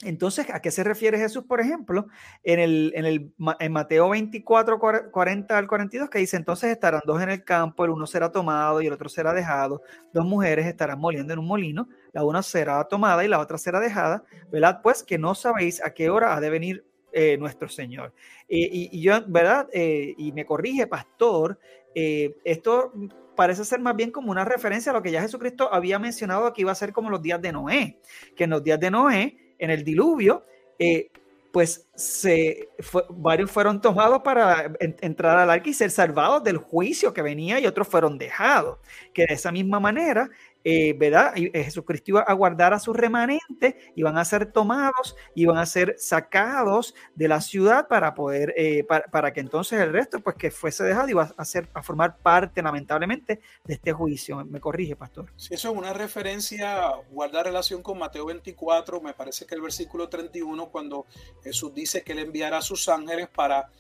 entonces, 0.04 0.46
¿a 0.54 0.62
qué 0.62 0.70
se 0.70 0.84
refiere 0.84 1.18
Jesús, 1.18 1.44
por 1.46 1.60
ejemplo? 1.60 2.08
En, 2.44 2.60
el, 2.60 2.94
en, 2.96 3.06
el, 3.06 3.34
en 3.60 3.72
Mateo 3.72 4.10
24, 4.10 4.80
40 5.12 5.58
al 5.58 5.68
42, 5.68 6.10
que 6.12 6.20
dice, 6.20 6.38
entonces 6.38 6.70
estarán 6.70 7.02
dos 7.04 7.20
en 7.20 7.32
el 7.32 7.44
campo, 7.44 7.84
el 7.84 7.90
uno 7.90 8.06
será 8.06 8.32
tomado 8.32 8.80
y 8.80 8.86
el 8.86 8.94
otro 8.94 9.10
será 9.10 9.34
dejado, 9.34 9.82
dos 10.14 10.24
mujeres 10.24 10.68
estarán 10.68 11.00
moliendo 11.00 11.34
en 11.34 11.40
un 11.40 11.48
molino, 11.48 11.90
la 12.12 12.24
una 12.24 12.44
será 12.44 12.84
tomada 12.84 13.26
y 13.26 13.28
la 13.28 13.40
otra 13.40 13.58
será 13.58 13.80
dejada, 13.80 14.24
¿verdad? 14.52 14.82
Pues 14.84 15.02
que 15.02 15.18
no 15.18 15.34
sabéis 15.34 15.84
a 15.84 15.92
qué 15.92 16.12
hora 16.12 16.36
ha 16.36 16.42
de 16.42 16.52
venir 16.52 16.86
eh, 17.12 17.36
nuestro 17.40 17.68
Señor. 17.68 18.14
y, 18.48 19.02
yo, 19.02 19.14
¿verdad? 19.26 19.68
Eh, 19.74 20.14
y 20.16 20.32
me 20.32 20.46
corrige, 20.46 20.86
pastor, 20.86 21.58
eh, 22.00 22.36
esto 22.44 22.94
parece 23.36 23.66
ser 23.66 23.80
más 23.80 23.96
bien 23.96 24.12
como 24.12 24.30
una 24.30 24.46
referencia 24.46 24.92
a 24.92 24.94
lo 24.94 25.02
que 25.02 25.10
ya 25.10 25.20
Jesucristo 25.20 25.74
había 25.74 25.98
mencionado 25.98 26.54
que 26.54 26.62
iba 26.62 26.72
a 26.72 26.76
ser 26.76 26.94
como 26.94 27.10
los 27.10 27.24
días 27.24 27.42
de 27.42 27.52
Noé, 27.52 27.98
que 28.36 28.44
en 28.44 28.52
los 28.52 28.64
días 28.64 28.80
de 28.80 28.92
Noé, 28.92 29.56
en 29.58 29.72
el 29.72 29.84
diluvio, 29.84 30.46
eh, 30.78 31.10
pues 31.52 31.88
se, 31.96 32.70
varios 33.10 33.50
fueron 33.50 33.82
tomados 33.82 34.22
para 34.22 34.72
entrar 34.80 35.40
al 35.40 35.50
arca 35.50 35.72
y 35.72 35.74
ser 35.74 35.90
salvados 35.90 36.44
del 36.44 36.58
juicio 36.58 37.16
que 37.16 37.24
venía 37.24 37.60
y 37.60 37.66
otros 37.66 37.88
fueron 37.88 38.20
dejados. 38.20 38.78
Que 39.12 39.26
de 39.26 39.34
esa 39.34 39.52
misma 39.52 39.80
manera, 39.80 40.30
eh, 40.70 40.92
¿verdad? 40.92 41.32
Eh, 41.38 41.64
Jesucristo 41.64 42.12
iba 42.12 42.20
a 42.24 42.34
guardar 42.34 42.74
a 42.74 42.80
sus 42.80 42.94
remanentes, 42.94 43.76
iban 43.96 44.18
a 44.18 44.26
ser 44.26 44.52
tomados, 44.52 45.16
iban 45.34 45.58
a 45.58 45.66
ser 45.66 45.96
sacados 45.98 46.94
de 47.16 47.30
la 47.30 47.40
ciudad 47.40 47.88
para 47.88 48.14
poder, 48.14 48.54
eh, 48.58 48.84
para, 48.84 49.32
que 49.32 49.40
entonces 49.40 49.80
el 49.80 49.94
resto, 49.94 50.20
pues 50.20 50.36
que 50.36 50.52
fuese 50.52 50.84
dejado, 50.84 51.08
iba 51.08 51.34
a, 51.38 51.46
ser, 51.46 51.70
a 51.74 51.82
formar 51.82 52.18
parte, 52.18 52.62
lamentablemente, 52.62 53.40
de 53.64 53.74
este 53.76 53.94
juicio. 53.94 54.44
Me 54.44 54.60
corrige, 54.60 54.98
pastor. 54.98 55.32
Sí, 55.38 55.54
eso 55.54 55.72
es 55.72 55.78
una 55.78 55.94
referencia, 55.94 56.92
guardar 57.12 57.46
relación 57.46 57.82
con 57.82 57.98
Mateo 57.98 58.26
24, 58.26 59.00
me 59.00 59.14
parece 59.14 59.46
que 59.46 59.56
el 59.56 59.62
versículo 59.62 60.10
31, 60.10 60.68
cuando 60.68 61.06
Jesús 61.46 61.74
dice 61.74 62.04
que 62.04 62.12
él 62.12 62.20
enviará 62.20 62.58
a 62.58 62.62
sus 62.62 62.90
ángeles 62.90 63.30
para 63.34 63.72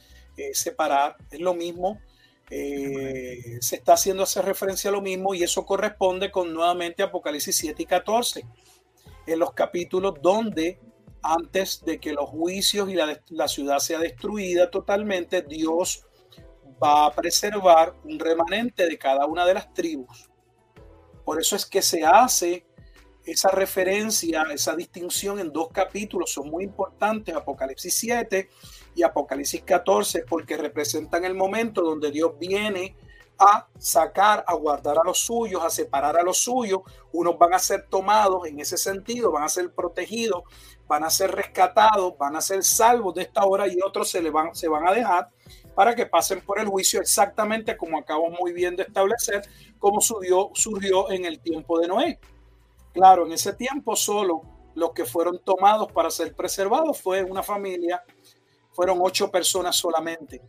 separar, 0.54 1.18
es 1.32 1.42
lo 1.42 1.54
mismo 1.54 2.00
eh, 2.50 3.58
se 3.60 3.76
está 3.76 3.94
haciendo 3.94 4.24
hacer 4.24 4.46
referencia 4.46 4.90
a 4.90 4.94
lo 4.94 5.02
mismo 5.02 5.36
y 5.36 5.44
eso 5.44 5.66
corresponde 5.66 6.32
con 6.32 6.54
nuevamente 6.54 7.04
Apocalipsis 7.04 7.58
7 7.58 7.84
y 7.84 7.86
14, 7.86 8.46
en 9.26 9.40
los 9.40 9.54
capítulos 9.54 10.16
donde 10.22 10.80
antes 11.22 11.84
de 11.84 12.00
que 12.00 12.14
los 12.14 12.30
juicios 12.30 12.90
y 12.90 12.94
la, 12.94 13.22
la 13.30 13.48
ciudad 13.50 13.80
sea 13.80 14.00
destruida 14.00 14.72
totalmente, 14.72 15.42
Dios 15.42 16.06
va 16.82 17.08
a 17.08 17.12
preservar 17.12 17.96
un 18.06 18.18
remanente 18.18 18.88
de 18.88 18.98
cada 18.98 19.26
una 19.26 19.46
de 19.46 19.56
las 19.56 19.74
tribus. 19.74 20.30
Por 21.26 21.42
eso 21.42 21.58
es 21.58 21.66
que 21.66 21.82
se 21.82 22.06
hace 22.06 22.66
esa 23.26 23.50
referencia, 23.50 24.44
esa 24.54 24.74
distinción 24.74 25.40
en 25.40 25.52
dos 25.52 25.68
capítulos, 25.74 26.32
son 26.32 26.50
muy 26.50 26.64
importantes, 26.64 27.36
Apocalipsis 27.36 27.94
7 27.94 28.50
y 28.98 29.04
Apocalipsis 29.04 29.62
14, 29.62 30.26
porque 30.28 30.58
representan 30.58 31.24
el 31.24 31.36
momento 31.36 31.82
donde 31.82 32.12
Dios 32.12 32.32
viene 32.40 32.96
a 33.40 33.68
sacar, 33.78 34.44
a 34.48 34.56
guardar 34.56 34.98
a 34.98 35.04
los 35.04 35.20
suyos, 35.20 35.64
a 35.64 35.70
separar 35.70 36.18
a 36.18 36.24
los 36.24 36.40
suyos. 36.40 36.82
Unos 37.12 37.38
van 37.38 37.54
a 37.54 37.60
ser 37.60 37.88
tomados 37.88 38.48
en 38.48 38.60
ese 38.60 38.78
sentido, 38.78 39.32
van 39.32 39.44
a 39.44 39.50
ser 39.50 39.72
protegidos, 39.72 40.44
van 40.88 41.04
a 41.04 41.12
ser 41.12 41.32
rescatados, 41.32 42.18
van 42.18 42.36
a 42.36 42.42
ser 42.42 42.64
salvos 42.64 43.14
de 43.14 43.22
esta 43.22 43.46
hora 43.46 43.68
y 43.68 43.78
otros 43.86 44.10
se, 44.10 44.22
le 44.22 44.32
van, 44.32 44.56
se 44.56 44.68
van 44.68 44.88
a 44.88 44.92
dejar 44.92 45.30
para 45.76 45.94
que 45.94 46.08
pasen 46.08 46.42
por 46.42 46.60
el 46.60 46.68
juicio 46.68 47.00
exactamente 47.00 47.78
como 47.78 48.00
acabo 48.00 48.32
muy 48.32 48.52
bien 48.52 48.76
de 48.76 48.82
establecer, 48.82 49.44
como 49.78 50.02
surgió, 50.02 50.50
surgió 50.56 51.12
en 51.12 51.26
el 51.26 51.40
tiempo 51.40 51.80
de 51.80 51.88
Noé. 51.88 52.20
Claro, 52.94 53.28
en 53.28 53.34
ese 53.34 53.54
tiempo 53.54 53.96
solo 53.96 54.42
los 54.74 54.92
que 54.92 55.06
fueron 55.06 55.40
tomados 55.40 55.92
para 55.92 56.10
ser 56.10 56.36
preservados 56.36 57.00
fue 57.00 57.24
una 57.24 57.44
familia 57.44 58.04
fueron 58.78 59.00
ocho 59.02 59.32
personas 59.32 59.76
solamente. 59.76 60.40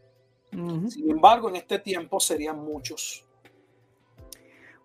Sin 0.51 1.11
embargo, 1.11 1.49
en 1.49 1.57
este 1.57 1.79
tiempo 1.79 2.21
serían 2.21 2.59
muchos. 2.59 3.25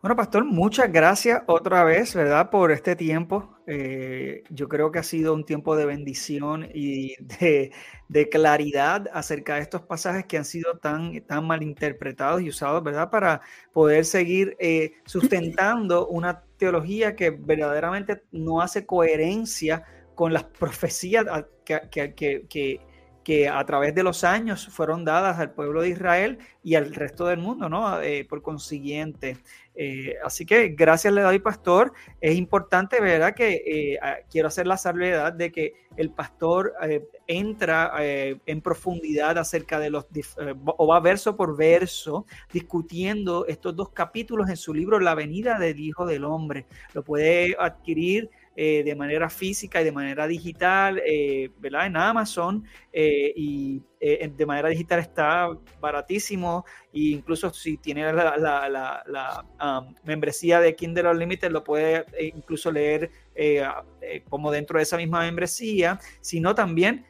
Bueno, 0.01 0.15
pastor, 0.15 0.45
muchas 0.45 0.89
gracias 0.89 1.43
otra 1.47 1.83
vez, 1.83 2.15
¿verdad? 2.15 2.49
Por 2.49 2.71
este 2.71 2.95
tiempo. 2.95 3.57
Eh, 3.67 4.43
yo 4.49 4.69
creo 4.69 4.93
que 4.93 4.99
ha 4.99 5.03
sido 5.03 5.33
un 5.33 5.43
tiempo 5.43 5.75
de 5.75 5.85
bendición 5.85 6.69
y 6.73 7.15
de, 8.07 8.29
claridad 8.29 9.09
acerca 9.13 9.55
de 9.55 9.61
estos 9.61 9.81
pasajes 9.81 10.25
que 10.25 10.37
han 10.37 10.45
sido 10.45 10.77
tan, 10.77 11.19
tan 11.25 11.45
mal 11.45 11.63
interpretados 11.63 12.41
y 12.41 12.47
usados, 12.47 12.81
¿verdad? 12.81 13.09
Para 13.09 13.41
poder 13.73 14.05
seguir 14.05 14.55
eh, 14.57 14.93
sustentando 15.05 16.07
una 16.07 16.43
teología 16.55 17.13
que 17.17 17.31
verdaderamente 17.31 18.23
no 18.31 18.61
hace 18.61 18.85
coherencia 18.85 19.83
con 20.15 20.31
las 20.31 20.45
profecías 20.45 21.25
que, 21.65 22.13
que 22.15 22.45
que 22.47 22.92
a 23.51 23.65
través 23.65 23.95
de 23.95 24.03
los 24.03 24.23
años 24.23 24.67
fueron 24.67 25.05
dadas 25.05 25.39
al 25.39 25.51
pueblo 25.51 25.81
de 25.81 25.89
Israel 25.89 26.39
y 26.63 26.75
al 26.75 26.93
resto 26.93 27.25
del 27.27 27.39
mundo, 27.39 27.69
¿no? 27.69 28.01
Eh, 28.01 28.25
por 28.25 28.41
consiguiente. 28.41 29.37
Eh, 29.75 30.15
así 30.23 30.45
que 30.45 30.69
gracias 30.69 31.13
le 31.13 31.21
doy, 31.21 31.39
pastor. 31.39 31.93
Es 32.21 32.35
importante, 32.35 32.99
¿verdad? 33.01 33.33
Que 33.33 33.63
eh, 33.65 33.99
quiero 34.29 34.47
hacer 34.49 34.67
la 34.67 34.77
salvedad 34.77 35.33
de 35.33 35.51
que 35.51 35.73
el 35.95 36.09
pastor 36.09 36.73
entra 37.27 37.93
en 37.99 38.61
profundidad 38.61 39.37
acerca 39.37 39.79
de 39.79 39.91
los, 39.91 40.07
o 40.65 40.87
va 40.87 40.99
verso 40.99 41.35
por 41.35 41.55
verso, 41.55 42.25
discutiendo 42.51 43.45
estos 43.45 43.75
dos 43.75 43.89
capítulos 43.89 44.49
en 44.49 44.57
su 44.57 44.73
libro 44.73 44.99
La 44.99 45.15
venida 45.15 45.59
del 45.59 45.79
Hijo 45.79 46.05
del 46.05 46.23
Hombre. 46.23 46.65
Lo 46.93 47.03
puede 47.03 47.55
adquirir 47.59 48.29
eh, 48.55 48.83
de 48.83 48.93
manera 48.93 49.31
física 49.31 49.81
y 49.81 49.83
de 49.83 49.91
manera 49.91 50.27
digital, 50.27 51.01
eh, 51.03 51.49
¿verdad? 51.57 51.87
En 51.87 51.97
Amazon 51.97 52.63
eh, 52.91 53.33
y 53.35 53.81
de 53.99 54.45
manera 54.45 54.69
digital 54.69 54.99
está 54.99 55.49
baratísimo 55.79 56.65
e 56.93 56.99
incluso 57.13 57.51
si 57.53 57.77
tiene 57.77 58.11
la, 58.11 59.45
um, 59.61 59.95
membresía 60.03 60.59
de 60.59 60.75
Kindle 60.75 61.09
Unlimited 61.09 61.49
lo 61.49 61.63
puede 61.63 62.05
incluso 62.19 62.69
leer 62.69 63.09
como 64.27 64.51
dentro 64.51 64.77
de 64.77 64.83
esa 64.83 64.97
misma 64.97 65.21
membresía, 65.21 65.99
sino 66.19 66.53
también 66.53 67.05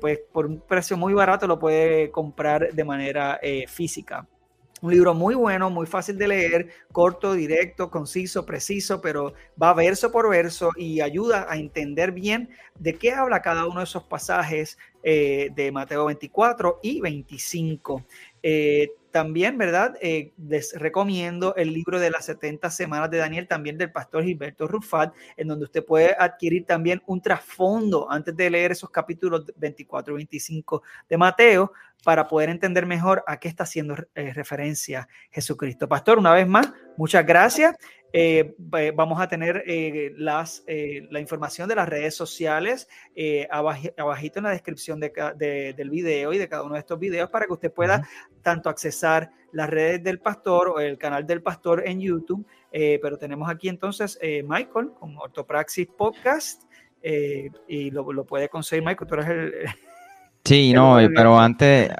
pues 0.00 0.18
por 0.32 0.46
un 0.46 0.60
precio 0.60 0.96
muy 0.96 1.14
barato 1.14 1.46
lo 1.46 1.60
puede 1.60 2.10
comprar 2.10 2.72
de 2.72 2.84
manera 2.84 3.40
física. 3.68 4.26
Un 4.82 4.90
libro 4.90 5.14
muy 5.14 5.36
bueno, 5.36 5.70
muy 5.70 5.86
fácil 5.86 6.18
de 6.18 6.26
leer, 6.26 6.68
corto, 6.90 7.34
directo, 7.34 7.88
conciso, 7.88 8.44
preciso, 8.44 9.00
pero 9.00 9.32
va 9.60 9.72
verso 9.74 10.10
por 10.10 10.28
verso 10.28 10.70
y 10.76 11.00
ayuda 11.00 11.46
a 11.48 11.56
entender 11.56 12.10
bien 12.10 12.50
de 12.80 12.94
qué 12.94 13.12
habla 13.12 13.42
cada 13.42 13.64
uno 13.66 13.78
de 13.78 13.84
esos 13.84 14.02
pasajes 14.02 14.76
eh, 15.04 15.50
de 15.54 15.70
Mateo 15.70 16.06
24 16.06 16.80
y 16.82 17.00
25. 17.00 18.04
Eh, 18.42 18.90
también, 19.12 19.58
¿verdad? 19.58 19.94
Eh, 20.00 20.32
les 20.48 20.72
recomiendo 20.74 21.54
el 21.54 21.72
libro 21.72 22.00
de 22.00 22.10
las 22.10 22.24
70 22.24 22.70
semanas 22.70 23.10
de 23.10 23.18
Daniel, 23.18 23.46
también 23.46 23.78
del 23.78 23.92
pastor 23.92 24.24
Gilberto 24.24 24.66
Rufat, 24.66 25.14
en 25.36 25.48
donde 25.48 25.66
usted 25.66 25.84
puede 25.84 26.16
adquirir 26.18 26.64
también 26.64 27.02
un 27.06 27.20
trasfondo 27.20 28.10
antes 28.10 28.34
de 28.34 28.50
leer 28.50 28.72
esos 28.72 28.90
capítulos 28.90 29.44
24 29.56 30.14
y 30.14 30.16
25 30.16 30.82
de 31.08 31.18
Mateo 31.18 31.72
para 32.02 32.26
poder 32.26 32.48
entender 32.48 32.86
mejor 32.86 33.22
a 33.26 33.38
qué 33.38 33.48
está 33.48 33.62
haciendo 33.62 33.94
eh, 34.14 34.32
referencia 34.32 35.06
Jesucristo. 35.30 35.88
Pastor, 35.88 36.18
una 36.18 36.32
vez 36.32 36.48
más, 36.48 36.72
muchas 36.96 37.24
gracias. 37.24 37.76
Eh, 38.12 38.54
vamos 38.94 39.20
a 39.20 39.28
tener 39.28 39.64
eh, 39.66 40.12
las, 40.16 40.64
la 41.10 41.20
información 41.20 41.68
de 41.68 41.74
las 41.74 41.88
redes 41.88 42.14
sociales 42.14 42.88
abajito 43.50 44.38
en 44.38 44.44
la 44.44 44.50
descripción 44.50 45.00
del 45.00 45.90
video 45.90 46.32
y 46.32 46.38
de 46.38 46.48
cada 46.48 46.62
uno 46.62 46.74
de 46.74 46.80
estos 46.80 46.98
videos 46.98 47.30
para 47.30 47.46
que 47.46 47.52
usted 47.52 47.72
pueda 47.72 48.06
tanto 48.42 48.68
accesar 48.68 49.30
las 49.52 49.68
redes 49.68 50.02
del 50.02 50.18
pastor 50.18 50.68
o 50.68 50.80
el 50.80 50.98
canal 50.98 51.26
del 51.26 51.42
pastor 51.42 51.82
en 51.86 52.00
YouTube. 52.00 52.46
pero 52.70 53.16
tenemos 53.16 53.48
aquí 53.48 53.68
entonces 53.68 54.18
Michael 54.44 54.90
con 54.98 55.16
Ortopraxis 55.16 55.88
Podcast 55.88 56.64
y 57.02 57.90
lo, 57.90 58.12
lo, 58.12 58.24
puede 58.24 58.48
conseguir 58.48 58.84
Michael, 58.84 59.08
tú 59.08 59.14
eres 59.14 59.28
el 59.28 59.52
Sí, 60.44 60.72
no, 60.72 60.98
pero 61.14 61.38
antes, 61.38 61.90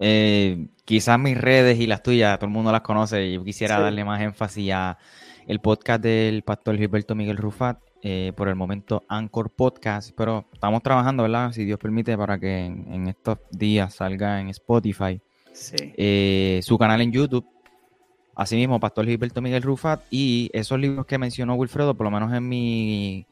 eh, 0.00 0.66
quizás 0.84 1.18
mis 1.18 1.38
redes 1.38 1.78
y 1.78 1.86
las 1.86 2.02
tuyas, 2.02 2.36
todo 2.38 2.46
el 2.46 2.52
mundo 2.52 2.72
las 2.72 2.80
conoce. 2.80 3.32
Yo 3.32 3.44
quisiera 3.44 3.78
darle 3.78 4.04
más 4.04 4.20
énfasis 4.20 4.72
a 4.72 4.98
el 5.46 5.60
podcast 5.60 6.02
del 6.02 6.42
pastor 6.42 6.76
Gilberto 6.76 7.14
Miguel 7.14 7.36
Rufat, 7.36 7.78
eh, 8.02 8.32
por 8.36 8.48
el 8.48 8.56
momento 8.56 9.04
Anchor 9.08 9.50
Podcast, 9.50 10.12
pero 10.16 10.46
estamos 10.52 10.82
trabajando, 10.82 11.22
¿verdad? 11.22 11.52
Si 11.52 11.64
Dios 11.64 11.78
permite, 11.78 12.16
para 12.16 12.38
que 12.38 12.64
en, 12.64 13.08
estos 13.08 13.38
días 13.50 13.94
salga 13.94 14.40
en 14.40 14.48
Spotify. 14.48 15.20
Eh, 15.72 16.60
su 16.62 16.76
canal 16.78 17.00
en 17.00 17.12
YouTube. 17.12 17.46
Asimismo, 18.34 18.78
Pastor 18.78 19.06
Gilberto 19.06 19.40
Miguel 19.40 19.62
Rufat 19.62 20.02
y 20.10 20.50
esos 20.52 20.78
libros 20.78 21.06
que 21.06 21.16
mencionó 21.16 21.54
Wilfredo, 21.54 21.94
por 21.94 22.04
lo 22.04 22.10
menos 22.10 22.32
en 22.34 22.48
mi 22.48 23.26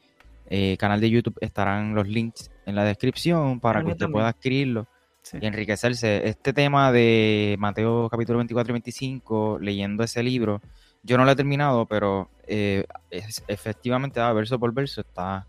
canal 0.77 1.01
de 1.01 1.09
YouTube 1.09 1.37
estarán 1.41 1.95
los 1.95 2.07
links 2.07 2.51
en 2.67 2.75
la 2.75 2.83
descripción 2.83 3.59
para 3.59 3.83
que 3.83 3.91
usted 3.91 4.07
pueda 4.09 4.27
adquirirlo 4.27 4.87
y 5.33 5.45
enriquecerse. 5.45 6.27
Este 6.27 6.53
tema 6.53 6.91
de 6.91 7.55
Mateo 7.59 8.09
capítulo 8.09 8.37
24 8.39 8.71
y 8.71 8.73
25, 8.73 9.59
leyendo 9.59 10.03
ese 10.03 10.21
libro, 10.23 10.61
yo 11.05 11.17
no 11.17 11.25
lo 11.25 11.31
he 11.31 11.35
terminado, 11.35 11.85
pero 11.85 12.29
eh, 12.47 12.85
es, 13.09 13.43
efectivamente, 13.47 14.19
ah, 14.19 14.33
verso 14.33 14.59
por 14.59 14.73
verso, 14.73 15.01
está 15.01 15.47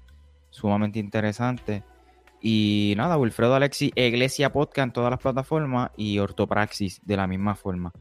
sumamente 0.50 0.98
interesante. 0.98 1.82
Y 2.40 2.94
nada, 2.96 3.16
Wilfredo 3.16 3.54
Alexi, 3.54 3.90
Iglesia 3.94 4.52
Podcast 4.52 4.86
en 4.88 4.92
todas 4.92 5.11
las 5.11 5.20
plataformas 5.20 5.90
y 5.96 6.18
Ortopraxis 6.18 7.00
de 7.04 7.16
la 7.16 7.26
misma 7.26 7.57
forma. 7.57 7.92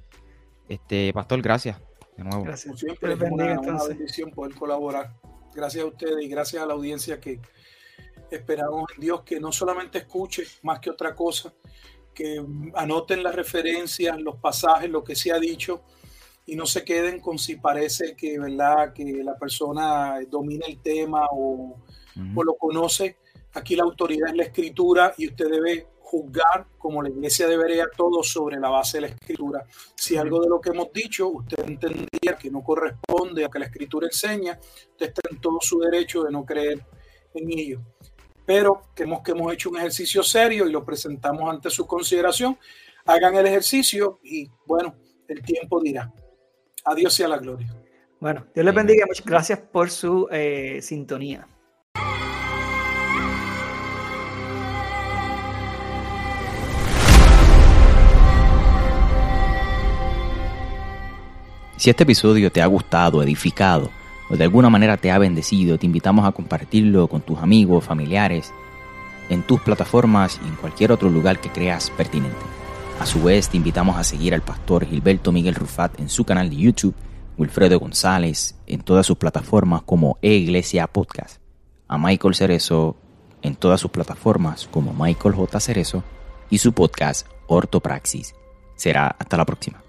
Este, 0.67 1.11
Pastor, 1.13 1.41
gracias. 1.41 1.81
De 2.17 2.23
nuevo. 2.23 2.43
Gracias. 2.43 2.77
Siempre 2.77 3.13
es 3.13 3.21
una, 3.21 3.59
una 3.59 3.83
bendición 3.85 4.31
poder 4.31 4.53
colaborar. 4.55 5.13
Gracias 5.53 5.83
a 5.83 5.87
ustedes 5.87 6.23
y 6.23 6.27
gracias 6.27 6.61
a 6.61 6.65
la 6.65 6.73
audiencia 6.73 7.19
que, 7.19 7.39
Esperamos 8.31 8.85
en 8.95 9.01
Dios 9.01 9.21
que 9.21 9.39
no 9.39 9.51
solamente 9.51 9.99
escuche 9.99 10.43
más 10.63 10.79
que 10.79 10.89
otra 10.89 11.13
cosa, 11.15 11.53
que 12.13 12.43
anoten 12.73 13.21
las 13.21 13.35
referencias, 13.35 14.19
los 14.19 14.37
pasajes, 14.37 14.89
lo 14.89 15.03
que 15.03 15.15
se 15.15 15.31
ha 15.31 15.39
dicho 15.39 15.83
y 16.45 16.55
no 16.55 16.65
se 16.65 16.83
queden 16.83 17.19
con 17.19 17.39
si 17.39 17.55
parece 17.55 18.15
que, 18.15 18.39
¿verdad? 18.39 18.93
que 18.93 19.23
la 19.23 19.37
persona 19.37 20.19
domina 20.29 20.65
el 20.67 20.79
tema 20.79 21.27
o, 21.31 21.77
o 22.35 22.43
lo 22.43 22.55
conoce. 22.55 23.17
Aquí 23.53 23.75
la 23.75 23.83
autoridad 23.83 24.29
es 24.29 24.35
la 24.35 24.43
escritura 24.43 25.13
y 25.17 25.27
usted 25.27 25.49
debe 25.49 25.87
juzgar 25.99 26.67
como 26.77 27.01
la 27.01 27.09
iglesia 27.09 27.47
debería 27.47 27.87
todo 27.95 28.21
sobre 28.21 28.59
la 28.59 28.69
base 28.69 28.97
de 28.97 29.01
la 29.01 29.07
escritura. 29.07 29.65
Si 29.95 30.15
algo 30.15 30.39
de 30.39 30.49
lo 30.49 30.61
que 30.61 30.69
hemos 30.69 30.93
dicho 30.93 31.29
usted 31.29 31.65
entendía 31.65 32.37
que 32.39 32.51
no 32.51 32.63
corresponde 32.63 33.43
a 33.43 33.49
que 33.49 33.59
la 33.59 33.65
escritura 33.65 34.07
enseña, 34.07 34.59
usted 34.91 35.07
está 35.07 35.21
en 35.31 35.41
todo 35.41 35.57
su 35.61 35.79
derecho 35.79 36.23
de 36.23 36.31
no 36.31 36.45
creer 36.45 36.85
en 37.33 37.49
ello. 37.51 37.81
Pero 38.45 38.83
creemos 38.93 39.21
que 39.23 39.31
hemos 39.31 39.51
hecho 39.51 39.69
un 39.71 39.77
ejercicio 39.77 40.21
serio 40.21 40.67
y 40.67 40.71
lo 40.71 40.85
presentamos 40.85 41.49
ante 41.49 41.71
su 41.71 41.87
consideración. 41.87 42.57
Hagan 43.05 43.35
el 43.35 43.47
ejercicio 43.47 44.19
y 44.23 44.47
bueno, 44.67 44.95
el 45.27 45.41
tiempo 45.41 45.81
dirá. 45.81 46.13
Adiós 46.85 47.19
y 47.19 47.23
a 47.23 47.27
la 47.27 47.37
gloria. 47.37 47.67
Bueno, 48.19 48.45
Dios 48.53 48.63
les 48.63 48.75
bendiga. 48.75 49.05
Muchas 49.07 49.25
gracias 49.25 49.59
por 49.59 49.89
su 49.89 50.27
eh, 50.31 50.79
sintonía. 50.81 51.47
Si 61.77 61.89
este 61.89 62.03
episodio 62.03 62.51
te 62.51 62.61
ha 62.61 62.67
gustado, 62.67 63.21
edificado 63.21 63.91
o 64.29 64.37
de 64.37 64.43
alguna 64.43 64.69
manera 64.69 64.97
te 64.97 65.11
ha 65.11 65.17
bendecido, 65.17 65.77
te 65.77 65.85
invitamos 65.85 66.25
a 66.25 66.31
compartirlo 66.31 67.07
con 67.07 67.21
tus 67.21 67.39
amigos, 67.39 67.83
familiares, 67.83 68.53
en 69.29 69.43
tus 69.43 69.59
plataformas 69.61 70.39
y 70.43 70.47
en 70.47 70.55
cualquier 70.55 70.91
otro 70.91 71.09
lugar 71.09 71.39
que 71.39 71.49
creas 71.49 71.89
pertinente. 71.89 72.64
A 72.99 73.05
su 73.05 73.23
vez, 73.23 73.49
te 73.49 73.57
invitamos 73.57 73.97
a 73.97 74.03
seguir 74.03 74.33
al 74.33 74.41
pastor 74.41 74.85
Gilberto 74.85 75.31
Miguel 75.31 75.55
Rufat 75.55 75.99
en 75.99 76.09
su 76.09 76.23
canal 76.23 76.49
de 76.49 76.55
YouTube, 76.55 76.95
Wilfredo 77.37 77.79
González 77.79 78.55
en 78.67 78.81
todas 78.81 79.05
sus 79.05 79.17
plataformas 79.17 79.83
como 79.83 80.17
E-Iglesia 80.21 80.87
Podcast, 80.87 81.41
a 81.87 81.97
Michael 81.97 82.35
Cerezo 82.35 82.95
en 83.41 83.55
todas 83.55 83.79
sus 83.79 83.91
plataformas 83.91 84.67
como 84.71 84.93
Michael 84.93 85.35
J. 85.35 85.59
Cerezo 85.59 86.03
y 86.49 86.57
su 86.57 86.73
podcast 86.73 87.27
Ortopraxis. 87.47 88.33
Será 88.75 89.15
hasta 89.19 89.37
la 89.37 89.45
próxima. 89.45 89.84